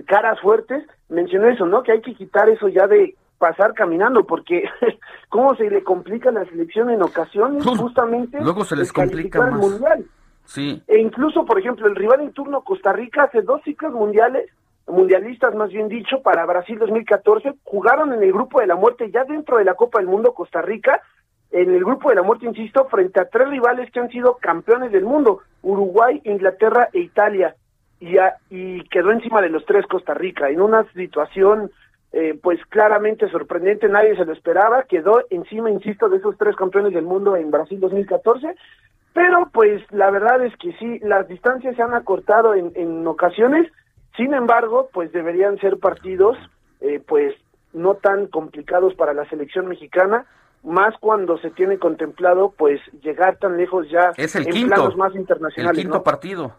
[0.06, 4.64] caras fuertes mencionó eso no que hay que quitar eso ya de pasar caminando porque
[5.30, 9.54] cómo se le complica a la selección en ocasiones justamente Luego se les complica más.
[9.54, 10.06] mundial
[10.46, 10.84] Sí.
[10.88, 14.50] e incluso, por ejemplo, el rival en turno Costa Rica hace dos ciclos mundiales,
[14.88, 19.24] mundialistas más bien dicho, para Brasil 2014, jugaron en el grupo de la muerte ya
[19.24, 21.02] dentro de la Copa del Mundo Costa Rica,
[21.52, 24.92] en el grupo de la muerte, insisto, frente a tres rivales que han sido campeones
[24.92, 27.56] del mundo, Uruguay, Inglaterra e Italia,
[28.00, 31.72] y, a- y quedó encima de los tres Costa Rica, en una situación
[32.16, 36.94] eh, pues claramente sorprendente, nadie se lo esperaba, quedó encima, insisto, de esos tres campeones
[36.94, 38.56] del mundo en Brasil 2014,
[39.14, 43.72] pero pues la verdad es que sí, las distancias se han acortado en, en ocasiones,
[44.16, 46.38] sin embargo, pues deberían ser partidos
[46.82, 47.34] eh, pues
[47.74, 50.26] no tan complicados para la selección mexicana,
[50.64, 54.76] más cuando se tiene contemplado pues llegar tan lejos ya Es el en quinto.
[54.76, 55.82] planos más El internacionales.
[55.82, 56.04] quinto ¿no?
[56.04, 56.54] partido.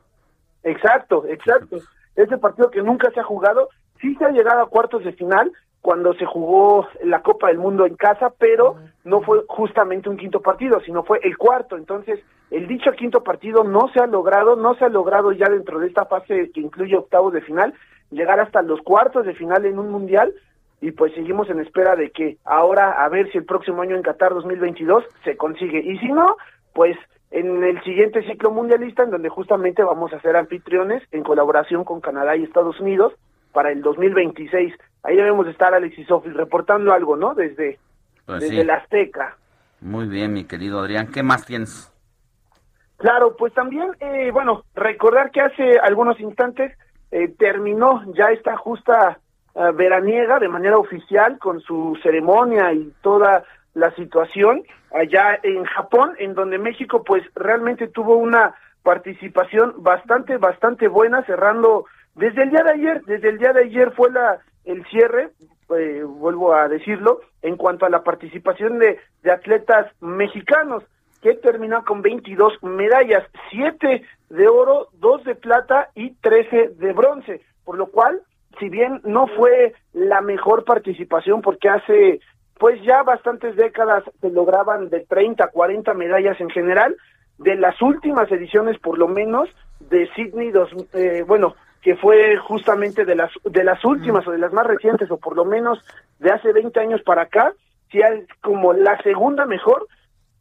[0.62, 1.78] Exacto, exacto.
[2.16, 3.68] Ese partido que nunca se ha jugado,
[4.00, 7.86] sí se ha llegado a cuartos de final cuando se jugó la Copa del Mundo
[7.86, 11.76] en casa, pero no fue justamente un quinto partido, sino fue el cuarto.
[11.76, 12.20] Entonces,
[12.54, 15.88] el dicho quinto partido no se ha logrado, no se ha logrado ya dentro de
[15.88, 17.74] esta fase que incluye octavos de final,
[18.10, 20.32] llegar hasta los cuartos de final en un mundial
[20.80, 24.02] y pues seguimos en espera de que ahora a ver si el próximo año en
[24.02, 26.36] Qatar 2022 se consigue y si no,
[26.74, 26.96] pues
[27.32, 32.00] en el siguiente ciclo mundialista en donde justamente vamos a ser anfitriones en colaboración con
[32.00, 33.14] Canadá y Estados Unidos
[33.52, 34.74] para el 2026.
[35.02, 37.34] Ahí debemos de estar Alex y Sofi reportando algo, ¿no?
[37.34, 37.78] Desde
[38.26, 38.64] Pues desde sí.
[38.64, 39.36] la Azteca.
[39.80, 41.08] Muy bien, mi querido Adrián.
[41.10, 41.93] ¿Qué más tienes?
[43.04, 46.72] Claro, pues también, eh, bueno, recordar que hace algunos instantes
[47.10, 49.18] eh, terminó ya esta justa
[49.54, 53.44] eh, veraniega de manera oficial con su ceremonia y toda
[53.74, 60.88] la situación allá en Japón, en donde México pues realmente tuvo una participación bastante, bastante
[60.88, 64.82] buena, cerrando desde el día de ayer, desde el día de ayer fue la el
[64.86, 65.28] cierre,
[65.76, 70.84] eh, vuelvo a decirlo, en cuanto a la participación de, de atletas mexicanos
[71.24, 77.40] que terminó con 22 medallas, 7 de oro, 2 de plata y 13 de bronce,
[77.64, 78.20] por lo cual,
[78.60, 82.20] si bien no fue la mejor participación porque hace
[82.58, 86.94] pues ya bastantes décadas se lograban de 30 a 40 medallas en general,
[87.38, 89.48] de las últimas ediciones por lo menos
[89.80, 94.38] de Sydney, dos, eh, bueno, que fue justamente de las de las últimas o de
[94.38, 95.82] las más recientes o por lo menos
[96.18, 97.54] de hace 20 años para acá,
[97.90, 99.86] sí es como la segunda mejor,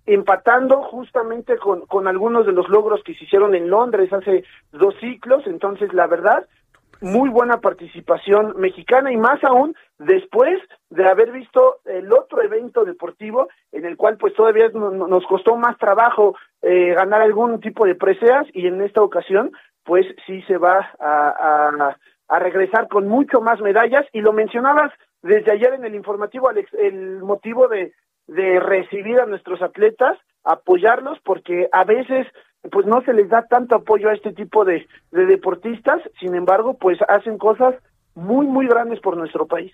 [0.05, 4.95] empatando justamente con, con algunos de los logros que se hicieron en Londres hace dos
[4.99, 6.45] ciclos, entonces la verdad,
[7.01, 10.59] muy buena participación mexicana y más aún después
[10.89, 15.25] de haber visto el otro evento deportivo en el cual pues todavía no- no- nos
[15.25, 19.51] costó más trabajo eh, ganar algún tipo de preseas y en esta ocasión
[19.83, 21.29] pues sí se va a,
[21.77, 21.97] a,
[22.29, 24.05] a regresar con mucho más medallas.
[24.13, 27.91] Y lo mencionabas desde ayer en el informativo Alex el motivo de
[28.27, 32.27] de recibir a nuestros atletas, apoyarlos, porque a veces
[32.71, 36.77] pues no se les da tanto apoyo a este tipo de, de deportistas, sin embargo,
[36.77, 37.75] pues hacen cosas
[38.15, 39.73] muy, muy grandes por nuestro país.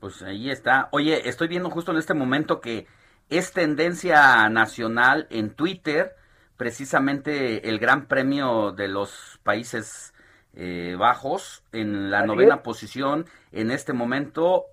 [0.00, 0.88] Pues ahí está.
[0.92, 2.86] Oye, estoy viendo justo en este momento que
[3.28, 6.14] es tendencia nacional en Twitter,
[6.56, 10.14] precisamente el Gran Premio de los Países
[10.54, 14.64] eh, Bajos, en la novena posición, en este momento,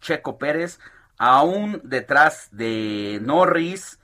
[0.00, 0.80] Checo Pérez,
[1.18, 4.00] aún detrás de Norris,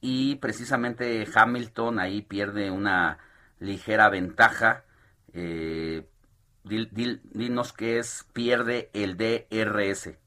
[0.00, 3.18] y precisamente Hamilton ahí pierde una
[3.58, 4.84] ligera ventaja.
[5.34, 6.06] Eh,
[6.64, 10.18] dinos qué es, pierde el DRS.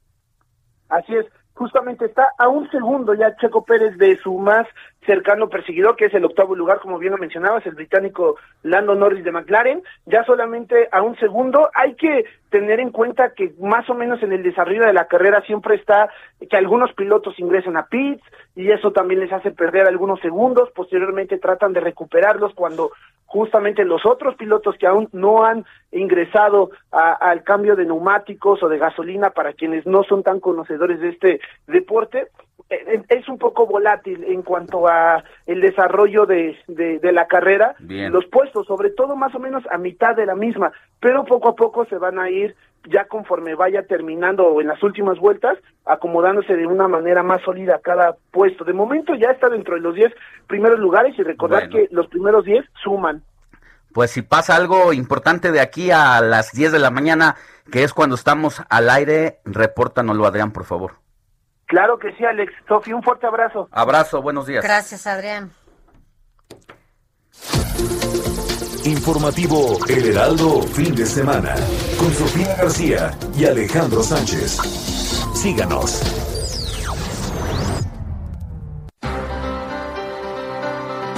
[0.89, 4.67] Así es, justamente está a un segundo ya Checo Pérez de su más
[5.09, 9.23] cercano perseguidor, que es el octavo lugar, como bien lo mencionabas, el británico Lando Norris
[9.23, 11.71] de McLaren, ya solamente a un segundo.
[11.73, 15.41] Hay que tener en cuenta que más o menos en el desarrollo de la carrera
[15.47, 16.11] siempre está
[16.47, 18.21] que algunos pilotos ingresan a pits
[18.55, 22.91] y eso también les hace perder algunos segundos, posteriormente tratan de recuperarlos cuando
[23.25, 28.77] justamente los otros pilotos que aún no han ingresado al cambio de neumáticos o de
[28.77, 32.27] gasolina para quienes no son tan conocedores de este deporte
[32.69, 38.11] es un poco volátil en cuanto a el desarrollo de, de, de la carrera Bien.
[38.11, 41.55] los puestos sobre todo más o menos a mitad de la misma pero poco a
[41.55, 42.55] poco se van a ir
[42.89, 48.15] ya conforme vaya terminando en las últimas vueltas acomodándose de una manera más sólida cada
[48.31, 50.13] puesto de momento ya está dentro de los 10
[50.47, 51.87] primeros lugares y recordar Bueno.
[51.87, 53.21] que los primeros 10 suman
[53.93, 57.35] Pues si pasa algo importante de aquí a las 10 de la mañana,
[57.71, 60.91] que es cuando estamos al aire, repórtanoslo, Adrián, por favor.
[61.69, 62.51] Claro que sí, Alex.
[62.67, 63.69] Sofi, un fuerte abrazo.
[63.71, 64.63] Abrazo, buenos días.
[64.63, 65.51] Gracias, Adrián.
[68.85, 71.53] Informativo El Heraldo, fin de semana,
[71.99, 74.57] con Sofía García y Alejandro Sánchez.
[75.35, 76.38] Síganos.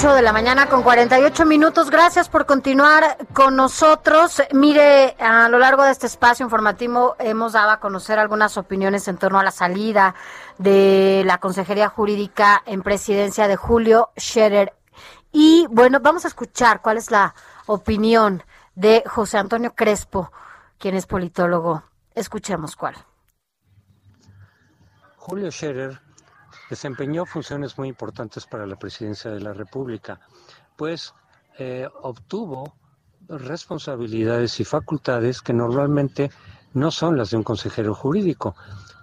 [0.01, 1.91] Ocho de la mañana con 48 minutos.
[1.91, 4.41] Gracias por continuar con nosotros.
[4.51, 9.17] Mire, a lo largo de este espacio informativo hemos dado a conocer algunas opiniones en
[9.17, 10.15] torno a la salida
[10.57, 14.73] de la Consejería Jurídica en presidencia de Julio Scherer.
[15.31, 17.35] Y bueno, vamos a escuchar cuál es la
[17.67, 18.41] opinión
[18.73, 20.31] de José Antonio Crespo,
[20.79, 21.83] quien es politólogo.
[22.15, 22.95] Escuchemos cuál.
[25.17, 26.01] Julio Scherer
[26.71, 30.21] desempeñó funciones muy importantes para la presidencia de la República,
[30.77, 31.13] pues
[31.59, 32.73] eh, obtuvo
[33.27, 36.31] responsabilidades y facultades que normalmente
[36.73, 38.55] no son las de un consejero jurídico,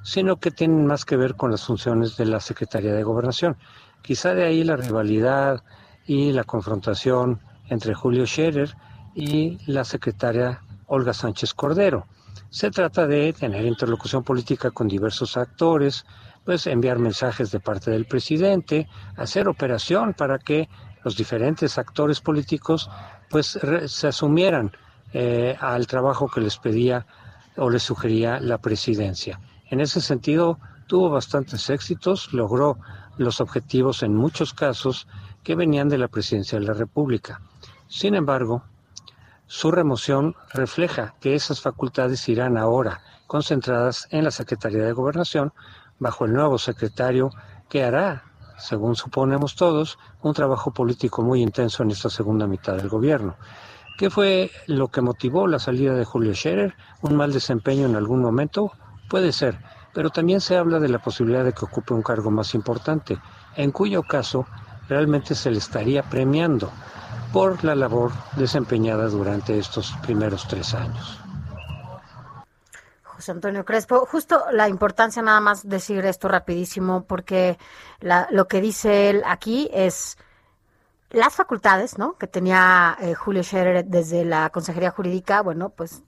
[0.02, 3.58] sino que tienen más que ver con las funciones de la Secretaría de Gobernación.
[4.00, 5.62] Quizá de ahí la rivalidad
[6.06, 7.38] y la confrontación
[7.68, 8.74] entre Julio Scherer
[9.14, 12.06] y la secretaria Olga Sánchez Cordero.
[12.48, 16.06] Se trata de tener interlocución política con diversos actores,
[16.48, 18.88] pues enviar mensajes de parte del presidente,
[19.18, 20.70] hacer operación para que
[21.04, 22.88] los diferentes actores políticos
[23.28, 24.72] pues se asumieran
[25.12, 27.04] eh, al trabajo que les pedía
[27.58, 29.38] o les sugería la presidencia.
[29.68, 32.78] En ese sentido, tuvo bastantes éxitos, logró
[33.18, 35.06] los objetivos en muchos casos
[35.44, 37.42] que venían de la presidencia de la República.
[37.88, 38.64] Sin embargo,
[39.48, 45.52] su remoción refleja que esas facultades irán ahora concentradas en la Secretaría de Gobernación
[45.98, 47.30] bajo el nuevo secretario
[47.68, 48.24] que hará,
[48.58, 53.36] según suponemos todos, un trabajo político muy intenso en esta segunda mitad del gobierno.
[53.98, 56.74] ¿Qué fue lo que motivó la salida de Julio Scherer?
[57.02, 58.72] ¿Un mal desempeño en algún momento?
[59.08, 59.58] Puede ser,
[59.92, 63.18] pero también se habla de la posibilidad de que ocupe un cargo más importante,
[63.56, 64.46] en cuyo caso
[64.88, 66.70] realmente se le estaría premiando
[67.32, 71.27] por la labor desempeñada durante estos primeros tres años.
[73.18, 77.58] José Antonio Crespo, justo la importancia nada más decir esto rapidísimo, porque
[77.98, 80.16] la- lo que dice él aquí es
[81.10, 82.16] las facultades, ¿no?
[82.16, 86.04] Que tenía eh, Julio Scherer desde la Consejería Jurídica, bueno, pues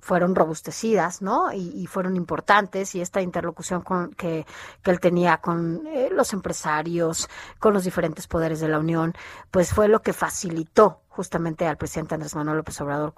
[0.00, 1.52] fueron robustecidas, ¿no?
[1.52, 4.46] Y, fueron importantes y esta interlocución con, que,
[4.82, 9.14] que él tenía con eh, los empresarios, con los diferentes poderes de la Unión,
[9.50, 13.14] pues fue lo que facilitó justamente al presidente Andrés Manuel López Obrador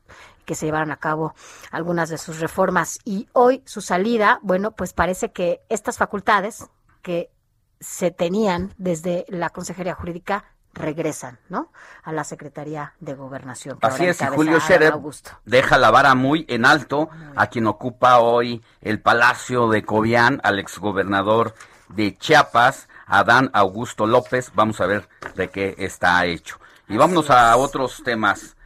[0.46, 1.34] que se llevaran a cabo
[1.70, 2.98] algunas de sus reformas.
[3.04, 6.68] Y hoy su salida, bueno, pues parece que estas facultades
[7.02, 7.30] que
[7.78, 10.44] se tenían desde la Consejería Jurídica
[10.74, 11.72] regresan, ¿no?
[12.02, 13.78] A la Secretaría de Gobernación.
[13.82, 15.30] Así es, y Julio Scherer Augusto.
[15.44, 20.58] deja la vara muy en alto a quien ocupa hoy el Palacio de Cobián, al
[20.58, 21.54] exgobernador
[21.88, 24.52] de Chiapas, Adán Augusto López.
[24.54, 26.58] Vamos a ver de qué está hecho.
[26.88, 28.56] Y vámonos a otros temas.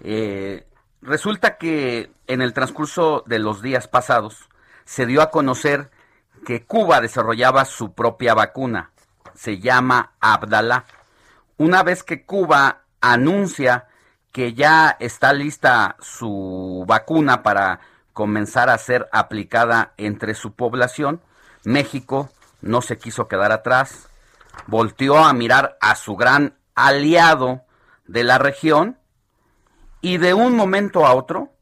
[0.00, 0.66] Eh,
[1.00, 4.48] resulta que en el transcurso de los días pasados
[4.84, 5.90] se dio a conocer
[6.44, 8.90] que Cuba desarrollaba su propia vacuna.
[9.34, 10.84] Se llama Abdalá.
[11.58, 13.88] Una vez que Cuba anuncia
[14.32, 17.80] que ya está lista su vacuna para
[18.12, 21.20] comenzar a ser aplicada entre su población,
[21.64, 22.30] México
[22.60, 24.08] no se quiso quedar atrás,
[24.66, 27.64] volteó a mirar a su gran aliado
[28.06, 28.98] de la región
[30.00, 31.52] y de un momento a otro,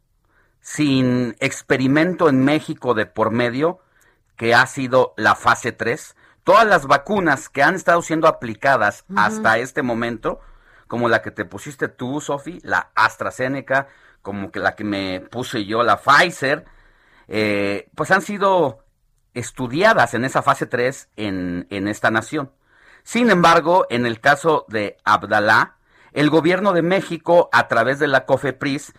[0.61, 3.81] sin experimento en México de por medio,
[4.37, 9.59] que ha sido la fase 3, todas las vacunas que han estado siendo aplicadas hasta
[9.59, 10.41] este momento,
[10.87, 13.89] como la que te pusiste tú, Sofi, la AstraZeneca,
[14.23, 16.65] como que la que me puse yo, la Pfizer,
[17.29, 18.85] eh, pues han sido
[19.35, 22.51] estudiadas en esa fase 3 en, en esta nación.
[23.03, 25.77] Sin embargo, en el caso de Abdalá,
[26.13, 28.93] el gobierno de México, a través de la COFEPRIS,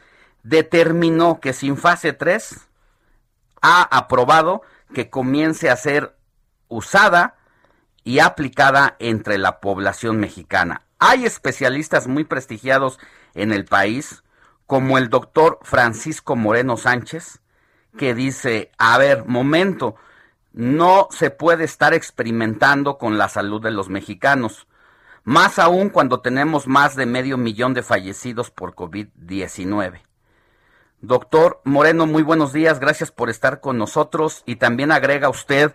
[0.44, 2.68] determinó que sin fase 3
[3.62, 4.62] ha aprobado
[4.94, 6.16] que comience a ser
[6.72, 7.36] usada
[8.04, 10.82] y aplicada entre la población mexicana.
[10.98, 13.00] Hay especialistas muy prestigiados
[13.34, 14.24] en el país,
[14.66, 17.42] como el doctor Francisco Moreno Sánchez,
[17.98, 19.96] que dice, a ver, momento,
[20.54, 24.68] no se puede estar experimentando con la salud de los mexicanos,
[25.24, 30.02] más aún cuando tenemos más de medio millón de fallecidos por COVID-19.
[31.02, 35.74] Doctor Moreno, muy buenos días, gracias por estar con nosotros y también agrega usted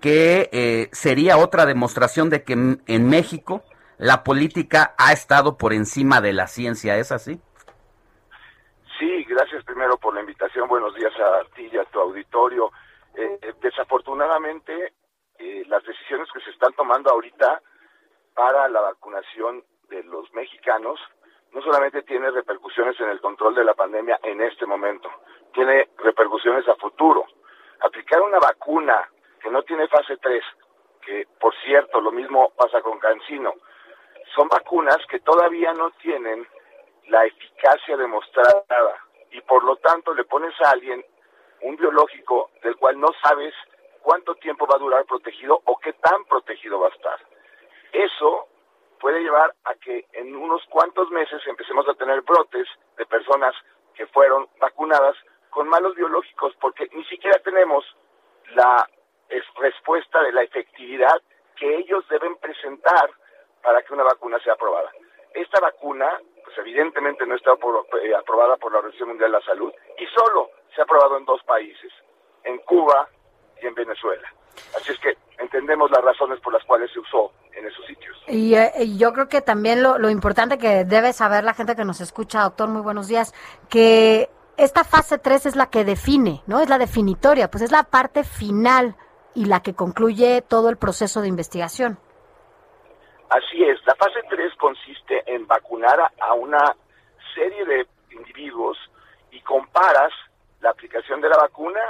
[0.00, 3.62] que eh, sería otra demostración de que en- México
[3.98, 7.40] la política ha estado por encima de la ciencia, ¿es así?
[8.98, 10.68] Sí, gracias primero por la invitación.
[10.68, 12.70] Buenos días a ti y a tu auditorio.
[13.14, 14.92] Eh, eh, desafortunadamente,
[15.38, 17.60] eh, las decisiones que se están tomando ahorita
[18.34, 20.98] para la vacunación de los mexicanos
[21.52, 25.08] no solamente tiene repercusiones en el control de la pandemia en este momento,
[25.54, 27.24] tiene repercusiones a futuro.
[27.80, 29.08] Aplicar una vacuna
[29.46, 30.42] que no tiene fase 3,
[31.02, 33.54] que por cierto lo mismo pasa con Cancino,
[34.34, 36.44] son vacunas que todavía no tienen
[37.06, 38.96] la eficacia demostrada
[39.30, 41.04] y por lo tanto le pones a alguien
[41.60, 43.54] un biológico del cual no sabes
[44.02, 47.20] cuánto tiempo va a durar protegido o qué tan protegido va a estar.
[47.92, 48.48] Eso
[48.98, 52.66] puede llevar a que en unos cuantos meses empecemos a tener brotes
[52.96, 53.54] de personas
[53.94, 55.14] que fueron vacunadas
[55.50, 57.84] con malos biológicos porque ni siquiera tenemos
[58.56, 58.88] la
[59.28, 61.20] es- respuesta de la efectividad
[61.56, 63.10] que ellos deben presentar
[63.62, 64.90] para que una vacuna sea aprobada.
[65.34, 66.06] Esta vacuna,
[66.44, 70.50] pues evidentemente no está eh, aprobada por la Organización Mundial de la Salud y solo
[70.74, 71.92] se ha aprobado en dos países,
[72.44, 73.08] en Cuba
[73.62, 74.32] y en Venezuela.
[74.76, 78.16] Así es que entendemos las razones por las cuales se usó en esos sitios.
[78.28, 81.84] Y, eh, yo creo que también lo, lo importante que debe saber la gente que
[81.84, 83.34] nos escucha, doctor, muy buenos días,
[83.68, 86.60] que esta fase 3 es la que define, ¿no?
[86.60, 88.96] Es la definitoria, pues es la parte final
[89.36, 91.98] y la que concluye todo el proceso de investigación.
[93.28, 96.74] Así es, la fase 3 consiste en vacunar a, una
[97.34, 98.78] serie de individuos
[99.30, 100.12] y comparas
[100.60, 101.80] la aplicación de la vacuna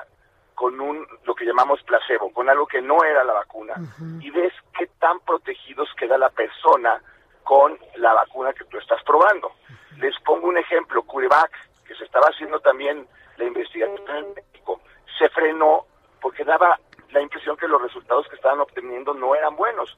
[0.54, 3.74] con un lo que llamamos placebo, con algo que no era la vacuna
[4.20, 7.00] y ves qué tan protegidos queda la persona
[7.44, 9.52] con la vacuna que tú estás probando.
[9.98, 11.52] Les pongo un ejemplo, CureVac,
[11.86, 13.06] que se estaba haciendo también
[13.36, 14.80] la investigación en México,
[15.18, 15.84] se frenó
[16.20, 16.80] porque daba
[17.10, 19.96] la impresión que los resultados que estaban obteniendo no eran buenos.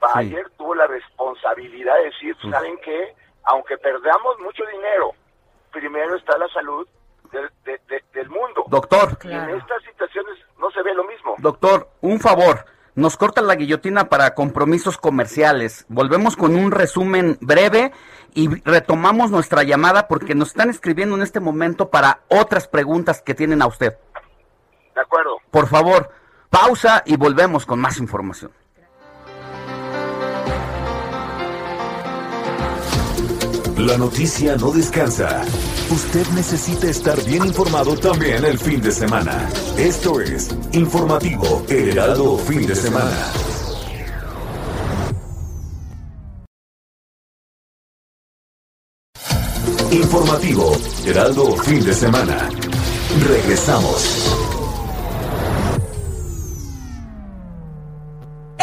[0.00, 3.14] Bayer tuvo la responsabilidad de decir, ¿saben qué?
[3.44, 5.12] Aunque perdamos mucho dinero,
[5.72, 6.86] primero está la salud
[7.30, 8.64] del, de- de- del mundo.
[8.68, 9.16] Doctor.
[9.24, 11.34] En estas situaciones no se ve lo mismo.
[11.38, 12.64] Doctor, un favor.
[12.94, 15.86] Nos corta la guillotina para compromisos comerciales.
[15.88, 17.92] Volvemos con un resumen breve
[18.34, 23.34] y retomamos nuestra llamada porque nos están escribiendo en este momento para otras preguntas que
[23.34, 23.96] tienen a usted.
[24.94, 25.38] De acuerdo.
[25.50, 26.10] Por favor,
[26.52, 28.52] pausa y volvemos con más información.
[33.78, 35.42] La noticia no descansa.
[35.90, 39.48] Usted necesita estar bien informado también el fin de semana.
[39.78, 43.32] Esto es Informativo Heraldo Fin de Semana.
[49.90, 50.76] Informativo
[51.06, 52.48] Heraldo Fin de Semana.
[53.26, 54.41] Regresamos.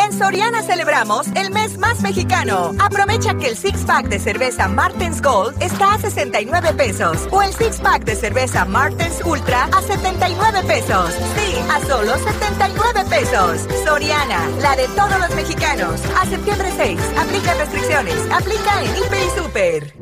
[0.09, 2.73] En Soriana celebramos el mes más mexicano.
[2.79, 7.53] Aprovecha que el six pack de cerveza Martens Gold está a 69 pesos o el
[7.53, 11.13] six pack de cerveza Martens Ultra a 79 pesos.
[11.13, 13.67] Sí, a solo 79 pesos.
[13.85, 16.01] Soriana, la de todos los mexicanos.
[16.19, 18.15] A septiembre 6, aplica restricciones.
[18.31, 19.93] Aplica en Hiper y Super.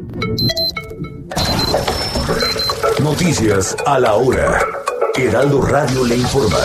[3.03, 4.65] Noticias a la hora.
[5.15, 6.59] Heraldo Radio le informa.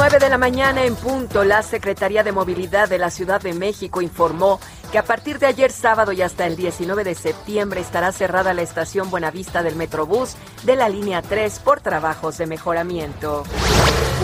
[0.00, 4.00] 9 de la mañana en punto, la Secretaría de Movilidad de la Ciudad de México
[4.00, 4.58] informó
[4.90, 8.62] que a partir de ayer sábado y hasta el 19 de septiembre estará cerrada la
[8.62, 13.42] estación Buenavista del Metrobús de la línea 3 por trabajos de mejoramiento.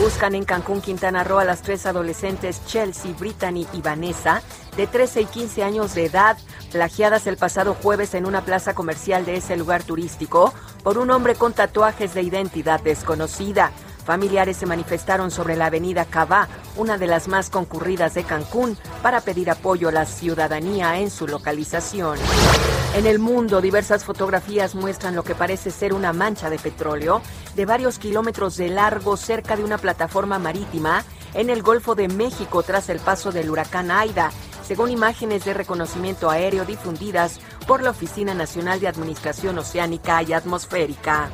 [0.01, 4.41] Buscan en Cancún, Quintana Roo a las tres adolescentes Chelsea, Brittany y Vanessa,
[4.79, 6.39] de 13 y 15 años de edad,
[6.73, 11.35] plagiadas el pasado jueves en una plaza comercial de ese lugar turístico por un hombre
[11.35, 13.73] con tatuajes de identidad desconocida.
[14.07, 16.47] Familiares se manifestaron sobre la avenida Cabá,
[16.77, 21.27] una de las más concurridas de Cancún, para pedir apoyo a la ciudadanía en su
[21.27, 22.17] localización.
[22.95, 27.21] En el mundo, diversas fotografías muestran lo que parece ser una mancha de petróleo
[27.57, 31.05] de varios kilómetros de largo cerca de una plataforma marítima
[31.35, 34.31] en el Golfo de México tras el paso del huracán Aida,
[34.65, 41.29] según imágenes de reconocimiento aéreo difundidas por la Oficina Nacional de Administración Oceánica y Atmosférica.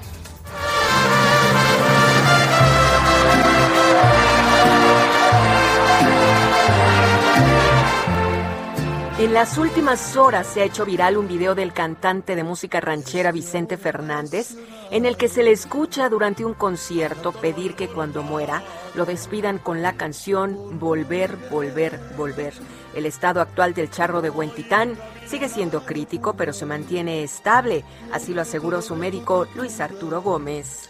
[9.22, 13.30] En las últimas horas se ha hecho viral un video del cantante de música ranchera
[13.30, 14.56] Vicente Fernández,
[14.90, 18.64] en el que se le escucha durante un concierto pedir que cuando muera
[18.96, 22.52] lo despidan con la canción Volver, Volver, Volver.
[22.96, 28.34] El estado actual del charro de Huentitán sigue siendo crítico, pero se mantiene estable, así
[28.34, 30.88] lo aseguró su médico Luis Arturo Gómez.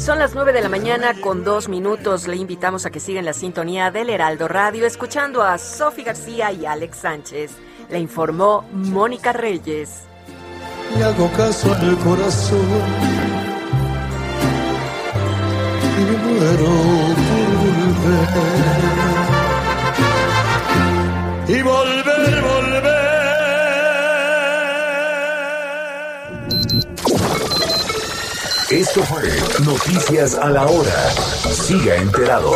[0.00, 2.26] Son las 9 de la mañana con dos minutos.
[2.26, 6.50] Le invitamos a que siga en la sintonía del Heraldo Radio, escuchando a Sofi García
[6.52, 7.50] y Alex Sánchez.
[7.90, 10.04] Le informó Mónica Reyes.
[10.96, 12.66] Le hago caso al corazón
[15.98, 16.70] y muero
[21.46, 21.54] por.
[21.54, 22.89] Y volver, volver.
[28.70, 29.22] Esto fue
[29.64, 31.10] Noticias a la Hora.
[31.10, 32.52] Siga enterado.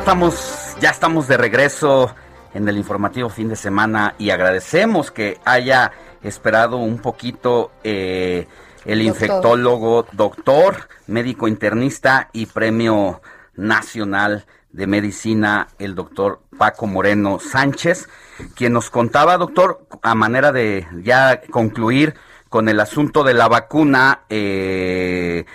[0.00, 2.12] Estamos, ya estamos de regreso
[2.54, 5.92] en el informativo fin de semana y agradecemos que haya
[6.24, 8.48] esperado un poquito eh,
[8.84, 9.14] el Doctor.
[9.14, 13.22] infectólogo, doctor, médico internista y premio
[13.54, 14.44] nacional
[14.76, 18.08] de medicina, el doctor Paco Moreno Sánchez,
[18.54, 22.14] quien nos contaba, doctor, a manera de ya concluir
[22.50, 25.46] con el asunto de la vacuna eh,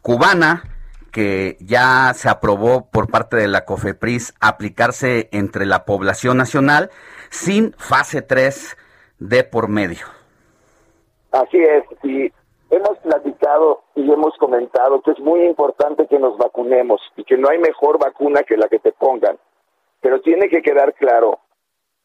[0.00, 0.62] cubana,
[1.10, 6.90] que ya se aprobó por parte de la COFEPRIS aplicarse entre la población nacional
[7.30, 8.76] sin fase 3
[9.18, 10.06] de por medio.
[11.32, 12.32] Así es, y
[12.70, 17.48] hemos platicado y hemos comentado que es muy importante que nos vacunemos y que no
[17.48, 19.38] hay mejor vacuna que la que te pongan.
[20.00, 21.40] Pero tiene que quedar claro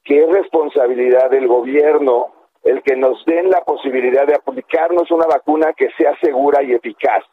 [0.03, 2.34] que es responsabilidad del gobierno
[2.64, 7.23] el que nos den la posibilidad de aplicarnos una vacuna que sea segura y eficaz.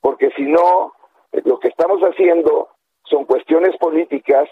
[0.00, 0.92] Porque si no,
[1.32, 2.68] lo que estamos haciendo
[3.04, 4.48] son cuestiones políticas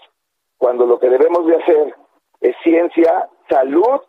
[0.57, 1.95] cuando lo que debemos de hacer
[2.41, 4.01] es ciencia, salud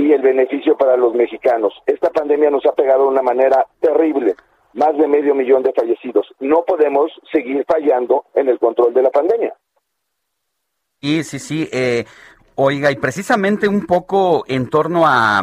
[0.00, 1.74] y el beneficio para los mexicanos.
[1.86, 4.34] Esta pandemia nos ha pegado de una manera terrible,
[4.72, 6.26] más de medio millón de fallecidos.
[6.40, 9.54] No podemos seguir fallando en el control de la pandemia.
[11.00, 12.04] Y sí, sí, eh,
[12.54, 15.42] oiga, y precisamente un poco en torno a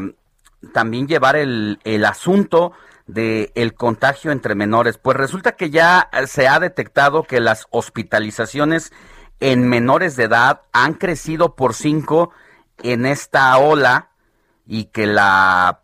[0.73, 2.73] también llevar el, el asunto
[3.05, 8.91] de el contagio entre menores, pues resulta que ya se ha detectado que las hospitalizaciones
[9.39, 12.31] en menores de edad han crecido por cinco
[12.83, 14.09] en esta ola
[14.67, 15.81] y que la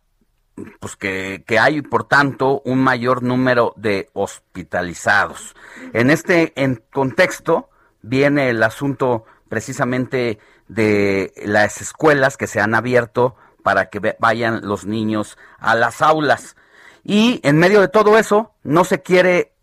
[0.80, 5.55] pues que, que hay por tanto un mayor número de hospitalizados.
[5.93, 7.69] En este en contexto
[8.01, 10.38] viene el asunto precisamente
[10.68, 16.55] de las escuelas que se han abierto para que vayan los niños a las aulas.
[17.03, 19.53] Y en medio de todo eso, no se quiere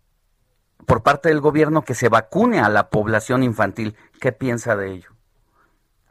[0.85, 3.95] por parte del gobierno que se vacune a la población infantil.
[4.19, 5.10] ¿Qué piensa de ello?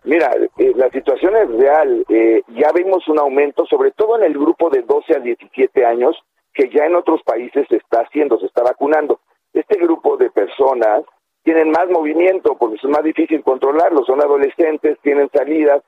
[0.05, 2.05] Mira, eh, la situación es real.
[2.09, 6.17] Eh, ya vimos un aumento, sobre todo en el grupo de 12 a 17 años,
[6.55, 9.21] que ya en otros países se está haciendo, se está vacunando.
[9.53, 11.03] Este grupo de personas
[11.43, 14.05] tienen más movimiento porque es más difícil controlarlo.
[14.05, 15.83] Son adolescentes, tienen salidas.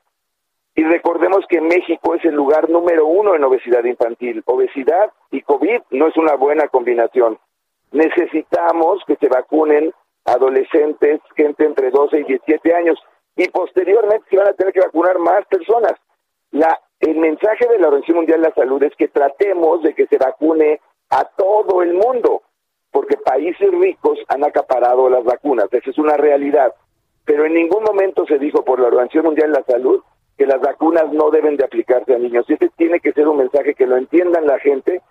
[0.75, 4.43] Y recordemos que México es el lugar número uno en obesidad infantil.
[4.45, 7.37] Obesidad y COVID no es una buena combinación.
[7.91, 9.93] Necesitamos que se vacunen
[10.25, 12.99] adolescentes, gente entre 12 y 17 años
[13.35, 15.93] y posteriormente se van a tener que vacunar más personas.
[16.51, 20.07] La, el mensaje de la Organización Mundial de la Salud es que tratemos de que
[20.07, 20.79] se vacune
[21.09, 22.43] a todo el mundo,
[22.91, 26.73] porque países ricos han acaparado las vacunas, esa es una realidad.
[27.25, 30.03] Pero en ningún momento se dijo por la Organización Mundial de la Salud
[30.37, 32.45] que las vacunas no deben de aplicarse a niños.
[32.47, 35.01] Y ese tiene que ser un mensaje que lo entiendan la gente,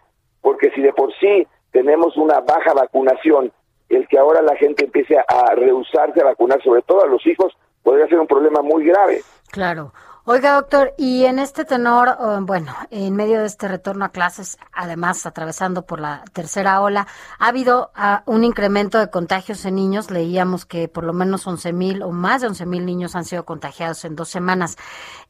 [0.40, 3.52] porque si de por sí tenemos una baja vacunación,
[3.88, 7.56] el que ahora la gente empiece a rehusarse a vacunar, sobre todo a los hijos,
[7.82, 9.22] podría ser un problema muy grave.
[9.50, 9.92] Claro.
[10.24, 14.56] Oiga, doctor, y en este tenor, eh, bueno, en medio de este retorno a clases,
[14.72, 17.08] además atravesando por la tercera ola,
[17.40, 20.12] ha habido ah, un incremento de contagios en niños.
[20.12, 23.44] Leíamos que por lo menos 11 mil o más de 11 mil niños han sido
[23.44, 24.76] contagiados en dos semanas.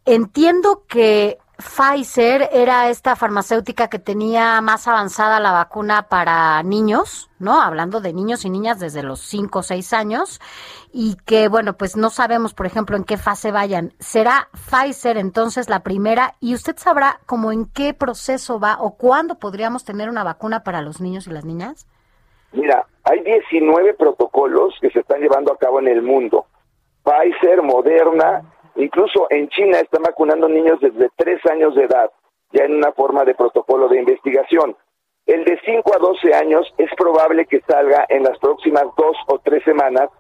[0.05, 7.61] Entiendo que Pfizer era esta farmacéutica que tenía más avanzada la vacuna para niños, ¿no?
[7.61, 10.41] Hablando de niños y niñas desde los 5 o 6 años
[10.93, 13.93] y que, bueno, pues no sabemos, por ejemplo, en qué fase vayan.
[13.99, 16.35] ¿Será Pfizer entonces la primera?
[16.41, 20.83] ¿Y usted sabrá cómo en qué proceso va o cuándo podríamos tener una vacuna para
[20.83, 21.87] los niños y las niñas?
[22.53, 26.47] Mira, hay 19 protocolos que se están llevando a cabo en el mundo.
[27.03, 28.43] Pfizer, Moderna,
[28.77, 32.11] incluso en China están vacunando niños desde 3 años de edad,
[32.53, 34.77] ya en una forma de protocolo de investigación.
[35.27, 39.39] El de 5 a 12 años es probable que salga en las próximas dos o
[39.39, 40.11] tres semanas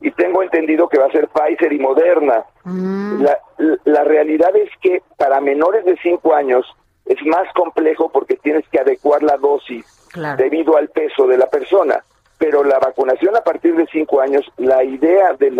[0.00, 2.44] y tengo entendido que va a ser Pfizer y Moderna.
[2.64, 3.38] La,
[3.84, 6.66] la realidad es que para menores de 5 años
[7.06, 9.86] es más complejo porque tienes que adecuar la dosis
[10.36, 12.04] debido al peso de la persona.
[12.38, 15.50] Pero la vacunación a partir de 5 años, la idea de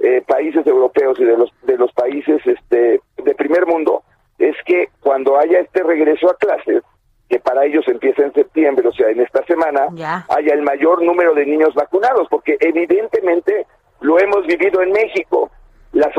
[0.00, 4.02] los países europeos y de los, de los países este, de primer mundo
[4.38, 6.82] es que cuando haya este regreso a clases,
[7.28, 10.24] que para ellos empieza en septiembre, o sea, en esta semana, Ya.
[10.30, 13.66] haya el mayor número de niños vacunados, porque evidentemente
[14.00, 15.50] lo hemos vivido en México.
[15.92, 16.12] Las,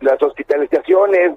[0.00, 1.32] las hospitalizaciones,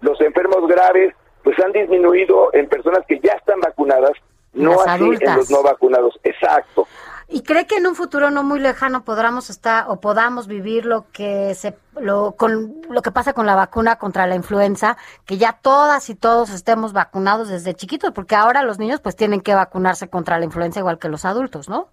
[0.00, 1.14] los enfermos graves,
[1.44, 4.12] pues han disminuido en personas que ya están vacunadas,
[4.52, 5.28] no Las así adultas.
[5.30, 6.18] en los no vacunados.
[6.24, 6.86] Exacto.
[7.32, 11.06] ¿Y cree que en un futuro no muy lejano podamos estar o podamos vivir lo
[11.12, 14.96] que se lo con lo que pasa con la vacuna contra la influenza,
[15.26, 19.42] que ya todas y todos estemos vacunados desde chiquitos, porque ahora los niños pues tienen
[19.42, 21.88] que vacunarse contra la influenza igual que los adultos, ¿no?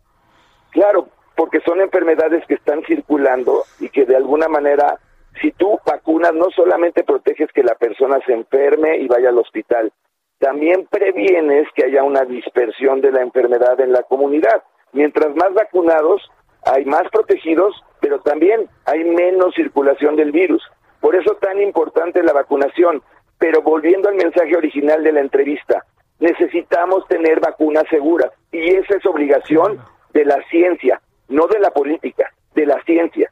[0.72, 4.97] Claro, porque son enfermedades que están circulando y que de alguna manera,
[5.39, 9.93] si tú vacunas, no solamente proteges que la persona se enferme y vaya al hospital,
[10.39, 14.64] también previenes que haya una dispersión de la enfermedad en la comunidad.
[14.93, 16.22] Mientras más vacunados,
[16.65, 20.64] hay más protegidos, pero también hay menos circulación del virus.
[20.99, 23.01] Por eso tan importante la vacunación.
[23.38, 25.85] Pero volviendo al mensaje original de la entrevista,
[26.19, 29.80] necesitamos tener vacunas seguras y esa es obligación
[30.14, 33.31] de la ciencia, no de la política, de la ciencia.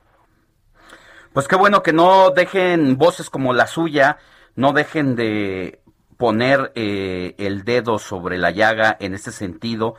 [1.34, 4.20] Pues qué bueno que no dejen voces como la suya,
[4.56, 5.80] no dejen de
[6.18, 9.96] poner eh, el dedo sobre la llaga en este sentido,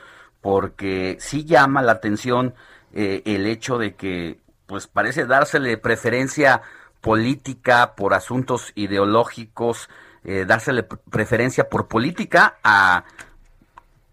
[0.46, 2.54] porque sí llama la atención
[2.94, 6.62] eh, el hecho de que, pues parece dársele preferencia
[7.00, 9.90] política por asuntos ideológicos,
[10.22, 13.02] eh, dársele pre- preferencia por política a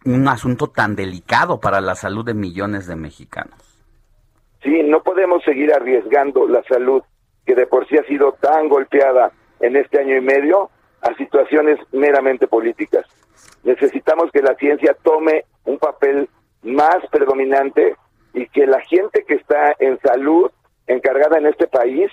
[0.06, 3.62] un asunto tan delicado para la salud de millones de mexicanos.
[4.64, 7.04] Sí, no podemos seguir arriesgando la salud
[7.46, 10.72] que de por sí ha sido tan golpeada en este año y medio
[11.04, 13.06] a situaciones meramente políticas.
[13.64, 16.30] Necesitamos que la ciencia tome un papel
[16.64, 17.96] más predominante
[18.34, 20.52] y que la gente que está en salud
[20.88, 22.12] encargada en este país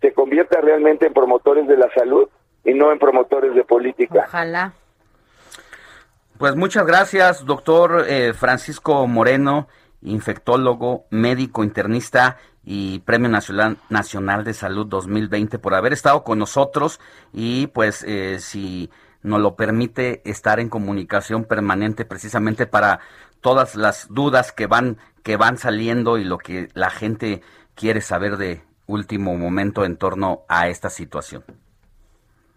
[0.00, 2.28] se convierta realmente en promotores de la salud
[2.64, 4.24] y no en promotores de política.
[4.26, 4.72] Ojalá.
[6.38, 9.68] Pues muchas gracias, doctor eh, Francisco Moreno,
[10.02, 17.00] infectólogo, médico internista y Premio Nacional, Nacional de Salud 2020 por haber estado con nosotros
[17.32, 18.90] y pues eh, si
[19.22, 23.00] nos lo permite estar en comunicación permanente precisamente para
[23.40, 27.42] todas las dudas que van que van saliendo y lo que la gente
[27.74, 31.44] quiere saber de último momento en torno a esta situación.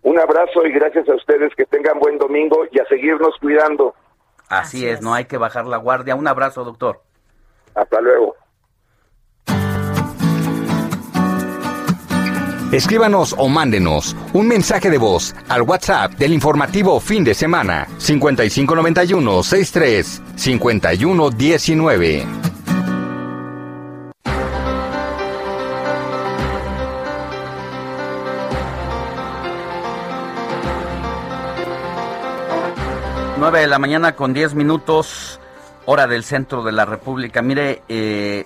[0.03, 3.95] Un abrazo y gracias a ustedes que tengan buen domingo y a seguirnos cuidando.
[4.47, 6.15] Así, es, no hay que bajar la guardia.
[6.15, 7.01] Un abrazo, doctor.
[7.75, 8.35] Hasta luego.
[12.71, 19.41] Escríbanos o mándenos un mensaje de voz al WhatsApp del informativo fin de semana 5591
[19.41, 22.27] 63 5119.
[33.39, 35.39] Nueve de la mañana con 10 minutos,
[35.87, 37.41] hora del centro de la República.
[37.41, 38.45] Mire, eh,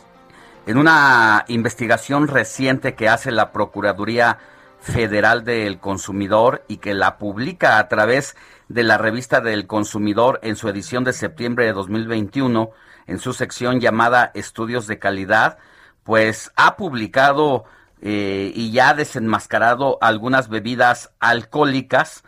[0.65, 4.39] en una investigación reciente que hace la Procuraduría
[4.79, 8.35] Federal del Consumidor y que la publica a través
[8.69, 12.71] de la revista del Consumidor en su edición de septiembre de 2021,
[13.07, 15.57] en su sección llamada Estudios de Calidad,
[16.03, 17.65] pues ha publicado
[18.01, 22.23] eh, y ya ha desenmascarado algunas bebidas alcohólicas,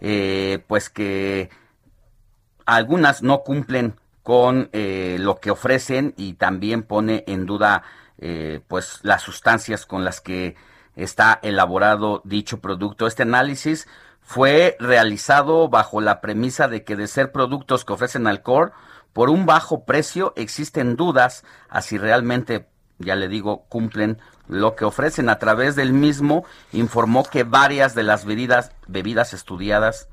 [0.00, 1.50] eh, pues que
[2.66, 7.82] algunas no cumplen con eh, lo que ofrecen y también pone en duda
[8.18, 10.56] eh, pues las sustancias con las que
[10.94, 13.06] está elaborado dicho producto.
[13.06, 13.88] Este análisis
[14.20, 18.72] fue realizado bajo la premisa de que de ser productos que ofrecen alcohol
[19.12, 22.68] por un bajo precio existen dudas a si realmente,
[22.98, 25.28] ya le digo, cumplen lo que ofrecen.
[25.28, 30.08] A través del mismo informó que varias de las bebidas, bebidas estudiadas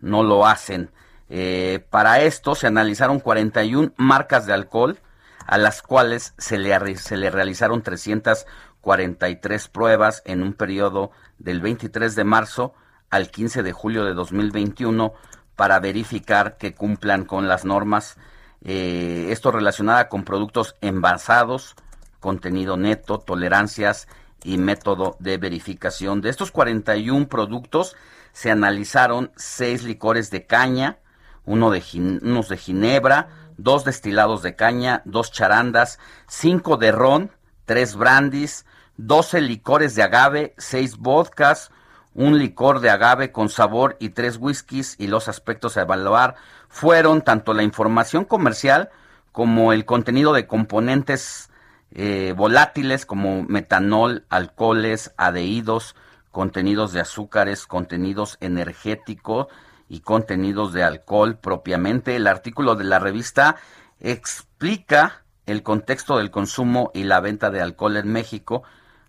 [0.00, 0.90] no lo hacen.
[1.28, 4.98] Eh, para esto se analizaron 41 marcas de alcohol,
[5.46, 12.14] a las cuales se le, se le realizaron 343 pruebas en un periodo del 23
[12.14, 12.74] de marzo
[13.10, 15.12] al 15 de julio de 2021
[15.56, 18.16] para verificar que cumplan con las normas.
[18.62, 21.76] Eh, esto relacionada con productos envasados,
[22.20, 24.08] contenido neto, tolerancias
[24.42, 26.20] y método de verificación.
[26.20, 27.96] De estos 41 productos
[28.32, 30.98] se analizaron seis licores de caña,
[31.46, 31.82] uno de
[32.22, 37.30] unos de ginebra, dos destilados de caña, dos charandas, cinco de ron,
[37.64, 38.66] tres brandis,
[38.96, 41.70] 12 licores de agave, seis vodkas,
[42.14, 46.36] un licor de agave con sabor y tres whiskies y los aspectos a evaluar
[46.68, 48.90] fueron tanto la información comercial
[49.32, 51.50] como el contenido de componentes
[51.90, 55.96] eh, volátiles como metanol, alcoholes, adehídos,
[56.30, 59.48] contenidos de azúcares, contenidos energéticos
[59.88, 62.16] y contenidos de alcohol propiamente.
[62.16, 63.56] El artículo de la revista
[64.00, 68.62] explica el contexto del consumo y la venta de alcohol en México,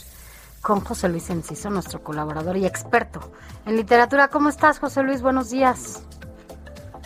[0.66, 3.20] con José Luis Enciso, nuestro colaborador y experto
[3.66, 4.26] en literatura.
[4.26, 5.22] ¿Cómo estás, José Luis?
[5.22, 6.04] Buenos días.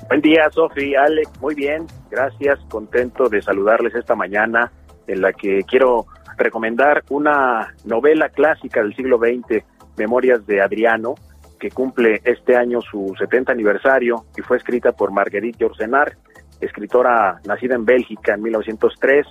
[0.09, 4.73] Buen día, Sofi, Alex, muy bien, gracias, contento de saludarles esta mañana
[5.07, 6.07] en la que quiero
[6.39, 9.62] recomendar una novela clásica del siglo XX,
[9.99, 11.16] Memorias de Adriano,
[11.59, 16.16] que cumple este año su 70 aniversario y fue escrita por Marguerite Yourcenar,
[16.62, 19.27] escritora nacida en Bélgica en 1903.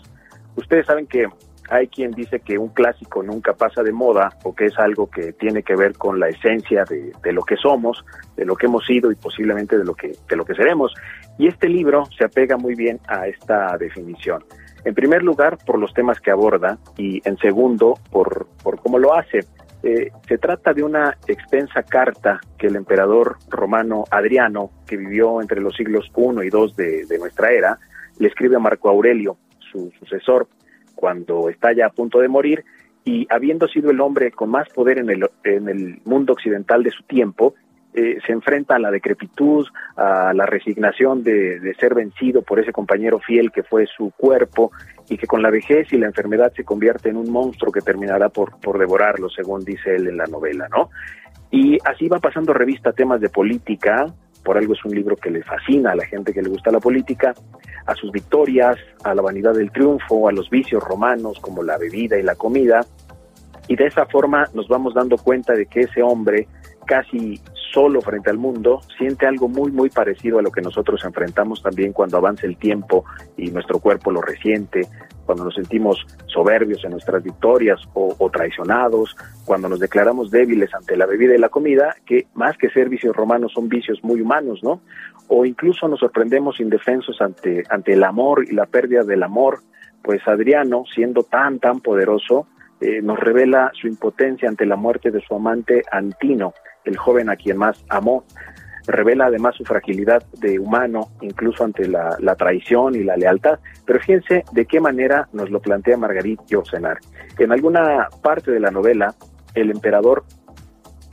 [0.56, 1.26] Ustedes saben que
[1.70, 5.34] hay quien dice que un clásico nunca pasa de moda o que es algo que
[5.34, 8.04] tiene que ver con la esencia de, lo que somos,
[8.36, 10.94] de lo que hemos sido y posiblemente de lo que, de lo que seremos.
[11.38, 14.44] Y este libro se apega muy bien a esta definición.
[14.84, 19.14] En primer lugar, por los temas que aborda y en segundo, por, por cómo lo
[19.14, 19.40] hace.
[19.82, 25.62] Eh, se trata de una extensa carta que el emperador romano Adriano, que vivió entre
[25.62, 27.80] los siglos I y II de, de nuestra era,
[28.18, 29.38] le escribe a Marco Aurelio,
[29.72, 30.48] su sucesor,
[31.00, 32.66] cuando está ya a punto de morir,
[33.06, 36.92] y habiendo sido el hombre con más poder en el, en el mundo occidental de
[36.92, 37.56] su tiempo,
[37.94, 39.66] eh, se enfrenta a la decrepitud,
[39.96, 44.72] a la resignación de, de, ser vencido por ese compañero fiel que fue su cuerpo
[45.10, 48.28] y que con la vejez y la enfermedad se convierte en un monstruo que terminará
[48.28, 50.90] por, por devorarlo, según dice él en la novela, ¿no?
[51.50, 54.06] Y así va pasando revista temas de política,
[54.44, 56.80] por algo es un libro que le fascina a la gente que le gusta la
[56.80, 57.34] política,
[57.86, 62.18] a sus victorias, a la vanidad del triunfo, a los vicios romanos como la bebida
[62.18, 62.82] y la comida,
[63.68, 66.48] y de esa forma nos vamos dando cuenta de que ese hombre
[66.86, 67.40] casi
[67.72, 71.94] solo frente al mundo, siente algo muy, muy parecido a lo que nosotros enfrentamos también
[71.94, 73.06] cuando avanza el tiempo
[73.38, 74.88] y nuestro cuerpo lo resiente,
[75.30, 79.16] cuando nos sentimos soberbios en nuestras victorias o, o, traicionados,
[79.46, 83.16] cuando nos declaramos débiles ante la bebida y la comida, que más que ser vicios
[83.16, 84.82] romanos son vicios muy humanos, ¿no?
[85.28, 89.60] O incluso nos sorprendemos indefensos ante, ante el amor y la pérdida del amor,
[90.02, 92.48] pues Adriano, siendo tan, tan poderoso,
[92.82, 97.36] eh, nos revela su impotencia ante la muerte de su amante Antino, el joven a
[97.36, 98.24] quien más amó.
[98.90, 103.60] Revela además su fragilidad de humano, incluso ante la, traición y la lealtad.
[103.86, 106.98] Pero fíjense de qué manera nos lo plantea Margarita Yourcenar.
[107.38, 109.14] En alguna parte de la novela,
[109.54, 110.24] el emperador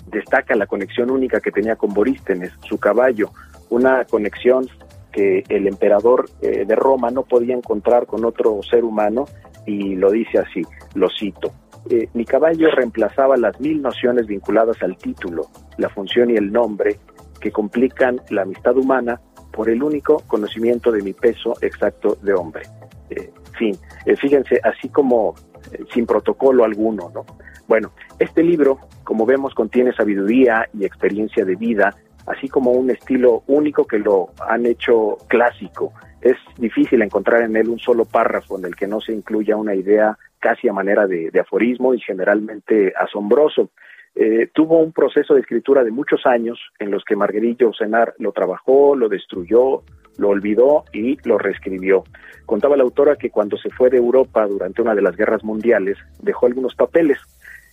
[0.06, 3.30] destaca la conexión única que tenía con Borístenes, su caballo,
[3.68, 4.66] una conexión
[5.12, 9.26] que el emperador eh, de Roma no podía encontrar con otro ser humano
[9.66, 10.62] y lo dice así,
[10.94, 11.52] lo cito.
[11.90, 16.98] Eh, mi caballo reemplazaba las mil nociones vinculadas al título, la función y el nombre
[17.46, 19.20] que complican la amistad humana
[19.52, 22.64] por el único conocimiento de mi peso exacto de hombre.
[23.08, 25.36] Eh, fin, eh, fíjense, así como
[25.70, 27.24] eh, sin protocolo alguno, ¿no?
[27.68, 31.94] Bueno, este libro, como vemos, contiene sabiduría y experiencia de vida,
[32.26, 35.92] así como un estilo único que lo han hecho clásico.
[36.20, 39.76] Es difícil encontrar en él un solo párrafo en el que no se incluya una
[39.76, 43.70] idea casi a manera de, de aforismo y generalmente asombroso.
[44.18, 48.32] Eh, tuvo un proceso de escritura de muchos años en los que Marguerite Yourcenar lo
[48.32, 49.82] trabajó, lo destruyó,
[50.16, 52.02] lo olvidó y lo reescribió.
[52.46, 55.98] Contaba la autora que cuando se fue de Europa durante una de las guerras mundiales
[56.22, 57.18] dejó algunos papeles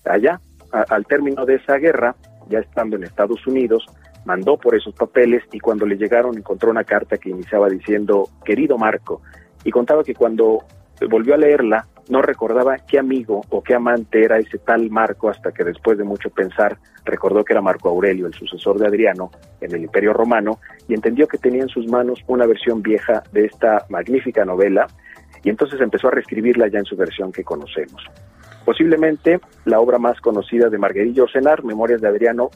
[0.04, 0.42] allá.
[0.72, 2.16] Al término de esa guerra,
[2.50, 3.86] ya estando en Estados Unidos,
[4.26, 8.78] mandó por esos papeles y cuando le llegaron encontró una carta que iniciaba diciendo querido
[8.78, 9.22] Marco
[9.64, 10.60] y contaba que cuando
[11.10, 15.52] volvió a leerla no recordaba qué amigo o qué amante era ese tal Marco hasta
[15.52, 19.32] que después de mucho pensar recordó que era Marco Aurelio, el sucesor de Adriano
[19.62, 23.46] en el Imperio Romano, y entendió que tenía en sus manos una versión vieja de
[23.46, 24.88] esta magnífica novela,
[25.44, 28.04] y entonces empezó a reescribirla ya en su versión que conocemos.
[28.66, 32.50] Posiblemente la obra más conocida de Marguerite Orsenar, Memorias de Adriano,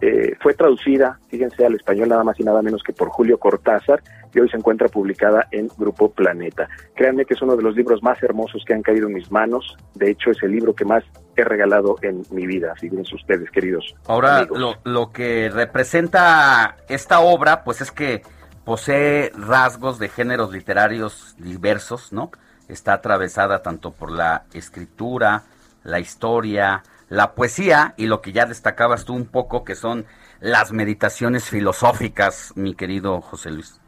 [0.00, 4.02] eh, fue traducida, fíjense, al español nada más y nada menos que por Julio Cortázar
[4.34, 6.68] y hoy se encuentra publicada en Grupo Planeta.
[6.94, 9.76] Créanme que es uno de los libros más hermosos que han caído en mis manos.
[9.94, 11.04] De hecho, es el libro que más
[11.36, 13.94] he regalado en mi vida, fíjense ustedes, queridos.
[14.06, 14.58] Ahora, amigos.
[14.58, 18.22] lo, lo que representa esta obra, pues es que
[18.64, 22.30] posee rasgos de géneros literarios diversos, ¿no?
[22.68, 25.42] Está atravesada tanto por la escritura,
[25.82, 30.06] la historia, la poesía y lo que ya destacabas tú un poco, que son
[30.40, 33.81] las meditaciones filosóficas, mi querido José Luis.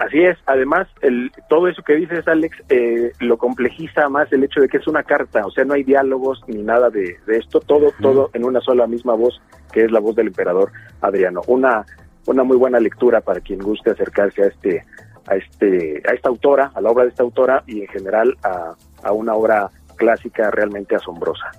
[0.00, 4.62] Así es, además, el, todo eso que dices, Alex, eh, lo complejiza más el hecho
[4.62, 7.60] de que es una carta, o sea, no hay diálogos ni nada de, de esto,
[7.60, 10.72] todo, todo en una sola misma voz, que es la voz del emperador
[11.02, 11.42] Adriano.
[11.48, 11.84] Una,
[12.24, 14.86] una muy buena lectura para quien guste acercarse a este,
[15.26, 18.74] a este, a esta autora, a la obra de esta autora y en general a,
[19.02, 21.50] a una obra clásica realmente asombrosa.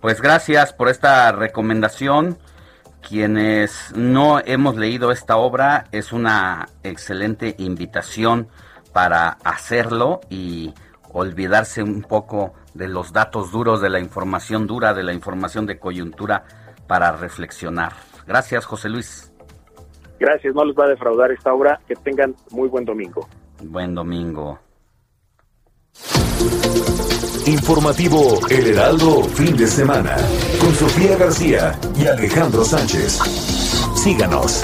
[0.00, 2.38] Pues gracias por esta recomendación.
[3.06, 8.48] Quienes no hemos leído esta obra, es una excelente invitación
[8.92, 10.74] para hacerlo y
[11.12, 15.78] olvidarse un poco de los datos duros, de la información dura, de la información de
[15.78, 16.44] coyuntura
[16.86, 17.92] para reflexionar.
[18.26, 19.32] Gracias, José Luis.
[20.18, 21.80] Gracias, no les va a defraudar esta obra.
[21.88, 23.26] Que tengan muy buen domingo.
[23.62, 24.58] Buen domingo.
[27.46, 30.16] Informativo El Heraldo Fin de Semana
[30.60, 33.18] con Sofía García y Alejandro Sánchez.
[33.96, 34.62] Síganos.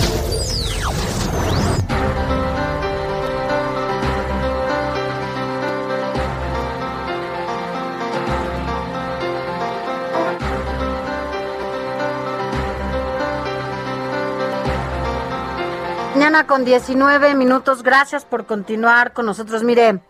[16.27, 17.85] Mañana con 19 minutos.
[17.85, 19.63] Gracias por continuar con nosotros.
[19.63, 20.01] Mire,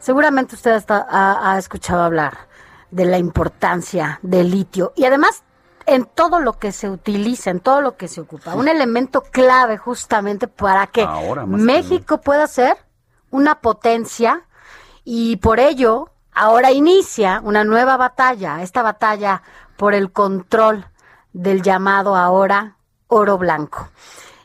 [0.00, 2.48] seguramente usted hasta ha, ha escuchado hablar
[2.90, 5.44] de la importancia del litio y además
[5.86, 8.54] en todo lo que se utiliza, en todo lo que se ocupa.
[8.54, 12.76] Un elemento clave justamente para que Ahora más que México pueda ser
[13.30, 14.42] una potencia
[15.04, 19.42] y por ello ahora inicia una nueva batalla, esta batalla
[19.76, 20.86] por el control
[21.32, 22.76] del llamado ahora
[23.08, 23.88] oro blanco.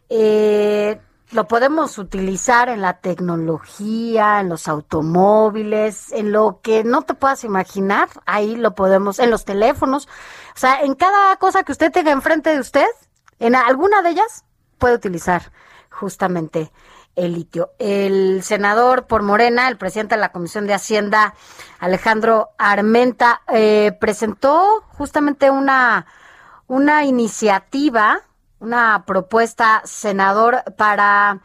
[0.10, 0.99] Eh,
[1.31, 7.43] lo podemos utilizar en la tecnología, en los automóviles, en lo que no te puedas
[7.43, 10.07] imaginar, ahí lo podemos, en los teléfonos,
[10.56, 12.88] o sea, en cada cosa que usted tenga enfrente de usted,
[13.39, 14.45] en alguna de ellas
[14.77, 15.52] puede utilizar
[15.89, 16.72] justamente
[17.15, 17.72] el litio.
[17.80, 21.34] El senador por Morena, el presidente de la Comisión de Hacienda,
[21.80, 26.06] Alejandro Armenta, eh, presentó justamente una,
[26.68, 28.22] una iniciativa,
[28.60, 31.40] una propuesta, senador, para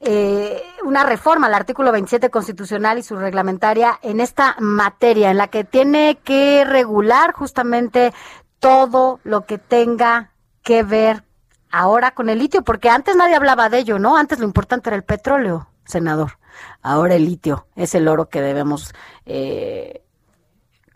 [0.00, 5.48] eh, una reforma al artículo 27 constitucional y su reglamentaria en esta materia, en la
[5.48, 8.12] que tiene que regular justamente
[8.58, 10.30] todo lo que tenga
[10.62, 11.24] que ver
[11.70, 14.16] ahora con el litio, porque antes nadie hablaba de ello, ¿no?
[14.16, 16.38] Antes lo importante era el petróleo, senador.
[16.82, 18.92] Ahora el litio es el oro que debemos
[19.24, 20.02] eh,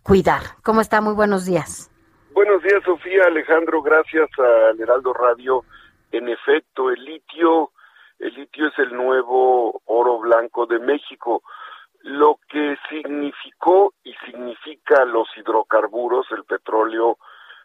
[0.03, 0.43] cuidar.
[0.63, 1.01] ¿Cómo está?
[1.01, 1.91] Muy buenos días.
[2.37, 5.65] Buenos días, Sofía, Alejandro, gracias al Heraldo Radio.
[6.13, 7.71] En efecto, el litio,
[8.19, 11.43] el litio es el nuevo oro blanco de México.
[12.03, 17.17] Lo que significó y significa los hidrocarburos, el petróleo,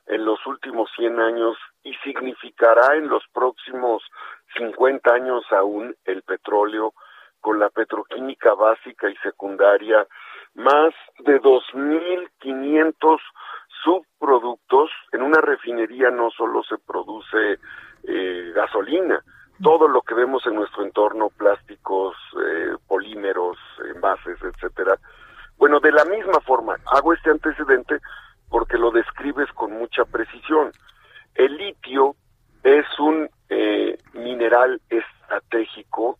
[0.08, 4.02] en los últimos 100 años y significará en los próximos
[4.56, 6.94] 50 años aún el petróleo
[7.42, 10.08] con la petroquímica básica y secundaria,
[10.54, 13.20] más de 2.500
[13.84, 14.90] subproductos.
[15.12, 17.60] En una refinería no solo se produce
[18.04, 19.24] eh, gasolina,
[19.62, 23.58] todo lo que vemos en nuestro entorno, plásticos, eh, polímeros,
[23.94, 24.98] envases, etcétera.
[25.58, 28.00] Bueno, de la misma forma, hago este antecedente
[28.50, 30.72] porque lo describes con mucha precisión.
[31.36, 32.16] El litio
[32.64, 36.18] es un eh, mineral estratégico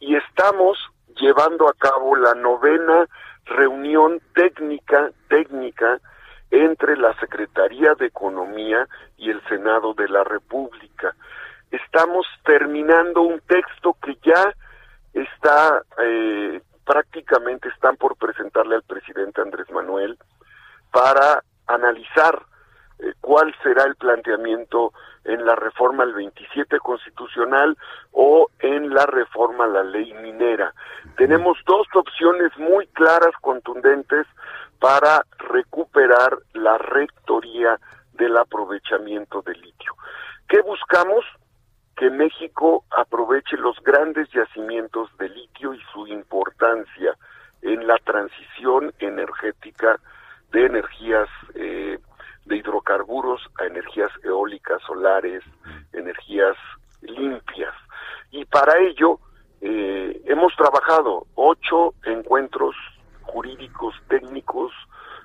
[0.00, 0.78] y estamos
[1.16, 3.06] llevando a cabo la novena
[3.44, 6.00] reunión técnica técnica
[6.50, 11.14] entre la Secretaría de Economía y el Senado de la República.
[11.70, 14.54] Estamos terminando un texto que ya
[15.12, 20.18] está eh, prácticamente están por presentarle al presidente Andrés Manuel
[20.90, 22.42] para analizar
[22.98, 24.92] eh, cuál será el planteamiento
[25.24, 27.76] en la reforma al 27 constitucional
[28.12, 30.74] o en la reforma a la ley minera.
[31.16, 34.26] Tenemos dos opciones muy claras, contundentes,
[34.80, 37.78] para recuperar la rectoría
[38.14, 39.94] del aprovechamiento del litio.
[40.48, 41.24] ¿Qué buscamos?
[41.96, 47.14] Que México aproveche los grandes yacimientos de litio y su importancia
[47.62, 50.00] en la transición energética
[50.50, 51.98] de energías eh,
[52.46, 55.44] de hidrocarburos a energías eólicas, solares,
[55.92, 56.56] energías
[57.02, 57.74] limpias.
[58.30, 59.18] Y para ello
[59.60, 62.74] eh, hemos trabajado ocho encuentros
[63.30, 64.72] jurídicos técnicos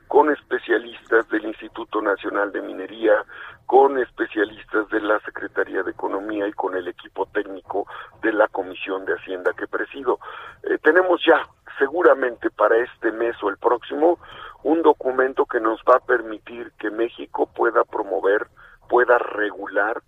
[0.07, 3.25] con especialistas del Instituto Nacional de Minería,
[3.65, 7.87] con especialistas de la Secretaría de Economía y con el equipo técnico
[8.21, 10.19] de la Comisión de Hacienda que presido.
[10.63, 11.41] Eh, tenemos ya
[11.79, 14.19] seguramente para este mes o el próximo
[14.63, 18.47] un documento que nos va a permitir que México pueda promover,
[18.87, 20.01] pueda regular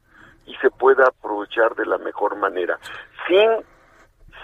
[0.45, 2.77] y se pueda aprovechar de la mejor manera,
[3.27, 3.65] sin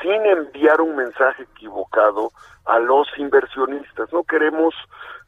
[0.02, 2.32] sin enviar un mensaje equivocado
[2.66, 4.12] a los inversionistas.
[4.12, 4.74] No queremos,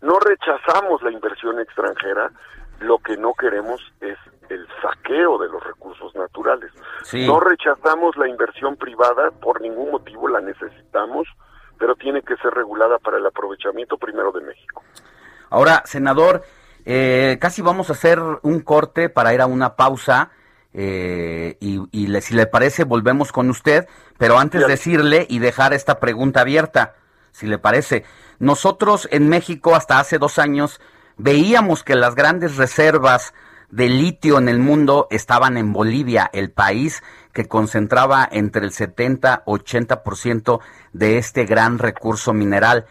[0.01, 2.31] no rechazamos la inversión extranjera,
[2.79, 4.17] lo que no queremos es
[4.49, 6.71] el saqueo de los recursos naturales.
[7.03, 7.25] Sí.
[7.25, 8.75] No rechazamos la inversión
[9.13, 11.27] privada, por ningún motivo la necesitamos,
[11.77, 14.83] pero tiene que ser regulada para el aprovechamiento primero de México.
[15.49, 16.43] Ahora, senador,
[16.85, 20.31] eh, casi vamos a hacer un corte para ir a una pausa.
[20.77, 23.87] eh, y, y le- si le parece, volvemos con usted,
[24.17, 26.95] pero antes decirle y dejar esta pregunta abierta,
[27.31, 28.03] si le parece.
[28.39, 30.81] Nosotros en México hasta hace dos años
[31.15, 33.33] veíamos que las grandes reservas
[33.69, 40.59] de litio en el mundo estaban en Bolivia, el país que concentraba entre el 70-80%
[40.93, 42.85] de este gran recurso mineral.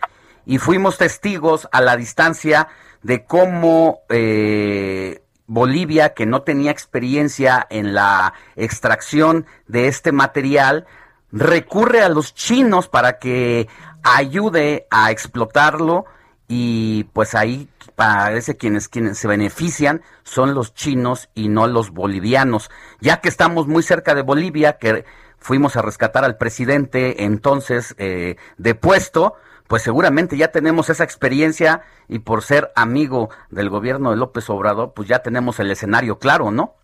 [0.46, 2.68] Y fuimos testigos a la distancia
[3.02, 10.86] de cómo eh, Bolivia, que no tenía experiencia en la extracción de este material,
[11.32, 13.68] recurre a los chinos para que
[14.02, 16.04] ayude a explotarlo
[16.48, 22.70] y pues ahí parece quienes quienes se benefician son los chinos y no los bolivianos,
[23.00, 25.04] ya que estamos muy cerca de Bolivia, que
[25.38, 29.34] fuimos a rescatar al presidente entonces eh, de puesto,
[29.68, 34.92] pues seguramente ya tenemos esa experiencia y por ser amigo del gobierno de López Obrador,
[34.94, 36.74] pues ya tenemos el escenario claro, ¿no?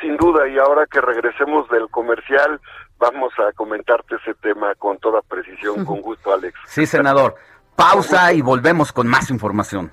[0.00, 2.60] Sin duda, y ahora que regresemos del comercial,
[2.98, 6.58] vamos a comentarte ese tema con toda precisión, con gusto, Alex.
[6.66, 7.34] Sí, senador.
[7.74, 9.92] Pausa y volvemos con más información.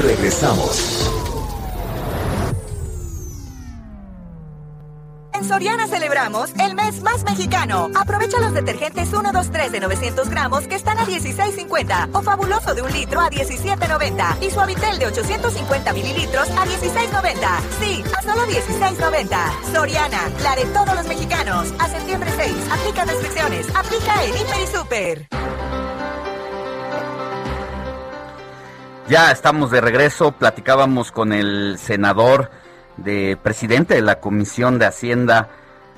[0.00, 1.10] Regresamos.
[5.34, 7.90] En Soriana celebramos el mes más mexicano.
[7.96, 12.74] Aprovecha los detergentes 1, 2, 3 de 900 gramos que están a 16.50 o fabuloso
[12.74, 17.60] de un litro a 17.90 y suavitel de 850 mililitros a 16.90.
[17.80, 19.72] Sí, a solo 16.90.
[19.72, 21.74] Soriana, la de todos los mexicanos.
[21.78, 22.54] A septiembre 6.
[22.70, 23.66] Aplica restricciones.
[23.74, 25.28] Aplica en Hiper y Super.
[29.12, 32.50] Ya estamos de regreso, platicábamos con el senador
[32.96, 35.50] de presidente de la Comisión de Hacienda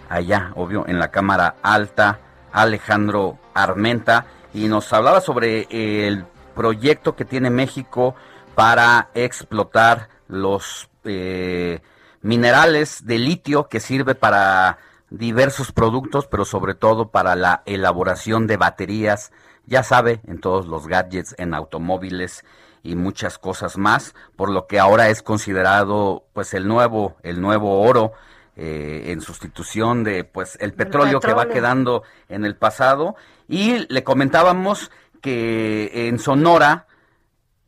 [0.09, 2.19] allá, obvio, en la Cámara Alta,
[2.51, 6.25] Alejandro Armenta, y nos hablaba sobre el
[6.57, 8.17] proyecto que tiene México
[8.57, 11.83] para explotar los eh,
[12.21, 14.79] minerales de litio que sirve para
[15.11, 19.31] diversos productos, pero sobre todo para la elaboración de baterías,
[19.67, 22.45] ya sabe, en todos los gadgets, en automóviles
[22.85, 27.81] y muchas cosas más, por lo que ahora es considerado pues el nuevo, el nuevo
[27.81, 28.13] oro
[28.57, 33.17] eh, en sustitución de pues el petróleo, que va quedando en el pasado.
[33.49, 34.93] Y le comentábamos
[35.23, 36.87] que en Sonora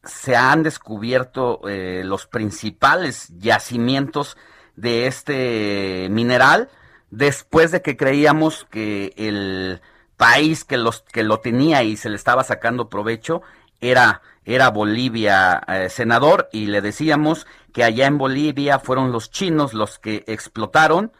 [0.04, 4.36] se han descubierto eh, los principales yacimientos
[4.76, 6.68] de este mineral
[7.10, 9.80] después de que creíamos que el
[10.18, 13.42] país que los que lo tenía y se le estaba sacando provecho
[13.80, 19.74] era era Bolivia eh, senador y le decíamos que allá en Bolivia fueron los chinos
[19.74, 21.12] los que explotaron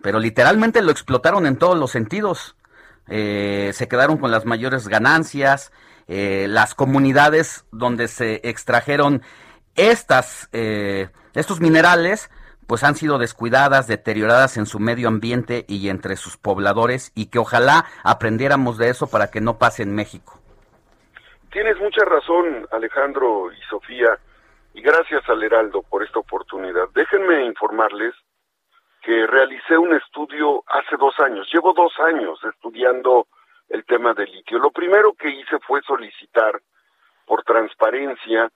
[0.00, 2.54] pero literalmente lo explotaron en todos los sentidos
[3.08, 5.72] eh, se quedaron con las mayores ganancias,
[6.08, 9.22] eh, las comunidades donde se extrajeron
[9.76, 12.28] estas, estos minerales
[12.66, 17.38] pues han sido descuidadas, deterioradas en su medio ambiente y entre sus pobladores y que
[17.38, 20.38] ojalá aprendiéramos de eso para que no pase en México.
[21.50, 24.18] Tienes mucha razón, Alejandro y Sofía,
[24.74, 26.88] y gracias al Heraldo por esta oportunidad.
[26.94, 28.14] Déjenme informarles
[29.00, 31.48] que realicé un estudio hace dos años.
[31.50, 33.28] Llevo dos años estudiando
[33.70, 34.58] el tema del litio.
[34.58, 36.60] Lo primero que hice fue solicitar
[37.24, 38.50] por transparencia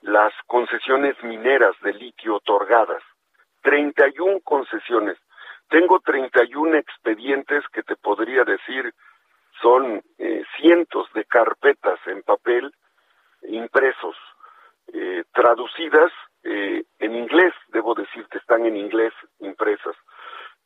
[0.00, 3.02] las concesiones mineras de litio otorgadas.
[3.62, 5.18] 31 concesiones.
[5.68, 8.94] Tengo 31 expedientes que te podría decir
[9.62, 12.72] son eh, cientos de carpetas en papel
[13.42, 14.16] impresos,
[14.92, 16.10] eh, traducidas
[16.42, 19.96] eh, en inglés, debo decirte, están en inglés impresas.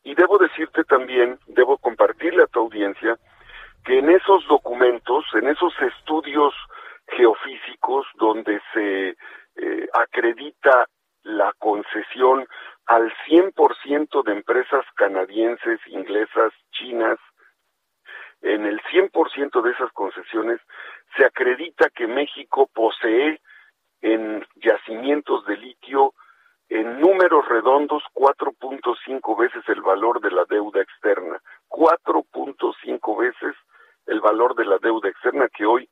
[0.03, 3.17] Y debo decirte también, debo compartirle a tu audiencia,
[3.83, 6.53] que en esos documentos, en esos estudios
[7.07, 9.15] geofísicos donde se
[9.93, 10.87] acredita
[11.23, 12.47] la concesión
[12.87, 17.17] al 100% de empresas canadienses, inglesas, chinas,
[18.45, 20.61] en el 100% de esas concesiones
[21.17, 23.41] se acredita que México posee
[24.01, 26.13] en yacimientos de litio
[26.69, 31.39] en números redondos 4.5 veces el valor de la deuda externa,
[31.69, 33.55] 4.5 veces
[34.05, 35.89] el valor de la deuda externa que hoy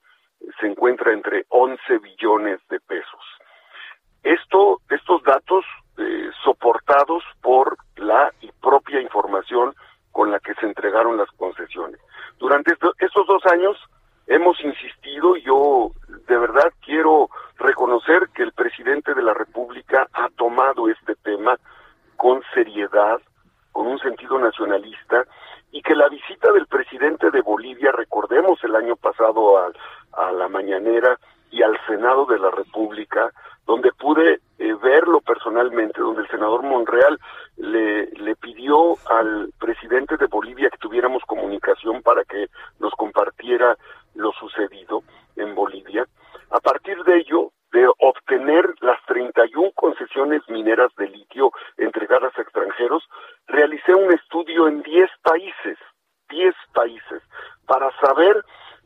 [0.60, 3.24] se encuentra entre 11 billones de pesos.
[4.22, 5.66] Esto, estos datos
[5.98, 8.32] eh, soportados por la
[8.62, 9.74] propia información
[10.14, 12.00] con la que se entregaron las concesiones.
[12.40, 13.76] Durante esto- estos dos años
[14.28, 15.92] hemos insistido y yo
[16.30, 21.58] de verdad quiero reconocer que el presidente de la República ha tomado este tema
[22.16, 23.20] con seriedad,
[23.74, 25.26] con un sentido nacionalista
[25.72, 29.72] y que la visita del presidente de Bolivia, recordemos el año pasado a,
[30.14, 31.18] a la mañanera
[31.54, 33.32] y al Senado de la República,
[33.68, 37.20] donde pude eh, verlo personalmente, donde el senador Monreal
[37.58, 42.48] le, le pidió al presidente de Bolivia que tuviéramos comunicación para que
[42.80, 43.78] nos compartiera
[44.16, 45.04] lo sucedido
[45.36, 46.08] en Bolivia.
[46.50, 53.04] A partir de ello, de obtener las 31 concesiones mineras de litio entregadas a extranjeros,
[53.48, 55.78] realicé un estudio en 10 países,
[56.30, 57.22] 10 países,
[57.68, 58.44] para saber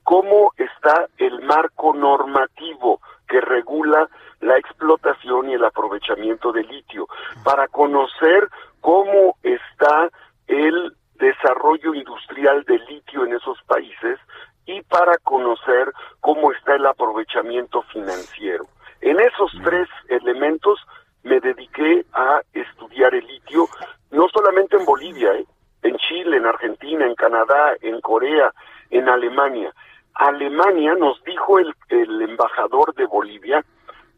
[0.07, 4.07] cómo está el marco normativo que regula
[4.39, 7.09] la explotación y el aprovechamiento de litio,
[7.43, 8.47] para conocer
[8.79, 10.09] cómo está
[10.47, 14.17] el desarrollo industrial de litio en esos países
[14.65, 18.65] y para conocer cómo está el aprovechamiento financiero.
[19.01, 20.79] En esos tres elementos
[21.23, 23.67] me dediqué a estudiar el litio,
[24.11, 25.45] no solamente en Bolivia, ¿eh?
[25.83, 28.53] en Chile, en Argentina, en Canadá, en Corea,
[28.89, 29.73] en Alemania.
[30.19, 33.63] Alemania, nos dijo el, el embajador de Bolivia,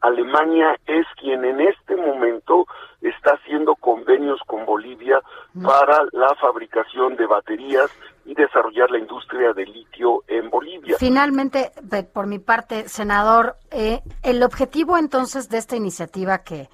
[0.02, 2.66] Alemania es quien en este momento
[3.02, 5.22] está haciendo convenios con Bolivia
[5.62, 7.90] para la fabricación de baterías
[8.26, 10.96] y desarrollar la industria de litio en Bolivia.
[11.00, 11.72] Finalmente,
[12.14, 16.70] por mi parte, senador, eh, el objetivo entonces de esta iniciativa que,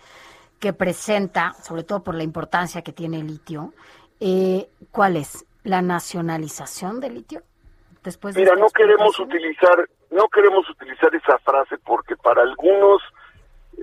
[0.59, 3.73] que presenta, sobre todo por la importancia que tiene el litio,
[4.19, 5.45] eh, ¿cuál es?
[5.63, 7.41] ¿La nacionalización del litio?
[8.05, 13.01] Después de Mira, no queremos utilizar, no queremos utilizar esa frase porque para algunos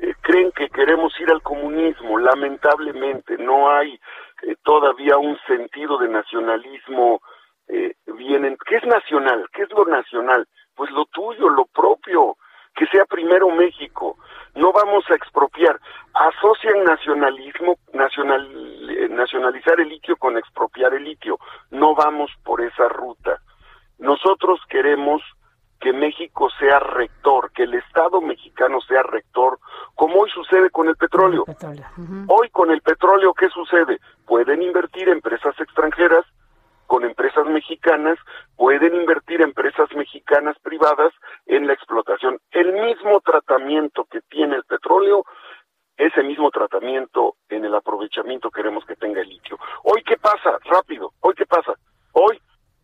[0.01, 2.19] eh, creen que queremos ir al comunismo.
[2.19, 3.99] Lamentablemente no hay
[4.45, 7.21] eh, todavía un sentido de nacionalismo
[7.69, 8.45] eh, bien.
[8.45, 9.47] en- ¿Qué es nacional?
[9.53, 10.47] ¿Qué es lo nacional?
[10.75, 12.37] Pues lo tuyo, lo propio.
[12.75, 14.17] Que sea primero México.
[14.55, 15.79] No vamos a expropiar.
[16.15, 18.49] Asocian nacionalismo, nacional,
[18.91, 21.39] eh, nacionalizar el litio con expropiar el litio.
[21.71, 23.39] No vamos por esa ruta.
[24.03, 25.23] Nosotros queremos
[25.81, 29.61] que México sea rector, que el Estado mexicano sea rector,
[29.95, 31.45] como hoy sucede con el petróleo.
[32.27, 34.01] Hoy con el petróleo, ¿qué sucede?
[34.27, 36.25] Pueden invertir empresas extranjeras
[36.89, 38.19] con empresas mexicanas,
[38.57, 41.13] pueden invertir empresas mexicanas privadas
[41.47, 42.41] en la explotación.
[42.51, 45.25] El mismo tratamiento que tiene el petróleo,
[45.97, 49.59] ese mismo tratamiento en el aprovechamiento queremos que tenga el litio.
[49.85, 50.59] Hoy, ¿qué pasa?
[50.65, 51.73] Rápido, hoy, ¿qué pasa?
[52.13, 52.41] Hoy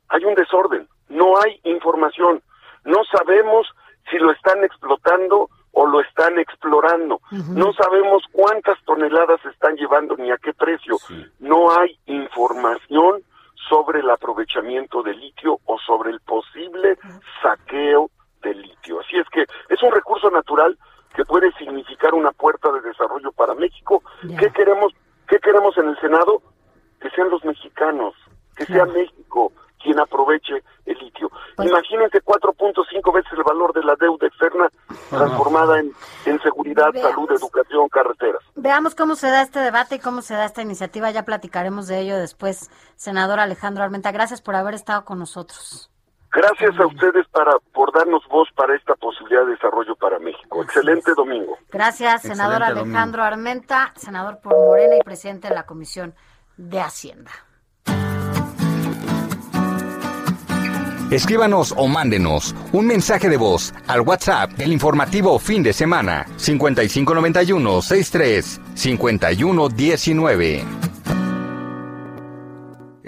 [0.09, 2.43] hay un desorden, no hay información,
[2.85, 3.67] no sabemos
[4.11, 10.17] si lo están explotando o lo están explorando, no sabemos cuántas toneladas se están llevando
[10.17, 10.97] ni a qué precio,
[11.39, 13.23] no hay información
[13.69, 16.99] sobre el aprovechamiento del litio o sobre el posible
[17.43, 18.11] saqueo
[18.43, 19.01] del litio.
[19.01, 20.79] Así es que es un recurso natural
[21.15, 24.03] que puede significar una puerta de desarrollo para México.
[24.39, 24.93] ¿Qué queremos?
[25.29, 26.43] ¿Qué queremos en el Senado?
[27.01, 28.15] Que sean los mexicanos,
[28.57, 29.53] que sea México
[29.83, 31.31] quien aproveche el litio.
[31.57, 34.69] Pues Imagínense 4.5 veces el valor de la deuda externa
[35.11, 35.93] transformada en,
[36.27, 37.11] en seguridad, Veamos.
[37.11, 38.43] salud, educación, carreteras.
[38.55, 41.11] Veamos cómo se da este debate y cómo se da esta iniciativa.
[41.11, 44.13] Ya platicaremos de ello después, senador Alejandro Armenta.
[44.13, 45.91] Gracias por haber estado con nosotros.
[46.31, 50.63] Gracias a ustedes para por darnos voz para esta posibilidad de desarrollo para México.
[50.63, 51.57] Excelente domingo.
[51.71, 56.15] Gracias, senador Excelente Alejandro Armenta, senador por Morena y presidente de la Comisión
[56.59, 57.31] de Hacienda.
[61.11, 67.81] Escríbanos o mándenos un mensaje de voz al WhatsApp del informativo fin de semana 5591
[67.81, 70.88] 63 51 19.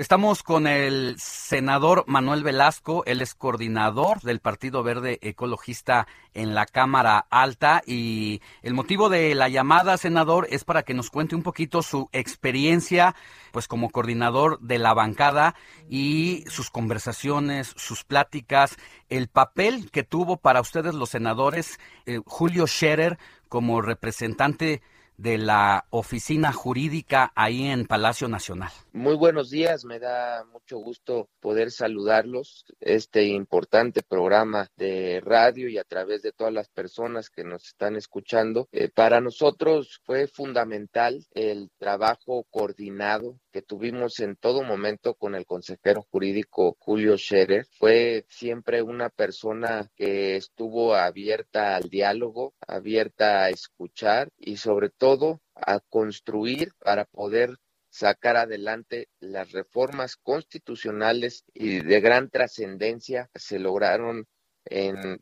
[0.00, 6.64] Estamos con el senador Manuel Velasco, él es coordinador del Partido Verde Ecologista en la
[6.64, 11.42] Cámara Alta y el motivo de la llamada, senador, es para que nos cuente un
[11.42, 13.14] poquito su experiencia
[13.52, 15.54] pues como coordinador de la bancada
[15.86, 18.76] y sus conversaciones, sus pláticas,
[19.10, 23.18] el papel que tuvo para ustedes los senadores eh, Julio Scherer
[23.50, 24.80] como representante
[25.20, 28.70] de la oficina jurídica ahí en Palacio Nacional.
[28.92, 32.64] Muy buenos días, me da mucho gusto poder saludarlos.
[32.80, 37.94] Este importante programa de radio y a través de todas las personas que nos están
[37.94, 38.68] escuchando.
[38.72, 45.46] Eh, para nosotros fue fundamental el trabajo coordinado que tuvimos en todo momento con el
[45.46, 47.66] consejero jurídico Julio Scherer.
[47.78, 55.40] Fue siempre una persona que estuvo abierta al diálogo, abierta a escuchar y sobre todo
[55.54, 57.56] a construir para poder
[57.90, 64.26] sacar adelante las reformas constitucionales y de gran trascendencia se lograron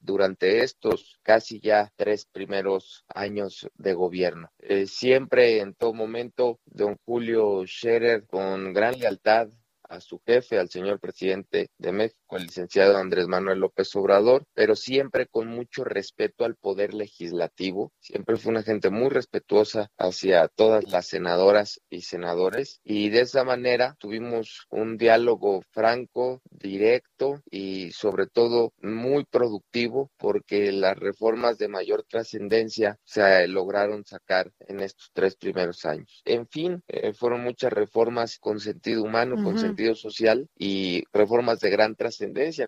[0.01, 4.51] durante estos casi ya tres primeros años de gobierno.
[4.59, 9.49] Eh, siempre en todo momento, don Julio Scherer, con gran lealtad
[9.89, 14.77] a su jefe, al señor presidente de México, el licenciado Andrés Manuel López Obrador, pero
[14.77, 17.93] siempre con mucho respeto al poder legislativo.
[18.01, 23.45] Siempre fue una gente muy respetuosa hacia todas las senadoras y senadores y de esa
[23.45, 31.69] manera tuvimos un diálogo franco, directo y sobre todo muy productivo porque las reformas de
[31.69, 36.23] mayor trascendencia se lograron sacar en estos tres primeros años.
[36.25, 39.59] En fin, eh, fueron muchas reformas con sentido humano, con Ujú.
[39.59, 42.18] sentido social y reformas de gran trascendencia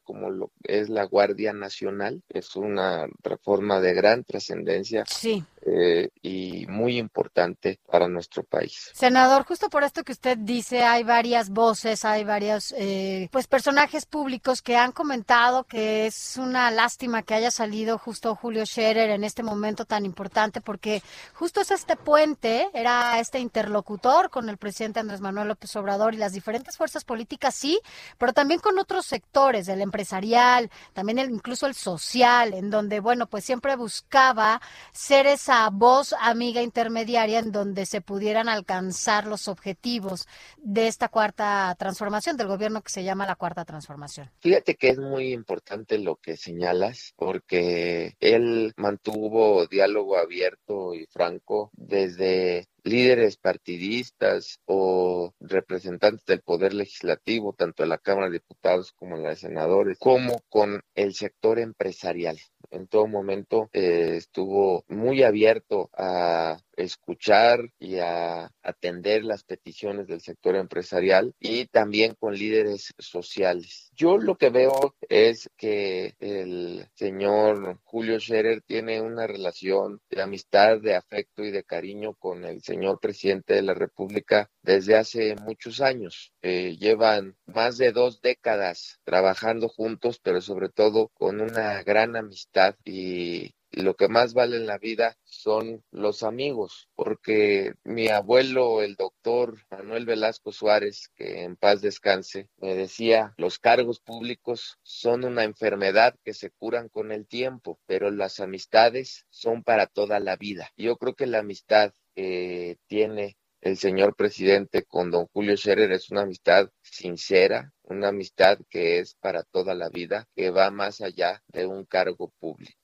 [0.05, 2.23] como lo es la Guardia Nacional.
[2.29, 5.45] Es una reforma de gran trascendencia Sí.
[5.67, 8.91] eh, y muy importante para nuestro país.
[8.95, 14.07] Senador, justo por esto que usted dice, hay varias voces, hay varios eh, pues personajes
[14.07, 19.25] públicos que han comentado que es una lástima que haya salido justo Julio Scherer en
[19.25, 21.03] este momento tan importante, porque
[21.35, 26.19] justo es este puente, era este interlocutor con el presidente Andrés Manuel López Obrador y
[26.19, 27.81] las diferentes fuerzas políticas, sí,
[28.19, 33.27] pero también con otros sectores, el empresarial, también el, incluso el social, en donde, bueno,
[33.27, 34.61] pues siempre buscaba
[34.93, 40.27] ser esa voz amiga intermediaria en donde se pudieran alcanzar los objetivos
[40.59, 44.31] de esta cuarta transformación del gobierno que se llama la cuarta transformación.
[44.41, 51.71] Fíjate que es muy importante lo que señalas, porque él mantuvo diálogo abierto y franco
[51.73, 59.17] desde líderes partidistas o representantes del poder legislativo, tanto en la Cámara de Diputados como
[59.17, 62.39] en la de Senadores, como con el sector empresarial.
[62.71, 70.21] En todo momento eh, estuvo muy abierto a escuchar y a atender las peticiones del
[70.21, 73.91] sector empresarial y también con líderes sociales.
[73.95, 80.81] Yo lo que veo es que el señor Julio Scherer tiene una relación de amistad,
[80.81, 85.81] de afecto y de cariño con el señor presidente de la República desde hace muchos
[85.81, 86.33] años.
[86.43, 92.77] Eh, llevan más de dos décadas trabajando juntos, pero sobre todo con una gran amistad
[92.85, 98.83] y y lo que más vale en la vida son los amigos, porque mi abuelo,
[98.83, 105.25] el doctor Manuel Velasco Suárez, que en paz descanse, me decía, los cargos públicos son
[105.25, 110.37] una enfermedad que se curan con el tiempo, pero las amistades son para toda la
[110.37, 110.71] vida.
[110.77, 116.11] Yo creo que la amistad que tiene el señor presidente con don Julio Scherer es
[116.11, 121.43] una amistad sincera, una amistad que es para toda la vida, que va más allá
[121.49, 122.80] de un cargo público.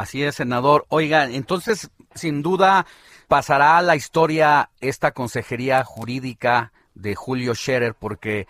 [0.00, 0.86] Así es, senador.
[0.88, 2.86] Oiga, entonces, sin duda,
[3.28, 8.46] pasará a la historia esta consejería jurídica de Julio Scherer, porque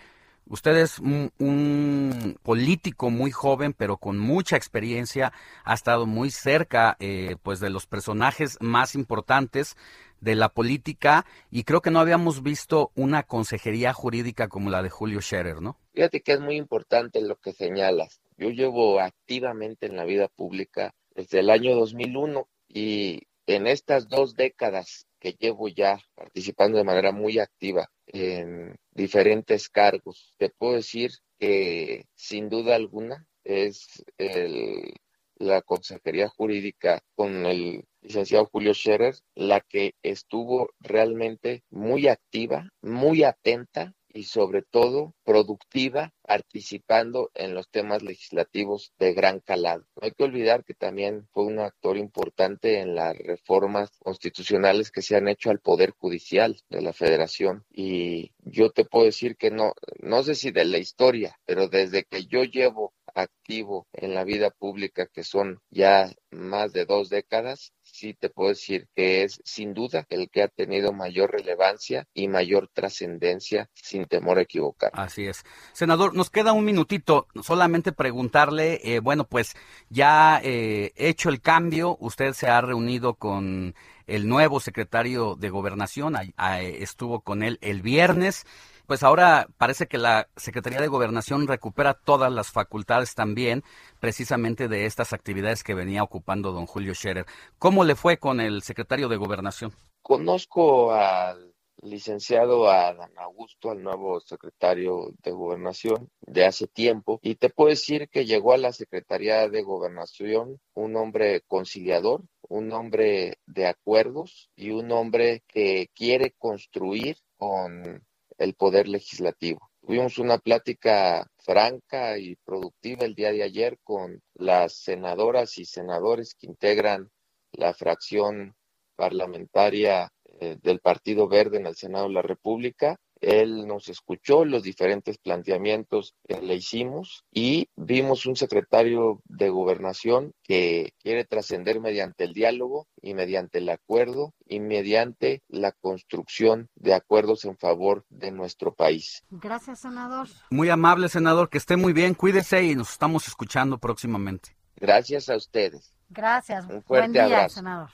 [0.47, 5.31] Usted es un, político muy joven, pero con mucha experiencia,
[5.63, 9.77] ha estado muy cerca eh, pues de los personajes más importantes
[10.19, 14.89] de la política y creo que no habíamos visto una consejería jurídica como la de
[14.89, 15.77] Julio Scherer, ¿no?
[15.93, 18.19] Fíjate que es muy importante lo que señalas.
[18.37, 24.35] Yo llevo activamente en la vida pública desde el año 2001 y en estas dos
[24.35, 31.11] décadas que llevo ya participando de manera muy activa en diferentes cargos, te puedo decir
[31.37, 34.93] que sin duda alguna es el,
[35.35, 43.23] la Consejería Jurídica con el licenciado Julio Scherer la que estuvo realmente muy activa, muy
[43.23, 49.85] atenta y sobre todo productiva participando en los temas legislativos de gran calado.
[49.95, 55.01] No hay que olvidar que también fue un actor importante en las reformas constitucionales que
[55.01, 59.51] se han hecho al Poder Judicial de la Federación y yo te puedo decir que
[59.51, 64.23] no, no sé si de la historia, pero desde que yo llevo activo en la
[64.23, 69.39] vida pública, que son ya más de dos décadas, sí te puedo decir que es
[69.43, 74.91] sin duda el que ha tenido mayor relevancia y mayor trascendencia sin temor a equivocar.
[74.93, 75.43] Así es.
[75.73, 79.55] Senador, nos queda un minutito, solamente preguntarle, eh, bueno, pues
[79.89, 83.75] ya eh, hecho el cambio, usted se ha reunido con
[84.07, 88.45] el nuevo secretario de gobernación, a- a- estuvo con él el viernes.
[88.91, 93.63] Pues ahora parece que la Secretaría de Gobernación recupera todas las facultades también,
[94.01, 97.25] precisamente de estas actividades que venía ocupando don Julio Scherer.
[97.57, 99.71] ¿Cómo le fue con el secretario de Gobernación?
[100.01, 107.49] Conozco al licenciado Adán Augusto, al nuevo secretario de Gobernación de hace tiempo, y te
[107.49, 113.67] puedo decir que llegó a la Secretaría de Gobernación un hombre conciliador, un hombre de
[113.67, 118.03] acuerdos y un hombre que quiere construir con
[118.41, 119.69] el poder legislativo.
[119.81, 126.33] Tuvimos una plática franca y productiva el día de ayer con las senadoras y senadores
[126.33, 127.11] que integran
[127.51, 128.55] la fracción
[128.95, 132.97] parlamentaria eh, del Partido Verde en el Senado de la República.
[133.21, 140.33] Él nos escuchó los diferentes planteamientos que le hicimos y vimos un secretario de gobernación
[140.43, 146.93] que quiere trascender mediante el diálogo y mediante el acuerdo y mediante la construcción de
[146.93, 149.23] acuerdos en favor de nuestro país.
[149.29, 150.27] Gracias, senador.
[150.49, 154.55] Muy amable, senador, que esté muy bien, cuídese y nos estamos escuchando próximamente.
[154.75, 155.95] Gracias a ustedes.
[156.09, 156.65] Gracias.
[156.65, 157.55] Un fuerte Buen día, abrazo.
[157.55, 157.89] senador.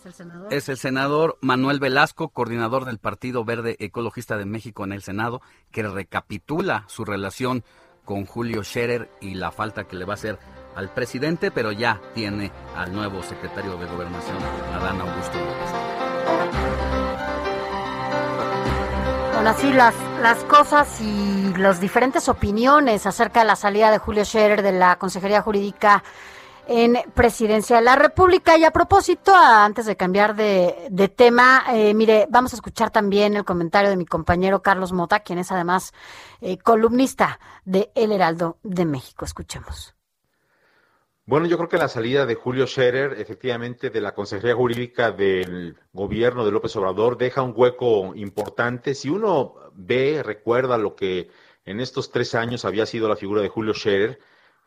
[0.00, 0.52] Es el senador.
[0.54, 5.42] Es el senador Manuel Velasco, coordinador del Partido Verde Ecologista de México en el Senado,
[5.70, 7.64] que recapitula su relación
[8.06, 10.38] con Julio Scherer y la falta que le va a hacer
[10.74, 14.38] al presidente, pero ya tiene al nuevo secretario de Gobernación,
[14.72, 15.70] Adán Augusto López.
[19.34, 24.24] Bueno, así las, las cosas y las diferentes opiniones acerca de la salida de Julio
[24.24, 26.02] Scherer de la Consejería Jurídica
[26.66, 28.56] en Presidencia de la República.
[28.56, 33.36] Y a propósito, antes de cambiar de, de tema, eh, mire, vamos a escuchar también
[33.36, 35.92] el comentario de mi compañero Carlos Mota, quien es además
[36.40, 39.24] eh, columnista de El Heraldo de México.
[39.24, 39.94] Escuchemos.
[41.26, 45.76] Bueno, yo creo que la salida de Julio Scherer, efectivamente, de la Consejería Jurídica del
[45.92, 48.94] gobierno de López Obrador, deja un hueco importante.
[48.94, 51.30] Si uno ve, recuerda lo que
[51.64, 54.18] en estos tres años había sido la figura de Julio Scherer,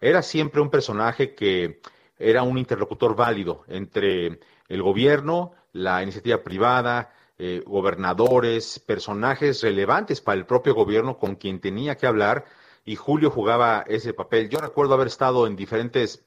[0.02, 1.82] era siempre un personaje que
[2.18, 10.38] era un interlocutor válido entre el gobierno, la iniciativa privada, eh, gobernadores, personajes relevantes para
[10.38, 12.46] el propio gobierno con quien tenía que hablar
[12.86, 14.50] y Julio jugaba ese papel.
[14.50, 16.26] Yo recuerdo haber estado en diferentes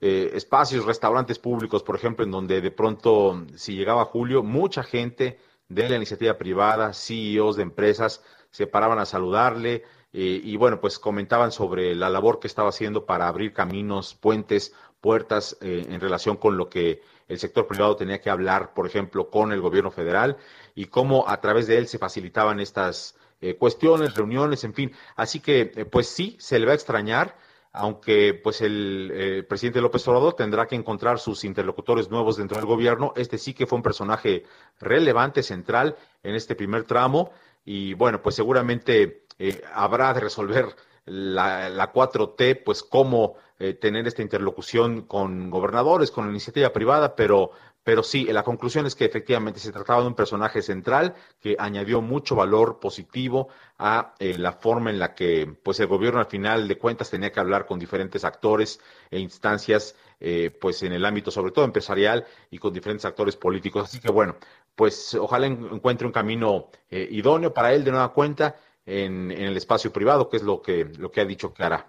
[0.00, 5.38] eh, espacios, restaurantes públicos, por ejemplo, en donde de pronto, si llegaba Julio, mucha gente
[5.68, 9.84] de la iniciativa privada, CEOs de empresas, se paraban a saludarle
[10.18, 14.72] eh, y bueno, pues comentaban sobre la labor que estaba haciendo para abrir caminos, puentes,
[15.00, 19.30] puertas eh, en relación con lo que el sector privado tenía que hablar, por ejemplo,
[19.30, 20.36] con el gobierno federal
[20.74, 24.92] y cómo a través de él se facilitaban estas eh, cuestiones, reuniones, en fin.
[25.14, 27.36] Así que, eh, pues sí, se le va a extrañar
[27.78, 33.12] aunque pues el presidente López Obrador tendrá que encontrar sus interlocutores nuevos dentro del gobierno.
[33.16, 34.44] Este sí que fue un personaje
[34.80, 37.32] relevante, central en este primer tramo
[37.66, 40.74] y bueno, pues seguramente eh, habrá de resolver
[41.04, 47.14] la, la 4T, pues cómo eh, tener esta interlocución con gobernadores, con la iniciativa privada,
[47.14, 47.52] pero,
[47.84, 52.00] pero sí, la conclusión es que efectivamente se trataba de un personaje central que añadió
[52.02, 53.48] mucho valor positivo
[53.78, 57.30] a eh, la forma en la que pues el gobierno al final de cuentas tenía
[57.30, 62.24] que hablar con diferentes actores e instancias eh, pues en el ámbito sobre todo empresarial
[62.50, 63.84] y con diferentes actores políticos.
[63.84, 64.36] Así que bueno,
[64.74, 68.56] pues ojalá en- encuentre un camino eh, idóneo para él de nueva cuenta.
[68.86, 71.86] En, en el espacio privado, que es lo que, lo que ha dicho que hará.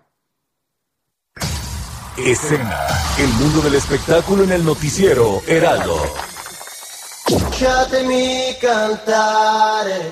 [2.17, 2.87] Escena,
[3.19, 6.01] el mundo del espectáculo en el noticiero Heraldo.
[7.29, 10.11] Lasciatemi cantare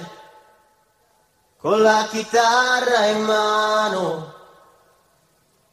[1.57, 4.33] con la chitarra in mano.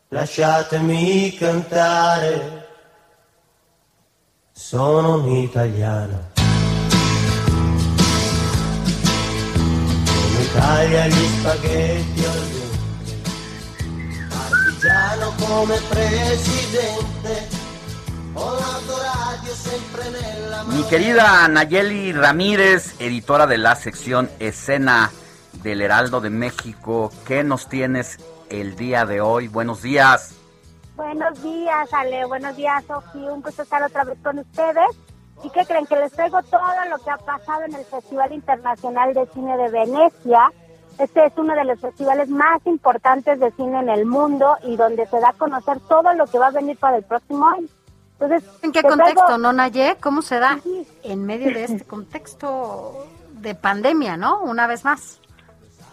[0.09, 2.69] Lasciatemi cantare,
[4.53, 6.32] sono un italiano.
[10.53, 13.23] Come taglia gli spaghetti al dente,
[14.29, 17.49] partigiano come presidente.
[18.35, 25.11] Ho l'autoradio sempre nella Mi querida Nayeli Ramírez, editora de la sección Escena
[25.63, 28.19] del Heraldo de México, ¿qué nos tienes
[28.51, 29.49] el día de hoy?
[29.49, 30.35] Buenos días.
[30.97, 32.27] Buenos días, Ale.
[32.27, 33.33] Buenos días, Sofía.
[33.33, 34.87] Un gusto estar otra vez con ustedes.
[35.45, 35.87] ¿Y qué creen?
[35.87, 39.69] Que les traigo todo lo que ha pasado en el Festival Internacional de Cine de
[39.71, 40.53] Venecia.
[40.99, 45.07] Este es uno de los festivales más importantes de cine en el mundo y donde
[45.07, 47.67] se da a conocer todo lo que va a venir para el próximo año.
[48.21, 49.97] Entonces, ¿En qué te traigo- contexto, no, Naye?
[50.01, 50.59] ¿Cómo se da
[51.03, 54.43] en medio de este contexto de pandemia, no?
[54.43, 55.19] Una vez más.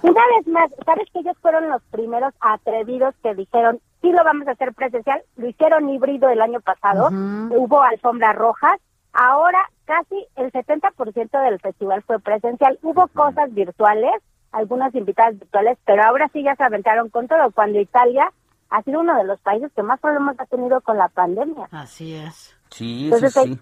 [0.04, 4.48] Una vez más, ¿sabes que ellos fueron los primeros atrevidos que dijeron, sí lo vamos
[4.48, 5.22] a hacer presencial?
[5.38, 8.80] Lo hicieron híbrido el año pasado, hubo alfombras rojas,
[9.14, 12.80] ahora casi el 70% del festival fue presencial.
[12.82, 14.14] Hubo cosas virtuales,
[14.52, 18.32] algunas invitadas virtuales, pero ahora sí ya se aventaron con todo, cuando Italia
[18.70, 21.68] ha sido uno de los países que más problemas ha tenido con la pandemia.
[21.72, 22.56] Así es.
[22.70, 23.60] Sí, Entonces, sí, sí.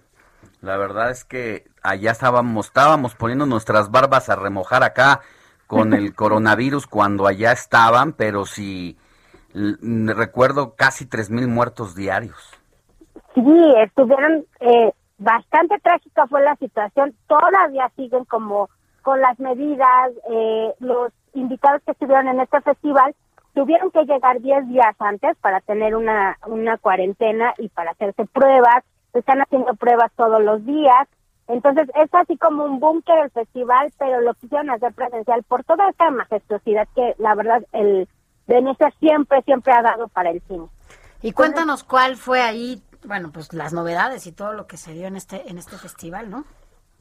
[0.62, 5.22] La verdad es que allá estábamos, estábamos poniendo nuestras barbas a remojar acá
[5.66, 8.98] con el coronavirus cuando allá estaban, pero sí
[9.54, 12.54] recuerdo casi tres mil muertos diarios.
[13.34, 17.16] Sí, estuvieron eh, bastante trágica fue la situación.
[17.28, 18.70] Todavía siguen como
[19.02, 20.12] con las medidas.
[20.30, 23.16] eh, los invitados que estuvieron en este festival
[23.54, 28.84] tuvieron que llegar 10 días antes para tener una, una cuarentena y para hacerse pruebas.
[29.14, 31.08] Están haciendo pruebas todos los días.
[31.48, 35.90] Entonces es así como un búnker el festival, pero lo quisieron hacer presencial por toda
[35.90, 38.08] esta majestuosidad que la verdad el
[38.48, 40.68] Venecia siempre, siempre ha dado para el cine.
[41.22, 45.08] Y cuéntanos cuál fue ahí, bueno, pues las novedades y todo lo que se dio
[45.08, 46.46] en este en este festival, ¿no?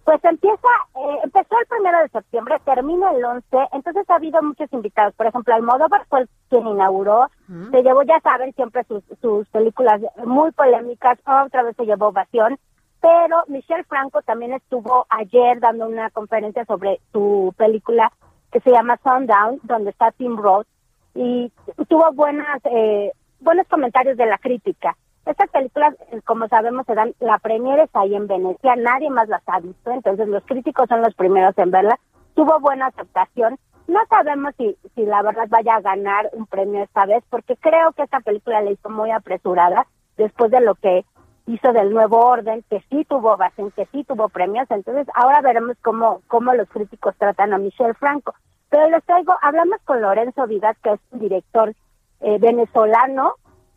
[0.05, 4.73] Pues empieza, eh, empezó el primero de septiembre, termina el 11, entonces ha habido muchos
[4.73, 5.13] invitados.
[5.17, 7.29] Por ejemplo, Almodóvar fue el quien inauguró,
[7.73, 12.57] se llevó, ya saben, siempre sus, sus películas muy polémicas, otra vez se llevó ovación,
[13.01, 18.13] pero Michelle Franco también estuvo ayer dando una conferencia sobre su película
[18.53, 20.69] que se llama Sundown, donde está Tim Roth,
[21.15, 21.51] y
[21.89, 23.11] tuvo buenas, eh,
[23.41, 24.97] buenos comentarios de la crítica.
[25.27, 29.29] Estas películas, eh, como sabemos, se dan, la premiere es ahí en Venecia, nadie más
[29.29, 31.99] las ha visto, entonces los críticos son los primeros en verla.
[32.35, 33.59] Tuvo buena aceptación.
[33.89, 37.93] No sabemos si, si la verdad vaya a ganar un premio esta vez, porque creo
[37.93, 41.05] que esta película la hizo muy apresurada después de lo que
[41.47, 44.71] hizo del nuevo orden, que sí tuvo ovación, que sí tuvo premios.
[44.71, 48.35] Entonces, ahora veremos cómo, cómo los críticos tratan a Michelle Franco.
[48.69, 51.73] Pero les traigo, hablamos con Lorenzo Vigas, que es un director
[52.21, 53.35] eh, venezolano,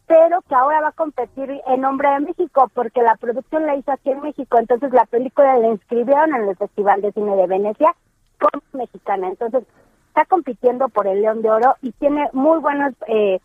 [0.10, 3.92] pero que ahora va a competir en nombre de México, porque la producción la hizo
[3.92, 4.58] aquí en México.
[4.58, 7.94] Entonces, la película la inscribieron en el Festival de Cine de Venecia
[8.40, 9.28] como mexicana.
[9.28, 9.66] Entonces,
[10.08, 13.40] está compitiendo por el León de Oro y tiene muy buenas eh,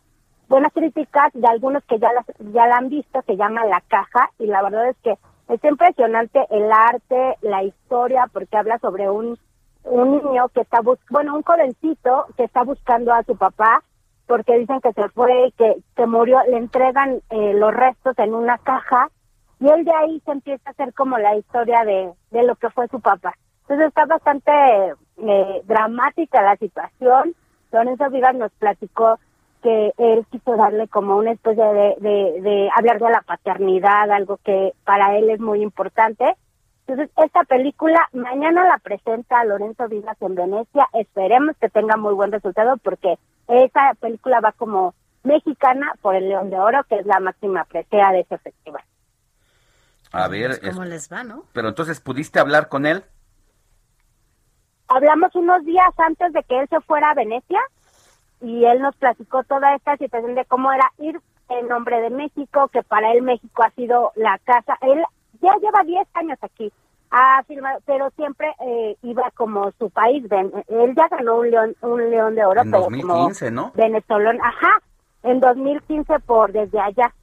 [0.49, 4.31] buenas críticas de algunos que ya las, ya la han visto, se llama La Caja
[4.39, 5.19] y la verdad es que
[5.49, 9.37] es impresionante el arte, la historia, porque habla sobre un
[9.83, 13.83] un niño que está bus bueno, un jovencito que está buscando a su papá
[14.27, 18.57] porque dicen que se fue, que, que murió, le entregan eh, los restos en una
[18.57, 19.09] caja
[19.59, 22.69] y él de ahí se empieza a hacer como la historia de, de lo que
[22.69, 23.33] fue su papá.
[23.61, 24.51] Entonces está bastante
[25.17, 27.35] eh, dramática la situación.
[27.71, 29.17] Lorenzo Vigas nos platicó
[29.63, 31.95] que él quiso darle como una especie de,
[32.41, 36.35] de, hablar de la paternidad, algo que para él es muy importante.
[36.85, 40.87] Entonces, esta película mañana la presenta Lorenzo Vigas en Venecia.
[40.93, 43.17] Esperemos que tenga muy buen resultado porque
[43.47, 44.93] esa película va como
[45.23, 48.83] mexicana por el León de Oro, que es la máxima presea de ese festival.
[50.11, 51.45] A ver, ¿Cómo es- les va, no?
[51.53, 53.03] pero entonces, ¿pudiste hablar con él?
[54.87, 57.59] Hablamos unos días antes de que él se fuera a Venecia
[58.41, 62.67] y él nos platicó toda esta situación de cómo era ir en nombre de México,
[62.69, 64.77] que para él México ha sido la casa.
[64.81, 65.03] Él
[65.41, 66.71] ya lleva 10 años aquí,
[67.15, 70.25] ha firmado, pero siempre eh, iba como su país.
[70.67, 73.71] Él ya ganó un león, un león de oro, En pero 2015, como ¿no?
[73.73, 74.81] venezolano, ajá,
[75.23, 77.13] en 2015 por desde allá.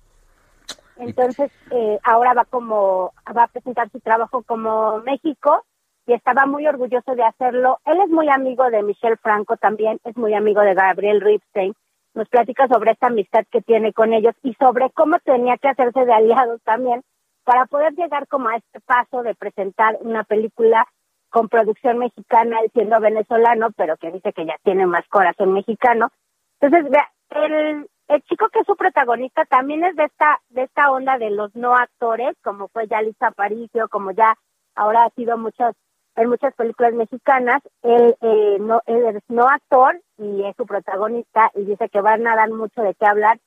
[0.97, 5.65] Entonces, eh, ahora va como, va a presentar su trabajo como México
[6.07, 7.79] y estaba muy orgulloso de hacerlo.
[7.85, 11.75] Él es muy amigo de Michelle Franco también, es muy amigo de Gabriel Ripstein.
[12.15, 16.05] Nos platica sobre esta amistad que tiene con ellos y sobre cómo tenía que hacerse
[16.05, 17.03] de aliados también
[17.45, 20.87] para poder llegar como a este paso de presentar una película
[21.31, 26.11] con producción mexicana, siendo venezolano, pero que dice que ya tiene más corazón mexicano.
[26.61, 30.91] Entonces, vea, el, el chico que es su protagonista también es de esta de esta
[30.91, 34.37] onda de los no actores, como fue ya Lisa Aparicio, como ya
[34.75, 35.75] ahora ha sido muchas
[36.17, 37.63] en muchas películas mexicanas.
[37.83, 42.27] Él, eh, no, él es no actor y es su protagonista y dice que van
[42.27, 43.39] a dar mucho de qué hablar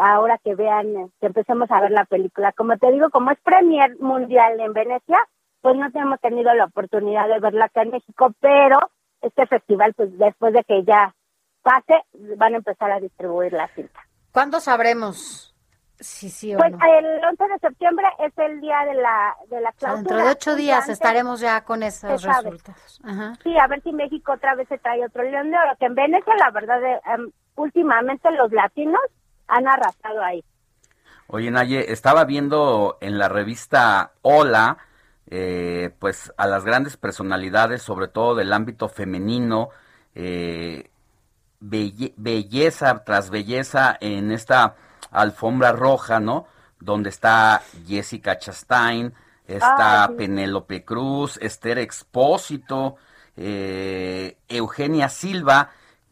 [0.00, 2.52] ahora que vean, eh, que empecemos a ver la película.
[2.52, 5.18] Como te digo, como es premier mundial en Venecia,
[5.60, 8.78] pues no hemos tenido la oportunidad de verla acá en México, pero
[9.22, 11.14] este festival, pues después de que ya
[11.62, 12.02] pase,
[12.36, 14.00] van a empezar a distribuir la cinta.
[14.32, 15.54] ¿Cuándo sabremos
[15.98, 16.78] si sí o Pues no?
[16.98, 19.94] el 11 de septiembre es el día de la de la O sea, clausura.
[20.02, 23.00] dentro de ocho días estaremos ya con esos resultados.
[23.04, 23.32] Ajá.
[23.42, 25.94] Sí, a ver si México otra vez se trae otro León de Oro, que en
[25.94, 29.00] Venecia, la verdad, eh, em, últimamente los latinos
[29.48, 30.42] han arrasado ahí.
[31.26, 34.78] Oye, Naye, estaba viendo en la revista Hola,
[35.30, 39.70] eh, pues a las grandes personalidades, sobre todo del ámbito femenino,
[40.14, 40.90] eh,
[41.60, 44.76] belle- belleza tras belleza en esta
[45.10, 46.46] alfombra roja, ¿no?
[46.80, 49.14] Donde está Jessica Chastain,
[49.46, 50.14] está Ah, sí.
[50.16, 52.96] Penélope Cruz, Esther Expósito,
[53.36, 55.70] eh, Eugenia Silva,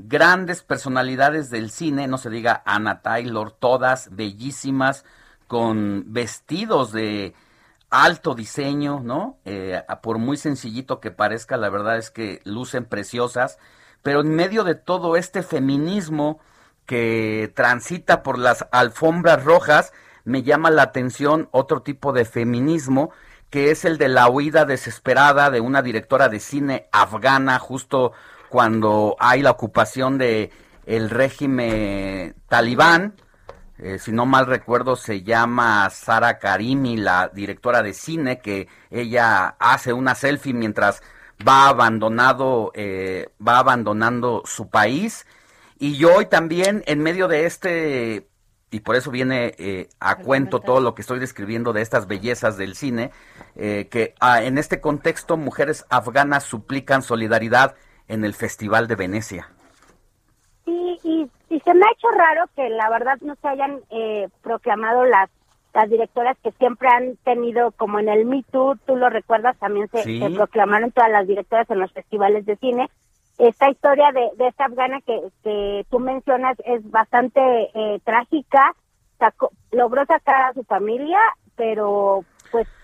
[0.09, 5.05] grandes personalidades del cine, no se diga Anna Taylor, todas bellísimas,
[5.47, 7.35] con vestidos de
[7.91, 9.39] alto diseño, ¿no?
[9.45, 13.59] Eh, por muy sencillito que parezca, la verdad es que lucen preciosas,
[14.03, 16.41] pero en medio de todo este feminismo
[16.87, 19.93] que transita por las alfombras rojas,
[20.25, 23.11] me llama la atención otro tipo de feminismo,
[23.51, 28.13] que es el de la huida desesperada de una directora de cine afgana justo
[28.53, 30.51] cuando hay la ocupación de
[30.85, 33.15] el régimen talibán,
[33.79, 39.57] eh, si no mal recuerdo, se llama Sara Karimi, la directora de cine, que ella
[39.59, 41.03] hace una selfie mientras
[41.49, 45.27] va abandonado, eh, va abandonando su país.
[45.79, 48.29] Y yo hoy también, en medio de este,
[48.71, 52.59] y por eso viene eh, a cuento todo lo que estoy describiendo de estas bellezas
[52.59, 53.13] del cine,
[53.57, 57.77] eh, que ah, en este contexto mujeres afganas suplican solidaridad
[58.09, 59.49] en el Festival de Venecia.
[60.67, 64.29] Y, y, y se me ha hecho raro que la verdad no se hayan eh,
[64.43, 65.31] proclamado las
[65.75, 69.89] las directoras que siempre han tenido como en el Me Too, tú lo recuerdas, también
[69.89, 70.21] se, Sí.
[70.21, 72.91] se proclamaron todas las directoras en los festivales de cine.
[73.39, 77.41] Esta historia de, de esta afgana que, que tú mencionas es bastante
[77.73, 78.75] eh, trágica,
[79.19, 81.19] sacó- logró sacar a su familia,
[81.57, 82.23] pero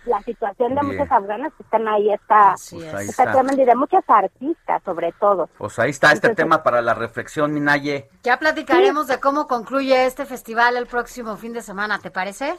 [0.09, 0.97] la situación de Bien.
[0.97, 3.33] muchas afganas que están ahí está, Pues ahí está está.
[3.33, 5.49] tremenda y de muchas artistas sobre todo.
[5.59, 8.09] Pues ahí está este tema para la reflexión, Minaye.
[8.23, 12.57] Ya platicaremos de cómo concluye este festival el próximo fin de semana, ¿te parece?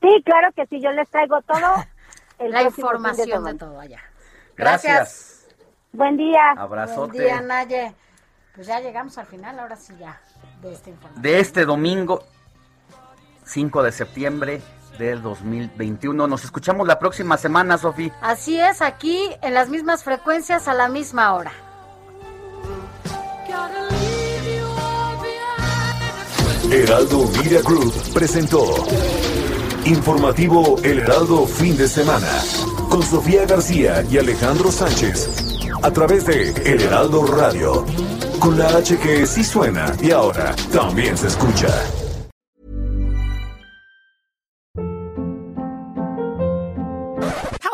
[0.00, 1.74] Sí, claro que sí, yo les traigo todo.
[2.38, 4.00] el La de información de, todo allá.
[4.56, 5.48] Gracias.
[5.92, 6.52] Buen día.
[6.56, 7.12] Abrazote.
[7.12, 7.94] Buen día, Naye.
[8.54, 10.20] Pues ya llegamos al final, ahora sí ya,
[10.60, 11.22] de información.
[11.22, 12.24] De este domingo,
[13.44, 14.60] 5 de septiembre
[14.98, 16.26] del 2021.
[16.26, 18.12] Nos escuchamos la próxima semana, Sofi.
[18.20, 21.52] Así es, aquí en las mismas frecuencias a la misma hora.
[26.70, 28.62] Heraldo Media Group presentó
[29.86, 32.28] Informativo El Heraldo Fin de Semana
[32.90, 35.30] con Sofía García y Alejandro Sánchez
[35.82, 37.86] a través de El Heraldo Radio
[38.38, 41.68] con la H que sí suena y ahora también se escucha.